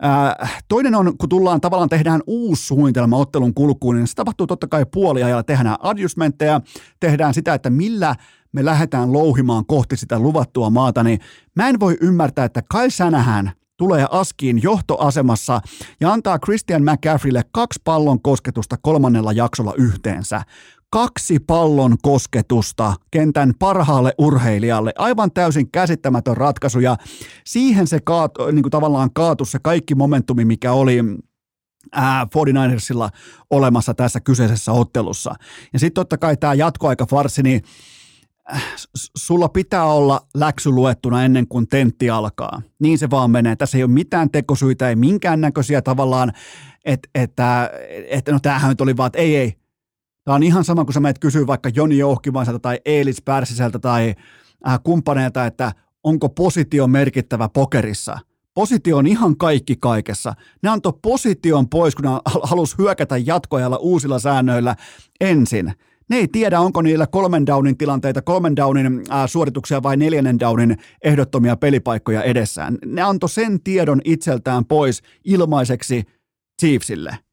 Äh, 0.04 0.64
toinen 0.68 0.96
on, 0.96 1.18
kun 1.18 1.30
tullaan 1.30 1.62
tavallaan 1.62 1.89
tehdään 1.89 2.22
uusi 2.28 2.66
suunnitelma 2.66 3.18
ottelun 3.18 3.54
kulkuun, 3.54 3.96
niin 3.96 4.08
se 4.08 4.16
tapahtuu 4.16 4.48
totta 4.48 4.68
kai 4.68 4.86
puoliajalla. 4.86 5.43
Tehdään 5.43 5.78
adjustmentteja, 5.80 6.62
tehdään 7.00 7.34
sitä, 7.34 7.54
että 7.54 7.70
millä 7.70 8.16
me 8.52 8.66
lähdetään 8.66 9.14
louhimaan 9.14 9.66
kohti 9.66 9.98
sitä 9.98 10.20
luvattua 10.20 10.70
maata, 10.70 11.04
niin 11.04 11.20
mä 11.56 11.70
en 11.70 11.80
voi 11.80 11.98
ymmärtää, 12.02 12.46
että 12.46 12.62
Kai 12.70 12.91
Sänähän 12.91 13.52
tulee 13.78 14.08
askiin 14.12 14.64
johtoasemassa 14.64 15.62
ja 16.00 16.14
antaa 16.14 16.39
Christian 16.39 16.84
McCaffreylle 16.84 17.41
kaksi 17.52 17.82
pallon 17.84 18.22
kosketusta 18.22 18.78
kolmannella 18.82 19.32
jaksolla 19.32 19.74
yhteensä 19.78 20.41
kaksi 20.96 21.39
pallon 21.39 21.98
kosketusta 22.02 22.93
kentän 23.12 23.54
parhaalle 23.60 24.14
urheilijalle. 24.18 24.93
Aivan 24.98 25.32
täysin 25.32 25.72
käsittämätön 25.72 26.38
ratkaisu 26.38 26.80
ja 26.80 26.98
siihen 27.46 27.88
se 27.88 28.00
kaatu, 28.04 28.46
niin 28.52 28.64
kuin 28.64 28.72
tavallaan 28.72 29.10
kaatu 29.14 29.46
se 29.46 29.60
kaikki 29.64 29.96
momentumi, 29.96 30.46
mikä 30.46 30.72
oli 30.72 31.00
ää, 31.91 32.24
49ersilla 32.24 33.10
olemassa 33.50 33.93
tässä 33.93 34.20
kyseisessä 34.20 34.72
ottelussa. 34.72 35.36
Ja 35.74 35.80
sitten 35.80 36.02
totta 36.02 36.18
kai 36.18 36.38
tämä 36.38 36.54
jatkoaika 36.54 37.06
farsi, 37.06 37.43
niin 37.43 37.62
äh, 38.54 38.64
sulla 39.18 39.50
pitää 39.50 39.86
olla 39.86 40.22
läksy 40.34 40.70
luettuna 40.70 41.24
ennen 41.24 41.48
kuin 41.48 41.68
tentti 41.68 42.10
alkaa. 42.10 42.62
Niin 42.80 42.98
se 42.98 43.10
vaan 43.10 43.32
menee. 43.32 43.56
Tässä 43.56 43.78
ei 43.78 43.84
ole 43.84 43.91
mitään 43.91 44.30
tekosyitä, 44.30 44.89
ei 44.89 44.96
minkäännäköisiä 44.96 45.82
tavallaan, 45.82 46.32
että, 46.86 47.10
että, 47.16 47.70
että 48.10 48.32
no 48.32 48.39
tämähän 48.39 48.70
nyt 48.70 48.82
oli 48.82 48.98
vaan, 48.98 49.08
että 49.08 49.20
ei, 49.20 49.36
ei, 49.36 49.64
Tämä 50.26 50.36
on 50.36 50.43
ihan 50.43 50.63
sama, 50.63 50.86
kun 50.86 50.93
sä 50.93 50.99
menet 50.99 51.19
kysyä 51.19 51.47
vaikka 51.47 51.69
Joni 51.76 51.97
Jouhkivaiselta 51.97 52.59
tai 52.59 52.80
Eelis 52.86 53.21
Pärsiseltä 53.21 53.80
tai 53.80 54.15
äh, 54.67 54.80
kumppaneilta, 54.84 55.45
että 55.45 55.71
onko 56.03 56.30
positio 56.30 56.88
merkittävä 56.88 57.49
pokerissa. 57.49 58.17
Positio 58.53 58.97
on 58.97 59.07
ihan 59.07 59.38
kaikki 59.38 59.76
kaikessa. 59.76 60.34
Ne 60.63 60.69
antoi 60.69 60.93
position 61.01 61.69
pois, 61.69 61.95
kun 61.95 62.05
ne 62.05 62.09
halus 62.43 62.78
hyökätä 62.78 63.17
jatkoajalla 63.17 63.78
uusilla 63.78 64.19
säännöillä 64.19 64.76
ensin. 65.21 65.73
Ne 66.09 66.17
ei 66.17 66.28
tiedä, 66.28 66.59
onko 66.59 66.82
niillä 66.82 67.07
kolmen 67.07 67.45
downin 67.45 67.78
tilanteita, 67.78 68.21
kolmen 68.21 68.55
downin 68.55 69.01
äh, 69.11 69.30
suorituksia 69.30 69.84
vai 69.84 69.97
neljännen 69.97 70.39
downin 70.39 70.78
ehdottomia 71.03 71.55
pelipaikkoja 71.55 72.23
edessään. 72.23 72.78
Ne 72.86 73.01
antoi 73.01 73.30
sen 73.30 73.63
tiedon 73.63 74.01
itseltään 74.05 74.65
pois 74.65 75.01
ilmaiseksi 75.26 76.03
Chiefsille. 76.61 77.24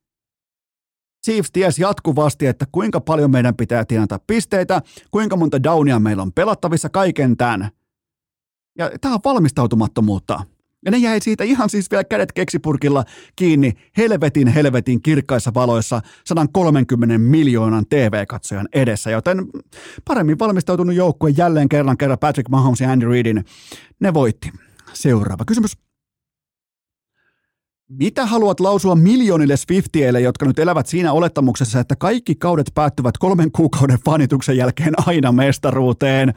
Chiefs 1.24 1.52
tiesi 1.52 1.82
jatkuvasti, 1.82 2.46
että 2.46 2.66
kuinka 2.72 3.00
paljon 3.00 3.30
meidän 3.30 3.56
pitää 3.56 3.84
tienata 3.84 4.20
pisteitä, 4.26 4.82
kuinka 5.10 5.36
monta 5.36 5.62
downia 5.62 6.00
meillä 6.00 6.22
on 6.22 6.32
pelattavissa, 6.32 6.88
kaiken 6.88 7.36
tämän. 7.36 7.70
Ja 8.78 8.90
tämä 9.00 9.14
on 9.14 9.20
valmistautumattomuutta. 9.24 10.40
Ja 10.84 10.90
ne 10.90 10.98
jäi 10.98 11.20
siitä 11.20 11.44
ihan 11.44 11.70
siis 11.70 11.90
vielä 11.90 12.04
kädet 12.04 12.32
keksipurkilla 12.32 13.04
kiinni 13.36 13.72
helvetin 13.96 14.48
helvetin 14.48 15.02
kirkkaissa 15.02 15.54
valoissa 15.54 16.00
130 16.24 17.18
miljoonan 17.18 17.86
TV-katsojan 17.88 18.68
edessä, 18.72 19.10
joten 19.10 19.46
paremmin 20.04 20.38
valmistautunut 20.38 20.94
joukkue 20.94 21.30
jälleen 21.30 21.68
kerran 21.68 21.98
kerran 21.98 22.18
Patrick 22.18 22.48
Mahomes 22.48 22.80
ja 22.80 22.90
Andy 22.90 23.08
Reidin, 23.08 23.44
ne 24.00 24.14
voitti. 24.14 24.52
Seuraava 24.92 25.44
kysymys. 25.44 25.72
Mitä 27.98 28.26
haluat 28.26 28.60
lausua 28.60 28.94
miljoonille 28.94 29.56
Swiftieille, 29.56 30.20
jotka 30.20 30.46
nyt 30.46 30.58
elävät 30.58 30.86
siinä 30.86 31.12
olettamuksessa, 31.12 31.80
että 31.80 31.96
kaikki 31.96 32.34
kaudet 32.34 32.70
päättyvät 32.74 33.18
kolmen 33.18 33.52
kuukauden 33.52 33.98
fanituksen 34.04 34.56
jälkeen 34.56 34.94
aina 35.06 35.32
mestaruuteen? 35.32 36.34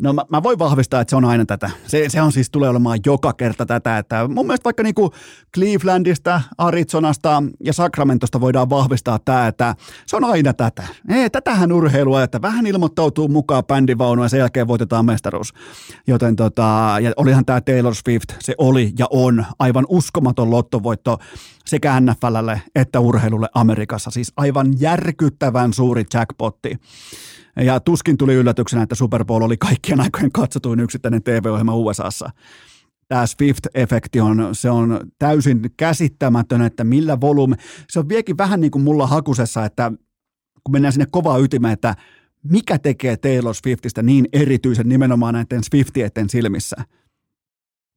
No 0.00 0.12
mä, 0.12 0.22
mä 0.30 0.42
voin 0.42 0.58
vahvistaa, 0.58 1.00
että 1.00 1.10
se 1.10 1.16
on 1.16 1.24
aina 1.24 1.46
tätä. 1.46 1.70
Se, 1.86 2.04
se 2.08 2.22
on 2.22 2.32
siis 2.32 2.50
tulee 2.50 2.68
olemaan 2.68 2.98
joka 3.06 3.32
kerta 3.32 3.66
tätä, 3.66 3.98
että 3.98 4.28
mun 4.28 4.46
mielestä 4.46 4.64
vaikka 4.64 4.82
niinku 4.82 5.10
Clevelandista, 5.54 6.40
Arizonasta 6.58 7.42
ja 7.64 7.72
Sacramentosta 7.72 8.40
voidaan 8.40 8.70
vahvistaa 8.70 9.18
tämä, 9.18 9.46
että 9.46 9.74
se 10.06 10.16
on 10.16 10.24
aina 10.24 10.52
tätä. 10.52 10.82
Ei, 11.08 11.30
tätähän 11.30 11.72
urheilua, 11.72 12.22
että 12.22 12.42
vähän 12.42 12.66
ilmoittautuu 12.66 13.28
mukaan 13.28 13.64
bändivaunu 13.64 14.22
ja 14.22 14.28
sen 14.28 14.38
jälkeen 14.38 14.68
voitetaan 14.68 15.06
mestaruus. 15.06 15.54
Joten 16.06 16.36
tota, 16.36 16.96
ja 17.00 17.12
olihan 17.16 17.44
tämä 17.44 17.60
Taylor 17.60 17.94
Swift, 17.94 18.32
se 18.40 18.54
oli 18.58 18.92
ja 18.98 19.06
on 19.10 19.44
aivan 19.58 19.86
uskomaton 19.88 20.50
lottovoitto 20.50 21.18
sekä 21.66 22.00
NFLlle 22.00 22.62
että 22.74 23.00
urheilulle 23.00 23.48
Amerikassa. 23.54 24.10
Siis 24.10 24.32
aivan 24.36 24.80
järkyttävän 24.80 25.72
suuri 25.72 26.04
jackpotti. 26.14 26.78
Ja 27.56 27.80
tuskin 27.80 28.16
tuli 28.16 28.34
yllätyksenä, 28.34 28.82
että 28.82 28.94
Super 28.94 29.24
Bowl 29.24 29.42
oli 29.42 29.56
kaikkien 29.56 30.00
aikojen 30.00 30.32
katsotuin 30.32 30.80
yksittäinen 30.80 31.22
TV-ohjelma 31.22 31.74
USAssa. 31.74 32.30
Tämä 33.08 33.26
Swift-efekti 33.26 34.20
on, 34.20 34.48
se 34.52 34.70
on 34.70 35.00
täysin 35.18 35.60
käsittämätön, 35.76 36.62
että 36.62 36.84
millä 36.84 37.20
volyymi. 37.20 37.54
Se 37.88 37.98
on 37.98 38.08
vieläkin 38.08 38.38
vähän 38.38 38.60
niin 38.60 38.70
kuin 38.70 38.82
mulla 38.82 39.06
hakusessa, 39.06 39.64
että 39.64 39.92
kun 40.64 40.72
mennään 40.72 40.92
sinne 40.92 41.06
kovaa 41.10 41.38
ytimeen, 41.38 41.72
että 41.72 41.96
mikä 42.42 42.78
tekee 42.78 43.16
Taylor 43.16 43.54
Swiftistä 43.54 44.02
niin 44.02 44.28
erityisen 44.32 44.88
nimenomaan 44.88 45.34
näiden 45.34 45.64
Swiftieiden 45.64 46.28
silmissä? 46.28 46.76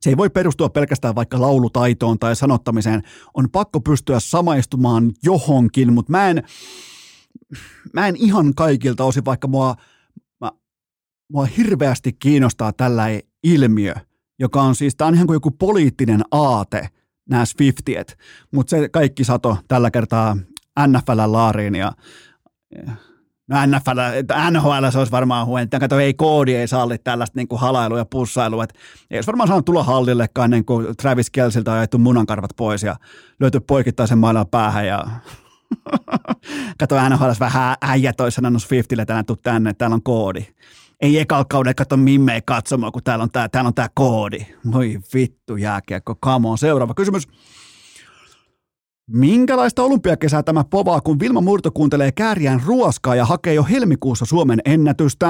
Se 0.02 0.10
ei 0.10 0.18
voi 0.18 0.30
perustua 0.30 0.70
pelkästään 0.70 1.16
vaikka 1.16 1.42
laulutaitoon 1.42 2.20
tai 2.20 2.36
sanottamiseen. 2.36 3.02
On 3.34 3.50
pakko 3.50 3.80
pystyä 3.80 4.20
samaistumaan 4.20 5.12
johonkin, 5.24 5.94
mutta 5.94 6.12
mä 6.12 6.30
en, 6.30 6.44
mä 7.94 8.08
en 8.08 8.16
ihan 8.16 8.56
kaikilta 8.56 9.04
osin, 9.04 9.26
vaikka 9.26 9.48
mua, 9.48 9.76
mä, 10.42 10.52
mua 11.30 11.46
hirveästi 11.46 12.14
kiinnostaa 12.14 12.74
tällä 12.74 13.04
ilmiö, 13.44 13.94
joka 14.40 14.62
on 14.62 14.76
siis, 14.76 14.96
tämä 14.96 15.08
on 15.08 15.14
ihan 15.14 15.28
kuin 15.28 15.36
joku 15.36 15.52
poliittinen 15.52 16.22
aate, 16.32 16.90
nämä 17.30 17.46
Swiftiet, 17.46 18.18
mutta 18.52 18.70
se 18.70 18.90
kaikki 18.90 19.24
sato 19.24 19.58
tällä 19.68 19.92
kertaa 19.92 20.38
NFL-laariin 20.80 21.76
ja 21.76 21.92
No 23.48 23.58
NFL, 23.66 24.00
NHL 24.52 24.90
se 24.92 24.98
olisi 24.98 25.12
varmaan 25.12 25.48
huono. 25.48 25.68
Kato, 25.80 26.00
ei 26.00 26.14
koodi 26.14 26.56
ei 26.56 26.68
salli 26.68 26.98
tällaista 26.98 27.40
niin 27.40 27.48
halailua 27.56 27.98
ja 27.98 28.06
pussailua. 28.06 28.66
ei 29.12 29.18
olisi 29.18 29.28
varmaan 29.28 29.48
saanut 29.48 29.66
tulla 29.66 29.84
hallillekaan 29.84 30.50
niin 30.50 30.66
kuin 30.66 30.88
Travis 30.98 31.30
Kelsiltä 31.30 31.72
on 31.72 31.78
ajettu 31.78 31.98
munankarvat 31.98 32.52
pois 32.58 32.84
ja 32.84 32.96
löyty 33.40 33.60
poikittaisen 33.60 34.18
mailan 34.18 34.48
päähän 34.48 34.88
ja 34.88 35.06
kato 36.80 37.10
NHL 37.10 37.32
vähän 37.40 37.76
äijät 37.82 38.22
olisi 38.22 38.36
sanonut 38.36 38.64
Swiftille 38.64 39.06
tänään 39.06 39.26
tuu 39.26 39.36
tänne, 39.36 39.74
täällä 39.74 39.94
on 39.94 40.04
koodi. 40.04 40.46
Ei 41.02 41.20
ekalla 41.20 41.46
kaudella 41.46 41.74
kato 41.74 41.98
mimmei 41.98 42.42
katsomaan, 42.46 42.92
kun 42.92 43.04
täällä 43.04 43.24
on 43.24 43.32
tää, 43.32 43.50
täällä 43.50 43.68
on 43.68 43.74
tää 43.74 43.90
koodi. 43.94 44.46
Voi 44.72 45.00
vittu 45.14 45.58
jääkiekko, 45.58 46.16
come 46.26 46.50
on. 46.50 46.58
Seuraava 46.58 46.94
kysymys. 46.94 47.28
Minkälaista 49.08 49.84
olympiakesää 49.84 50.44
tämä 50.44 50.64
povaa, 50.64 51.02
kun 51.02 51.20
Vilma 51.20 51.42
Murto 51.42 51.72
kuuntelee 51.72 52.12
kääriään 52.12 52.62
ruoskaa 52.66 53.16
ja 53.16 53.26
hakee 53.26 53.54
jo 53.54 53.64
helmikuussa 53.64 54.26
Suomen 54.26 54.60
ennätystä? 54.66 55.28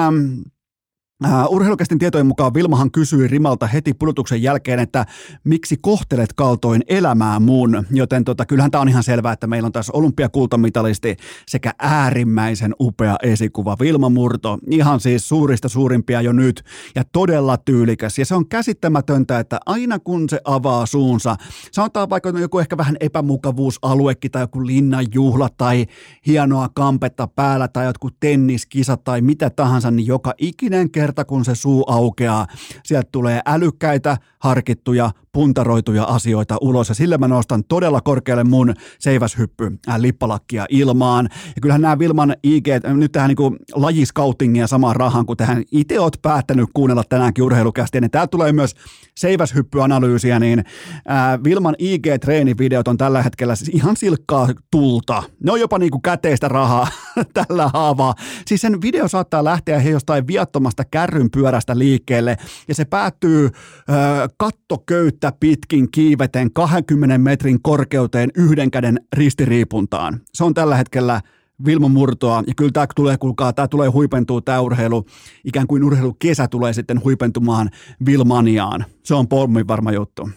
Uh, 1.25 1.55
urheilukästin 1.55 1.99
tietojen 1.99 2.27
mukaan 2.27 2.53
Vilmahan 2.53 2.91
kysyi 2.91 3.27
Rimalta 3.27 3.67
heti 3.67 3.93
pudotuksen 3.93 4.43
jälkeen, 4.43 4.79
että 4.79 5.05
miksi 5.43 5.77
kohtelet 5.81 6.33
kaltoin 6.33 6.81
elämää 6.87 7.39
mun, 7.39 7.85
joten 7.91 8.23
tota, 8.23 8.45
kyllähän 8.45 8.71
tämä 8.71 8.81
on 8.81 8.89
ihan 8.89 9.03
selvää, 9.03 9.33
että 9.33 9.47
meillä 9.47 9.65
on 9.65 9.71
tässä 9.71 9.93
olympiakultamitalisti 9.95 11.15
sekä 11.47 11.73
äärimmäisen 11.79 12.73
upea 12.79 13.15
esikuva 13.23 13.77
Vilma 13.79 14.09
Murto, 14.09 14.57
ihan 14.69 14.99
siis 14.99 15.29
suurista 15.29 15.69
suurimpia 15.69 16.21
jo 16.21 16.31
nyt 16.31 16.63
ja 16.95 17.03
todella 17.11 17.57
tyylikäs. 17.57 18.17
Ja 18.17 18.25
se 18.25 18.35
on 18.35 18.47
käsittämätöntä, 18.47 19.39
että 19.39 19.59
aina 19.65 19.99
kun 19.99 20.29
se 20.29 20.39
avaa 20.45 20.85
suunsa, 20.85 21.35
sanotaan 21.71 22.09
vaikka 22.09 22.29
joku 22.29 22.59
ehkä 22.59 22.77
vähän 22.77 22.97
epämukavuusaluekin 22.99 24.31
tai 24.31 24.43
joku 24.43 24.65
linnanjuhla 24.65 25.49
tai 25.57 25.85
hienoa 26.27 26.69
kampetta 26.73 27.27
päällä 27.27 27.67
tai 27.67 27.85
jotkut 27.85 28.19
tenniskisat 28.19 29.03
tai 29.03 29.21
mitä 29.21 29.49
tahansa, 29.49 29.91
niin 29.91 30.07
joka 30.07 30.33
ikinen 30.37 30.91
kerta 30.91 31.02
kerta 31.03 31.25
kun 31.25 31.45
se 31.45 31.55
suu 31.55 31.83
aukeaa, 31.87 32.47
sieltä 32.83 33.09
tulee 33.11 33.41
älykkäitä, 33.45 34.17
harkittuja, 34.39 35.11
puntaroituja 35.33 36.03
asioita 36.03 36.57
ulos 36.61 36.89
ja 36.89 36.95
sillä 36.95 37.17
mä 37.17 37.27
nostan 37.27 37.63
todella 37.63 38.01
korkealle 38.01 38.43
mun 38.43 38.73
seiväshyppy 38.99 39.71
äh, 39.89 39.99
lippalakkia 39.99 40.65
ilmaan. 40.69 41.29
Ja 41.55 41.61
kyllähän 41.61 41.81
nämä 41.81 41.99
Vilman 41.99 42.35
IG, 42.43 42.67
äh, 42.69 42.93
nyt 42.93 43.11
tähän 43.11 43.27
niin 43.29 43.57
lajiskautingia 43.73 44.67
samaan 44.67 44.95
rahan, 44.95 45.25
kun 45.25 45.37
tähän 45.37 45.63
itse 45.71 45.99
oot 45.99 46.15
päättänyt 46.21 46.69
kuunnella 46.73 47.03
tänäänkin 47.09 47.43
urheilukästi, 47.43 48.01
niin 48.01 48.11
täällä 48.11 48.27
tulee 48.27 48.51
myös 48.51 48.75
seiväshyppyanalyysiä, 49.17 50.39
niin 50.39 50.59
äh, 50.59 51.43
Vilman 51.43 51.75
IG-treenivideot 51.79 52.87
on 52.87 52.97
tällä 52.97 53.23
hetkellä 53.23 53.55
siis 53.55 53.69
ihan 53.69 53.97
silkkaa 53.97 54.49
tulta. 54.71 55.23
Ne 55.43 55.51
on 55.51 55.59
jopa 55.59 55.77
niin 55.79 55.91
kuin 55.91 56.01
käteistä 56.01 56.47
rahaa 56.47 56.87
tällä 57.47 57.69
haavaa. 57.73 58.13
Siis 58.47 58.61
sen 58.61 58.81
video 58.81 59.07
saattaa 59.07 59.43
lähteä 59.43 59.79
he 59.79 59.89
jostain 59.89 60.27
viattomasta 60.27 60.83
kärryn 60.91 61.31
pyörästä 61.31 61.77
liikkeelle 61.77 62.37
ja 62.67 62.75
se 62.75 62.85
päättyy 62.85 63.45
äh, 63.45 64.29
kattoköyttä 64.37 65.22
pitkin 65.31 65.91
kiiveten 65.91 66.53
20 66.53 67.17
metrin 67.17 67.61
korkeuteen 67.61 68.29
yhden 68.35 68.71
käden 68.71 68.99
ristiriipuntaan. 69.15 70.21
Se 70.33 70.43
on 70.43 70.53
tällä 70.53 70.75
hetkellä 70.75 71.21
Vilma 71.65 71.87
Murtoa, 71.87 72.43
ja 72.47 72.53
kyllä 72.57 72.71
tämä 72.71 72.87
tulee, 72.95 73.17
kuulkaa, 73.17 73.53
tämä 73.53 73.67
tulee 73.67 73.89
huipentua, 73.89 74.41
tämä 74.41 74.61
urheilu, 74.61 75.05
ikään 75.45 75.67
kuin 75.67 75.83
urheilukesä 75.83 76.47
tulee 76.47 76.73
sitten 76.73 77.03
huipentumaan 77.03 77.69
Vilmaniaan. 78.05 78.85
Se 79.03 79.15
on 79.15 79.27
pommin 79.27 79.67
varma 79.67 79.91
juttu. 79.91 80.29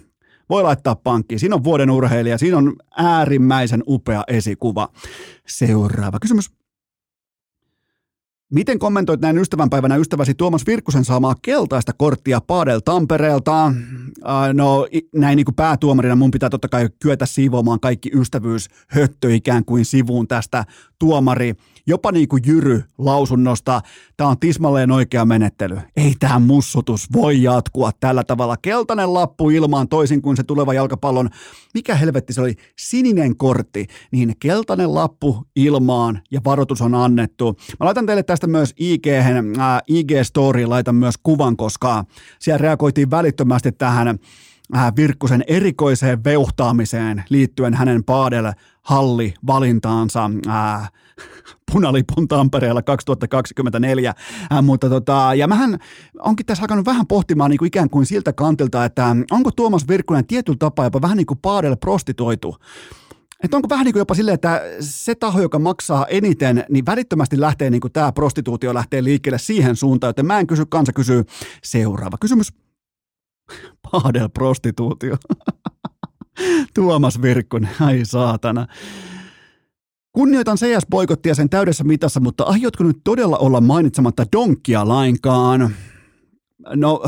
Voi 0.50 0.62
laittaa 0.62 0.96
pankkiin. 0.96 1.38
Siinä 1.38 1.54
on 1.54 1.64
vuoden 1.64 1.90
urheilija, 1.90 2.38
siinä 2.38 2.56
on 2.56 2.76
äärimmäisen 2.96 3.82
upea 3.86 4.24
esikuva. 4.28 4.88
Seuraava 5.48 6.18
kysymys. 6.20 6.50
Miten 8.52 8.78
kommentoit 8.78 9.20
näin 9.20 9.38
ystävänpäivänä 9.38 9.96
ystäväsi 9.96 10.34
Tuomas 10.34 10.66
Virkkusen 10.66 11.04
saamaa 11.04 11.34
keltaista 11.42 11.92
korttia 11.98 12.40
Paadel 12.40 12.80
Tampereelta? 12.80 13.72
No 14.52 14.86
näin 15.14 15.36
niin 15.36 15.44
kuin 15.44 15.54
päätuomarina 15.54 16.16
mun 16.16 16.30
pitää 16.30 16.50
totta 16.50 16.68
kai 16.68 16.88
kyetä 17.02 17.26
siivoamaan 17.26 17.80
kaikki 17.80 18.10
ystävyyshöttö 18.14 19.34
ikään 19.34 19.64
kuin 19.64 19.84
sivuun 19.84 20.28
tästä 20.28 20.64
tuomari 20.98 21.54
jopa 21.86 22.12
niin 22.12 22.28
kuin 22.28 22.42
Jyry 22.46 22.84
lausunnosta, 22.98 23.80
tämä 24.16 24.30
on 24.30 24.38
tismalleen 24.38 24.90
oikea 24.90 25.24
menettely. 25.24 25.78
Ei 25.96 26.14
tämä 26.18 26.38
mussutus 26.38 27.12
voi 27.12 27.42
jatkua 27.42 27.90
tällä 28.00 28.24
tavalla. 28.24 28.56
Keltainen 28.56 29.14
lappu 29.14 29.50
ilmaan 29.50 29.88
toisin 29.88 30.22
kuin 30.22 30.36
se 30.36 30.42
tuleva 30.42 30.74
jalkapallon, 30.74 31.30
mikä 31.74 31.94
helvetti 31.94 32.32
se 32.32 32.40
oli, 32.40 32.54
sininen 32.78 33.36
kortti, 33.36 33.86
niin 34.12 34.34
keltainen 34.38 34.94
lappu 34.94 35.46
ilmaan 35.56 36.20
ja 36.30 36.40
varoitus 36.44 36.80
on 36.82 36.94
annettu. 36.94 37.56
Mä 37.80 37.86
laitan 37.86 38.06
teille 38.06 38.22
tästä 38.22 38.46
myös 38.46 38.74
IG, 38.78 39.06
äh, 39.08 39.80
IG-story, 39.90 40.66
laitan 40.66 40.94
myös 40.94 41.14
kuvan, 41.22 41.56
koska 41.56 42.04
siellä 42.38 42.58
reagoitiin 42.58 43.10
välittömästi 43.10 43.72
tähän 43.72 44.18
äh, 44.76 44.92
Virkkusen 44.96 45.44
erikoiseen 45.46 46.24
veuhtaamiseen 46.24 47.24
liittyen 47.28 47.74
hänen 47.74 48.04
paadelle 48.04 48.52
halli 48.82 49.34
valintaansa 49.46 50.30
äh, 50.48 50.90
punalipun 51.76 52.28
Tampereella 52.28 52.82
2024, 52.82 54.14
äh, 54.52 54.62
mutta 54.62 54.88
tota, 54.88 55.34
ja 55.34 55.48
mähän 55.48 55.78
onkin 56.18 56.46
tässä 56.46 56.62
alkanut 56.62 56.86
vähän 56.86 57.06
pohtimaan 57.06 57.50
niin 57.50 57.58
kuin 57.58 57.66
ikään 57.66 57.90
kuin 57.90 58.06
siltä 58.06 58.32
kantilta, 58.32 58.84
että 58.84 59.16
onko 59.30 59.50
Tuomas 59.50 59.88
Virkkunen 59.88 60.26
tietyllä 60.26 60.56
tapaa 60.58 60.86
jopa 60.86 61.02
vähän 61.02 61.16
niin 61.16 61.26
kuin 61.26 61.38
paadelle 61.42 61.76
prostituoitu, 61.76 62.56
että 63.44 63.56
onko 63.56 63.68
vähän 63.68 63.84
niin 63.84 63.92
kuin 63.92 64.00
jopa 64.00 64.14
silleen, 64.14 64.34
että 64.34 64.62
se 64.80 65.14
taho, 65.14 65.40
joka 65.40 65.58
maksaa 65.58 66.06
eniten, 66.06 66.64
niin 66.68 66.86
välittömästi 66.86 67.40
lähtee 67.40 67.70
niin 67.70 67.80
kuin 67.80 67.92
tämä 67.92 68.12
prostituutio 68.12 68.74
lähtee 68.74 69.04
liikkeelle 69.04 69.38
siihen 69.38 69.76
suuntaan, 69.76 70.08
joten 70.08 70.26
mä 70.26 70.38
en 70.38 70.46
kysy, 70.46 70.66
kansa 70.66 70.92
kysyy. 70.92 71.24
Seuraava 71.64 72.16
kysymys. 72.20 72.52
Paadel 73.90 74.28
prostituutio. 74.28 75.16
Tuomas 76.74 77.22
Virkkunen, 77.22 77.70
ai 77.80 78.00
saatana. 78.04 78.66
Kunnioitan 80.16 80.56
CS-boikottia 80.56 81.34
sen 81.34 81.50
täydessä 81.50 81.84
mitassa, 81.84 82.20
mutta 82.20 82.44
aiotko 82.44 82.84
nyt 82.84 82.96
todella 83.04 83.38
olla 83.38 83.60
mainitsematta 83.60 84.24
donkkia 84.32 84.88
lainkaan? 84.88 85.70
No, 86.74 87.04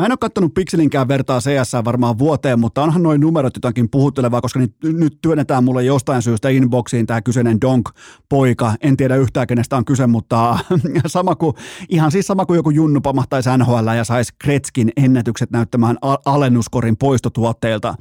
Mä 0.00 0.06
en 0.06 0.12
ole 0.12 0.18
kattonut 0.20 0.54
pikselinkään 0.54 1.08
vertaa 1.08 1.40
CS 1.40 1.72
varmaan 1.84 2.18
vuoteen, 2.18 2.60
mutta 2.60 2.82
onhan 2.82 3.02
noin 3.02 3.20
numerot 3.20 3.56
jotakin 3.56 3.90
puhuttelevaa, 3.90 4.40
koska 4.40 4.58
nyt, 4.58 4.74
nyt 4.82 5.18
työnnetään 5.22 5.64
mulle 5.64 5.84
jostain 5.84 6.22
syystä 6.22 6.48
inboxiin 6.48 7.06
tämä 7.06 7.22
kyseinen 7.22 7.60
Donk-poika. 7.60 8.74
En 8.80 8.96
tiedä 8.96 9.16
yhtään 9.16 9.46
kenestä 9.46 9.76
on 9.76 9.84
kyse, 9.84 10.06
mutta 10.06 10.58
sama 11.06 11.34
kuin, 11.34 11.54
ihan 11.88 12.10
siis 12.10 12.26
sama 12.26 12.46
kuin 12.46 12.56
joku 12.56 12.70
junnu 12.70 13.00
pamahtaisi 13.00 13.50
NHL 13.58 13.88
ja 13.96 14.04
saisi 14.04 14.34
Kretskin 14.38 14.92
ennätykset 14.96 15.50
näyttämään 15.50 15.98
alennuskorin 16.24 16.96
poistotuotteilta. 16.96 17.94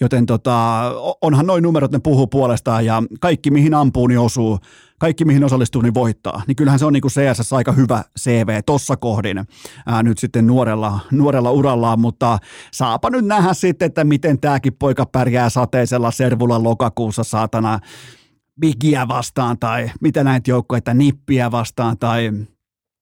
Joten 0.00 0.26
tota, 0.26 0.82
onhan 1.20 1.46
noin 1.46 1.62
numerot, 1.62 1.92
ne 1.92 1.98
puhuu 1.98 2.26
puolestaan 2.26 2.86
ja 2.86 3.02
kaikki 3.20 3.50
mihin 3.50 3.74
ampuu, 3.74 4.06
niin 4.06 4.20
osuu 4.20 4.58
kaikki 5.02 5.24
mihin 5.24 5.44
osallistuu, 5.44 5.82
niin 5.82 5.94
voittaa. 5.94 6.42
Niin 6.46 6.56
kyllähän 6.56 6.78
se 6.78 6.84
on 6.86 6.92
niin 6.92 7.00
kuin 7.00 7.12
CSS 7.12 7.52
aika 7.52 7.72
hyvä 7.72 8.04
CV 8.20 8.48
tossa 8.66 8.96
kohdin 8.96 9.44
ää, 9.86 10.02
nyt 10.02 10.18
sitten 10.18 10.46
nuorella, 10.46 11.00
nuorella 11.10 11.50
urallaan, 11.50 12.00
mutta 12.00 12.38
saapa 12.72 13.10
nyt 13.10 13.24
nähdä 13.24 13.54
sitten, 13.54 13.86
että 13.86 14.04
miten 14.04 14.40
tämäkin 14.40 14.72
poika 14.78 15.06
pärjää 15.06 15.50
sateisella 15.50 16.10
servulla 16.10 16.62
lokakuussa 16.62 17.24
saatana 17.24 17.78
Bigia 18.60 19.08
vastaan 19.08 19.58
tai 19.58 19.90
mitä 20.00 20.24
näitä 20.24 20.50
joukkoja, 20.50 20.94
Nippiä 20.94 21.50
vastaan 21.50 21.98
tai 21.98 22.30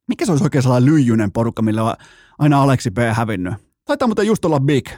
mikä 0.08 0.24
se 0.24 0.32
olisi 0.32 0.44
oikein 0.44 0.62
sellainen 0.62 0.90
lyijyinen 0.90 1.32
porukka, 1.32 1.62
millä 1.62 1.82
on 1.82 1.94
aina 2.38 2.62
Aleksi 2.62 2.90
B 2.90 2.98
hävinnyt. 3.12 3.54
Taitaa 3.84 4.08
muuten 4.08 4.26
just 4.26 4.44
olla 4.44 4.60
Big. 4.60 4.88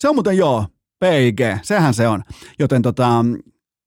Se 0.00 0.08
on 0.08 0.16
muuten 0.16 0.36
joo, 0.36 0.66
PIG, 1.00 1.40
sehän 1.62 1.94
se 1.94 2.08
on. 2.08 2.22
Joten 2.58 2.82
tota, 2.82 3.24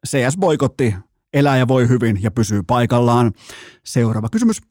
CS 0.07 0.37
boikotti 0.37 0.95
elää 1.35 1.57
ja 1.57 1.67
voi 1.67 1.89
hyvin 1.89 2.19
ja 2.23 2.31
pysyy 2.31 2.63
paikallaan. 2.67 3.31
Seuraava 3.83 4.29
kysymys. 4.31 4.61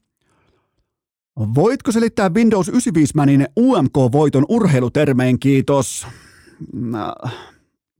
Voitko 1.55 1.91
selittää 1.91 2.29
Windows 2.29 2.69
95 2.69 3.13
Manin 3.15 3.47
UMK-voiton 3.59 4.45
urheilutermeen, 4.49 5.39
kiitos? 5.39 6.07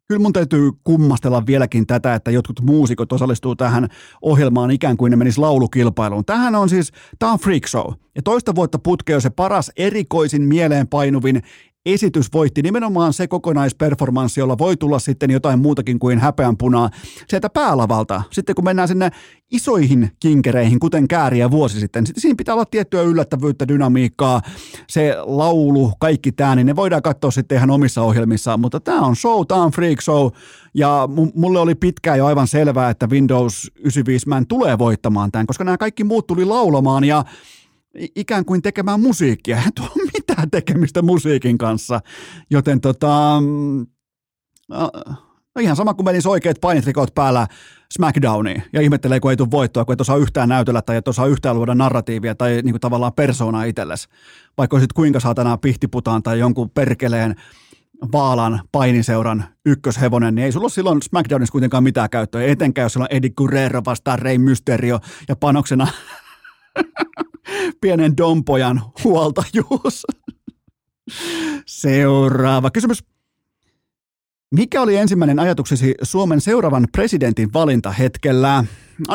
kyllä 0.07 0.21
mun 0.21 0.33
täytyy 0.33 0.71
kummastella 0.83 1.45
vieläkin 1.45 1.87
tätä, 1.87 2.15
että 2.15 2.31
jotkut 2.31 2.61
muusikot 2.61 3.13
osallistuu 3.13 3.55
tähän 3.55 3.87
ohjelmaan 4.21 4.71
ikään 4.71 4.97
kuin 4.97 5.09
ne 5.09 5.15
menis 5.15 5.37
laulukilpailuun. 5.37 6.25
Tähän 6.25 6.55
on 6.55 6.69
siis, 6.69 6.91
tämä 7.19 7.31
on 7.31 7.39
freak 7.39 7.67
show. 7.67 7.93
Ja 8.15 8.21
toista 8.21 8.55
vuotta 8.55 8.79
putkeo 8.79 9.19
se 9.19 9.29
paras 9.29 9.71
erikoisin 9.77 10.41
mieleenpainuvin 10.41 11.41
esitys 11.85 12.33
voitti 12.33 12.61
nimenomaan 12.61 13.13
se 13.13 13.27
kokonaisperformanssi, 13.27 14.39
jolla 14.39 14.57
voi 14.57 14.77
tulla 14.77 14.99
sitten 14.99 15.31
jotain 15.31 15.59
muutakin 15.59 15.99
kuin 15.99 16.19
häpeänpunaa 16.19 16.89
sieltä 17.27 17.49
päälavalta. 17.49 18.23
Sitten 18.31 18.55
kun 18.55 18.65
mennään 18.65 18.87
sinne 18.87 19.11
isoihin 19.51 20.11
kinkereihin, 20.19 20.79
kuten 20.79 21.07
kääriä 21.07 21.51
vuosi 21.51 21.79
sitten, 21.79 22.05
sitten 22.05 22.21
siinä 22.21 22.35
pitää 22.35 22.55
olla 22.55 22.65
tiettyä 22.65 23.01
yllättävyyttä, 23.01 23.67
dynamiikkaa, 23.67 24.41
se 24.89 25.15
laulu, 25.23 25.91
kaikki 25.99 26.31
tämä, 26.31 26.55
niin 26.55 26.67
ne 26.67 26.75
voidaan 26.75 27.01
katsoa 27.01 27.31
sitten 27.31 27.55
ihan 27.55 27.71
omissa 27.71 28.01
ohjelmissaan, 28.01 28.59
mutta 28.59 28.79
tämä 28.79 29.01
on 29.01 29.15
show, 29.15 29.45
tämä 29.47 29.63
on 29.63 29.71
freak 29.71 30.01
show, 30.01 30.29
ja 30.73 31.09
mulle 31.35 31.59
oli 31.59 31.75
pitkään 31.75 32.17
jo 32.17 32.25
aivan 32.25 32.47
selvää, 32.47 32.89
että 32.89 33.07
Windows 33.07 33.71
95 33.75 34.29
Man 34.29 34.47
tulee 34.47 34.77
voittamaan 34.77 35.31
tämän, 35.31 35.47
koska 35.47 35.63
nämä 35.63 35.77
kaikki 35.77 36.03
muut 36.03 36.27
tuli 36.27 36.45
laulamaan, 36.45 37.03
ja 37.03 37.25
ikään 38.15 38.45
kuin 38.45 38.61
tekemään 38.61 38.99
musiikkia. 38.99 39.57
Ei 39.57 39.71
tuo 39.75 39.89
mitään 40.13 40.51
tekemistä 40.51 41.01
musiikin 41.01 41.57
kanssa. 41.57 42.01
Joten 42.49 42.81
tota, 42.81 43.37
mm, 43.41 43.85
no 45.55 45.61
ihan 45.61 45.75
sama 45.75 45.93
kuin 45.93 46.05
menisi 46.05 46.29
oikeat 46.29 46.61
painitrikot 46.61 47.15
päällä 47.15 47.47
SmackDowniin 47.93 48.63
ja 48.73 48.81
ihmettelee, 48.81 49.19
kun 49.19 49.31
ei 49.31 49.37
tule 49.37 49.51
voittoa, 49.51 49.85
kun 49.85 49.93
et 49.93 50.01
osaa 50.01 50.17
yhtään 50.17 50.49
näytellä 50.49 50.81
tai 50.81 50.95
et 50.95 51.07
osaa 51.07 51.27
yhtään 51.27 51.55
luoda 51.55 51.75
narratiivia 51.75 52.35
tai 52.35 52.51
niin 52.51 52.73
kuin 52.73 52.81
tavallaan 52.81 53.13
persoonaa 53.13 53.63
itsellesi. 53.63 54.07
Vaikka 54.57 54.75
olisit 54.75 54.93
kuinka 54.93 55.19
saatana 55.19 55.57
pihtiputaan 55.57 56.23
tai 56.23 56.39
jonkun 56.39 56.69
perkeleen 56.69 57.35
Vaalan 58.11 58.61
painiseuran 58.71 59.45
ykköshevonen, 59.65 60.35
niin 60.35 60.45
ei 60.45 60.51
sulla 60.51 60.63
ole 60.63 60.71
silloin 60.71 61.01
SmackDownissa 61.01 61.51
kuitenkaan 61.51 61.83
mitään 61.83 62.09
käyttöä, 62.09 62.43
etenkään 62.43 62.85
jos 62.85 62.93
sulla 62.93 63.07
on 63.11 63.17
Eddie 63.17 63.29
Guerrero 63.29 63.81
vastaan 63.85 64.19
Rey 64.19 64.37
Mysterio 64.37 64.99
ja 65.29 65.35
panoksena 65.35 65.87
pienen 67.81 68.17
dompojan 68.17 68.81
huoltajuus. 69.03 70.05
Seuraava 71.65 72.71
kysymys. 72.71 73.03
Mikä 74.55 74.81
oli 74.81 74.95
ensimmäinen 74.95 75.39
ajatuksesi 75.39 75.95
Suomen 76.01 76.41
seuraavan 76.41 76.87
presidentin 76.91 77.53
valintahetkellä? 77.53 78.65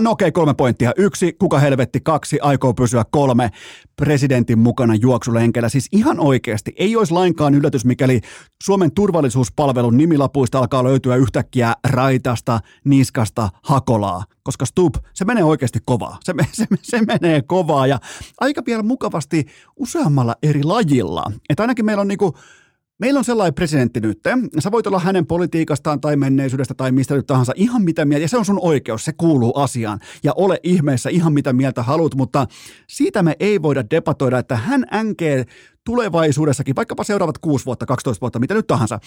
No 0.00 0.10
okei, 0.10 0.28
okay, 0.28 0.32
kolme 0.32 0.54
pointtia. 0.54 0.92
Yksi, 0.96 1.32
kuka 1.32 1.58
helvetti, 1.58 2.00
kaksi, 2.00 2.40
aikoo 2.40 2.74
pysyä 2.74 3.04
kolme 3.10 3.50
presidentin 3.96 4.58
mukana 4.58 4.94
juoksulenkellä. 4.94 5.68
Siis 5.68 5.88
ihan 5.92 6.20
oikeasti, 6.20 6.72
ei 6.76 6.96
olisi 6.96 7.12
lainkaan 7.12 7.54
yllätys, 7.54 7.84
mikäli 7.84 8.20
Suomen 8.62 8.92
turvallisuuspalvelun 8.92 9.96
nimilapuista 9.96 10.58
alkaa 10.58 10.84
löytyä 10.84 11.16
yhtäkkiä 11.16 11.74
raitasta, 11.88 12.60
niskasta, 12.84 13.48
hakolaa. 13.62 14.24
Koska 14.42 14.66
Stub, 14.66 14.94
se 15.14 15.24
menee 15.24 15.44
oikeasti 15.44 15.78
kovaa. 15.86 16.18
Se, 16.24 16.34
se, 16.52 16.66
se 16.82 17.00
menee 17.02 17.42
kovaa 17.42 17.86
ja 17.86 17.98
aika 18.40 18.62
vielä 18.66 18.82
mukavasti 18.82 19.46
useammalla 19.76 20.34
eri 20.42 20.64
lajilla. 20.64 21.24
Että 21.48 21.62
ainakin 21.62 21.84
meillä 21.84 22.00
on 22.00 22.08
niinku 22.08 22.34
Meillä 23.00 23.18
on 23.18 23.24
sellainen 23.24 23.54
presidentti 23.54 24.00
nyt. 24.00 24.20
Sä 24.58 24.70
voit 24.72 24.86
olla 24.86 24.98
hänen 24.98 25.26
politiikastaan 25.26 26.00
tai 26.00 26.16
menneisyydestä 26.16 26.74
tai 26.74 26.92
mistä 26.92 27.14
nyt 27.14 27.26
tahansa 27.26 27.52
ihan 27.56 27.82
mitä 27.82 28.04
mieltä. 28.04 28.24
Ja 28.24 28.28
se 28.28 28.36
on 28.36 28.44
sun 28.44 28.58
oikeus, 28.62 29.04
se 29.04 29.12
kuuluu 29.12 29.52
asiaan. 29.56 30.00
Ja 30.22 30.32
ole 30.36 30.60
ihmeessä 30.62 31.10
ihan 31.10 31.32
mitä 31.32 31.52
mieltä 31.52 31.82
haluat, 31.82 32.14
mutta 32.14 32.46
siitä 32.88 33.22
me 33.22 33.36
ei 33.40 33.62
voida 33.62 33.84
debatoida, 33.90 34.38
että 34.38 34.56
hän 34.56 34.84
änkee 34.94 35.44
tulevaisuudessakin, 35.84 36.76
vaikkapa 36.76 37.04
seuraavat 37.04 37.38
6 37.38 37.66
vuotta, 37.66 37.86
12 37.86 38.20
vuotta, 38.20 38.38
mitä 38.38 38.54
nyt 38.54 38.66
tahansa. 38.66 38.98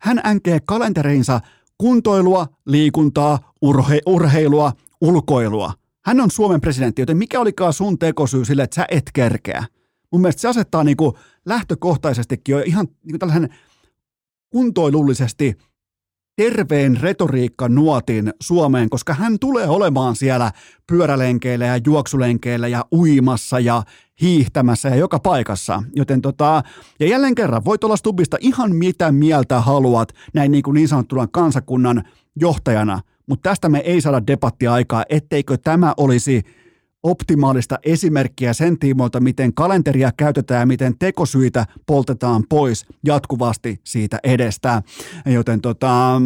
Hän 0.00 0.20
änkee 0.26 0.58
kalentereinsa 0.66 1.40
kuntoilua, 1.78 2.46
liikuntaa, 2.66 3.52
urhe- 3.64 4.02
urheilua, 4.06 4.72
ulkoilua. 5.00 5.72
Hän 6.04 6.20
on 6.20 6.30
Suomen 6.30 6.60
presidentti, 6.60 7.02
joten 7.02 7.16
mikä 7.16 7.40
olikaan 7.40 7.72
sun 7.72 7.98
tekosyy 7.98 8.44
sille, 8.44 8.62
että 8.62 8.74
sä 8.74 8.86
et 8.90 9.10
kerkeä? 9.12 9.64
Mun 10.14 10.20
mielestä 10.20 10.40
se 10.40 10.48
asettaa 10.48 10.84
niin 10.84 10.96
kuin 10.96 11.12
lähtökohtaisestikin 11.46 12.52
jo 12.52 12.62
ihan 12.66 12.86
niin 12.86 13.12
kuin 13.12 13.18
tällaisen 13.18 13.48
kuntoilullisesti 14.50 15.58
terveen 16.36 17.00
retoriikka-nuotin 17.00 18.32
Suomeen, 18.42 18.90
koska 18.90 19.14
hän 19.14 19.38
tulee 19.38 19.68
olemaan 19.68 20.16
siellä 20.16 20.52
pyörälenkeillä 20.86 21.66
ja 21.66 21.80
juoksulenkeillä 21.86 22.68
ja 22.68 22.84
uimassa 22.92 23.60
ja 23.60 23.82
hiihtämässä 24.20 24.88
ja 24.88 24.96
joka 24.96 25.18
paikassa. 25.18 25.82
Joten 25.96 26.22
tota, 26.22 26.62
ja 27.00 27.06
jälleen 27.06 27.34
kerran, 27.34 27.64
voit 27.64 27.84
olla 27.84 27.96
Stubista 27.96 28.36
ihan 28.40 28.76
mitä 28.76 29.12
mieltä 29.12 29.60
haluat 29.60 30.08
näin 30.34 30.52
niin, 30.52 30.62
kuin 30.62 30.74
niin 30.74 30.88
sanottuna 30.88 31.26
kansakunnan 31.26 32.04
johtajana, 32.36 33.00
mutta 33.26 33.50
tästä 33.50 33.68
me 33.68 33.78
ei 33.78 34.00
saada 34.00 34.26
debattia 34.26 34.72
aikaa, 34.72 35.04
etteikö 35.08 35.56
tämä 35.56 35.94
olisi 35.96 36.42
optimaalista 37.04 37.78
esimerkkiä 37.82 38.52
sen 38.52 38.78
tiimoilta, 38.78 39.20
miten 39.20 39.54
kalenteria 39.54 40.12
käytetään 40.16 40.60
ja 40.60 40.66
miten 40.66 40.98
tekosyitä 40.98 41.66
poltetaan 41.86 42.44
pois 42.48 42.86
jatkuvasti 43.04 43.80
siitä 43.84 44.18
edestä. 44.22 44.82
Joten 45.26 45.60
tota, 45.60 46.20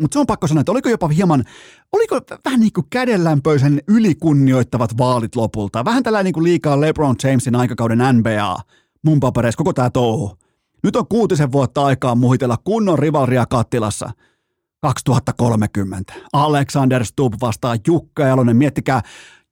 mutta 0.00 0.14
se 0.14 0.18
on 0.18 0.26
pakko 0.26 0.46
sanoa, 0.46 0.60
että 0.60 0.72
oliko 0.72 0.88
jopa 0.88 1.08
hieman, 1.08 1.44
oliko 1.92 2.20
vähän 2.44 2.60
niin 2.60 2.72
kuin 2.72 2.86
kädenlämpöisen 2.90 3.82
ylikunnioittavat 3.88 4.98
vaalit 4.98 5.36
lopulta. 5.36 5.84
Vähän 5.84 6.02
tällainen 6.02 6.24
niin 6.24 6.34
kuin 6.34 6.44
liikaa 6.44 6.80
LeBron 6.80 7.16
Jamesin 7.24 7.54
aikakauden 7.54 7.98
NBA, 8.12 8.56
mun 9.02 9.20
papereissa, 9.20 9.58
koko 9.58 9.72
tämä 9.72 9.90
touhu. 9.90 10.38
Nyt 10.82 10.96
on 10.96 11.08
kuutisen 11.08 11.52
vuotta 11.52 11.84
aikaa 11.84 12.14
muhitella 12.14 12.56
kunnon 12.64 12.98
rivalria 12.98 13.46
kattilassa. 13.46 14.10
2030. 14.80 16.14
Alexander 16.32 17.04
Stubb 17.04 17.34
vastaa 17.40 17.76
Jukka 17.86 18.22
Jalonen. 18.22 18.56
Miettikää, 18.56 19.02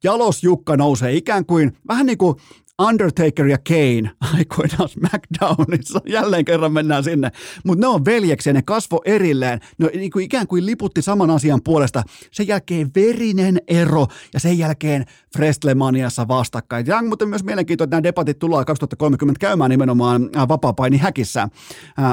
Jalos 0.04 0.42
Jukka 0.42 0.76
nousee 0.76 1.16
ikään 1.16 1.46
kuin, 1.46 1.72
vähän 1.88 2.06
niin 2.06 2.18
kuin 2.18 2.36
Undertaker 2.82 3.46
ja 3.46 3.58
Kane 3.68 4.10
aikoinaan 4.36 4.88
SmackDownissa. 4.88 6.00
Jälleen 6.06 6.44
kerran 6.44 6.72
mennään 6.72 7.04
sinne. 7.04 7.30
Mutta 7.64 7.80
ne 7.80 7.86
on 7.86 8.04
veljeksiä, 8.04 8.52
ne 8.52 8.62
kasvo 8.62 9.02
erilleen. 9.04 9.60
Ne 9.78 9.90
niin 9.94 10.10
kuin 10.10 10.24
ikään 10.24 10.46
kuin 10.46 10.66
liputti 10.66 11.02
saman 11.02 11.30
asian 11.30 11.60
puolesta. 11.64 12.02
Sen 12.30 12.48
jälkeen 12.48 12.90
verinen 12.94 13.58
ero 13.68 14.06
ja 14.34 14.40
sen 14.40 14.58
jälkeen 14.58 15.04
Frestlemaniassa 15.36 16.28
vastakkain. 16.28 16.86
Ja 16.86 17.02
muuten 17.02 17.28
myös 17.28 17.44
mielenkiintoista, 17.44 17.84
että 17.84 17.96
nämä 17.96 18.02
debatit 18.02 18.38
tullaan 18.38 18.64
2030 18.64 19.40
käymään 19.40 19.70
nimenomaan 19.70 20.30
äh, 20.36 20.48
vapaapaini 20.48 20.96
häkissä 20.96 21.42
äh, 21.42 21.48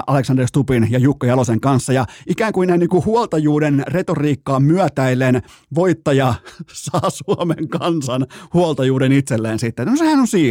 Alexander 0.07 0.47
Stupin 0.47 0.87
ja 0.91 0.99
Jukka 0.99 1.27
Jalosen 1.27 1.59
kanssa. 1.59 1.93
Ja 1.93 2.05
ikään 2.27 2.53
kuin 2.53 2.67
näin 2.67 2.79
niin 2.79 2.89
kuin 2.89 3.05
huoltajuuden 3.05 3.83
retoriikkaa 3.87 4.59
myötäillen 4.59 5.41
voittaja 5.75 6.33
saa 6.73 7.09
Suomen 7.09 7.69
kansan 7.69 8.27
huoltajuuden 8.53 9.11
itselleen 9.11 9.59
sitten. 9.59 9.87
No 9.87 9.95
sehän 9.95 10.19
on 10.19 10.27
siinä. 10.27 10.50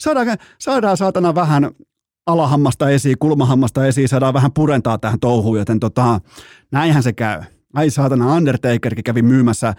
Saadaan, 0.00 0.38
saadaan 0.58 0.96
saatana 0.96 1.34
vähän 1.34 1.70
alahammasta 2.26 2.90
esiin, 2.90 3.18
kulmahammasta 3.18 3.86
esiin, 3.86 4.08
saadaan 4.08 4.34
vähän 4.34 4.52
purentaa 4.52 4.98
tähän 4.98 5.20
touhuun, 5.20 5.58
joten 5.58 5.80
tota, 5.80 6.20
näinhän 6.72 7.02
se 7.02 7.12
käy. 7.12 7.42
Ai 7.74 7.90
saatana, 7.90 8.34
Undertakerkin 8.34 9.04
kävi 9.04 9.22
myymässä 9.22 9.74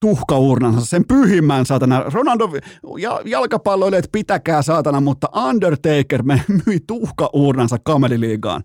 tuhkaurnansa, 0.00 0.86
sen 0.86 1.04
pyhimmän 1.08 1.66
saatana. 1.66 2.04
Ronaldo 2.12 2.50
ja, 2.98 3.20
jalkapalloilijat 3.24 4.04
pitäkää 4.12 4.62
saatana, 4.62 5.00
mutta 5.00 5.28
Undertaker 5.48 6.22
me 6.22 6.44
myi 6.66 6.78
tuhkaurnansa 6.86 7.76
kameliliigaan. 7.84 8.62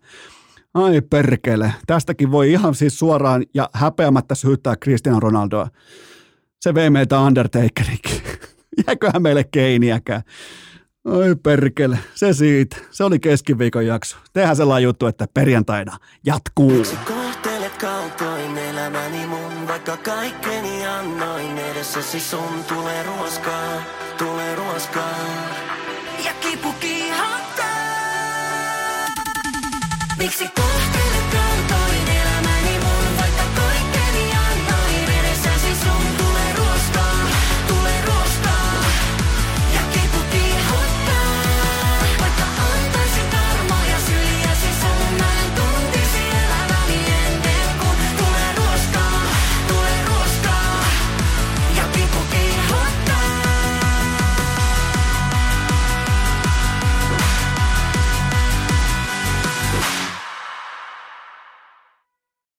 Ai 0.73 1.01
perkele, 1.01 1.73
tästäkin 1.87 2.31
voi 2.31 2.51
ihan 2.51 2.75
siis 2.75 2.99
suoraan 2.99 3.43
ja 3.53 3.69
häpeämättä 3.73 4.35
syyttää 4.35 4.75
Cristiano 4.75 5.19
Ronaldoa. 5.19 5.67
Se 6.61 6.73
vei 6.73 6.89
meiltä 6.89 7.19
Undertakerikin. 7.19 8.24
Jääköhän 8.87 9.21
meille 9.21 9.43
keiniäkään. 9.43 10.21
Oi 11.05 11.35
perkele, 11.43 11.99
se 12.15 12.33
siitä. 12.33 12.77
Se 12.91 13.03
oli 13.03 13.19
keskiviikon 13.19 13.85
jakso. 13.85 14.17
Tehdään 14.33 14.55
sellainen 14.55 14.83
juttu, 14.83 15.07
että 15.07 15.27
perjantaina 15.33 15.97
jatkuu. 16.25 16.71
Miksi 16.71 16.95
kohtelet 16.95 17.77
kaltoin 17.77 18.57
elämäni 18.57 19.27
mun, 19.27 19.67
vaikka 19.67 19.97
kaikkeni 19.97 20.87
annoin 20.87 21.57
edessäsi 21.57 22.19
sun 22.19 22.63
tulee 22.67 23.03
ruoskaa, 23.03 23.81
tulee 24.17 24.55
ruoskaa. 24.55 25.19
Ja 26.25 26.31
kipu 26.41 26.73
kiihottaa. 26.79 27.65
Miksi 30.17 30.43
kohtelet 30.43 30.74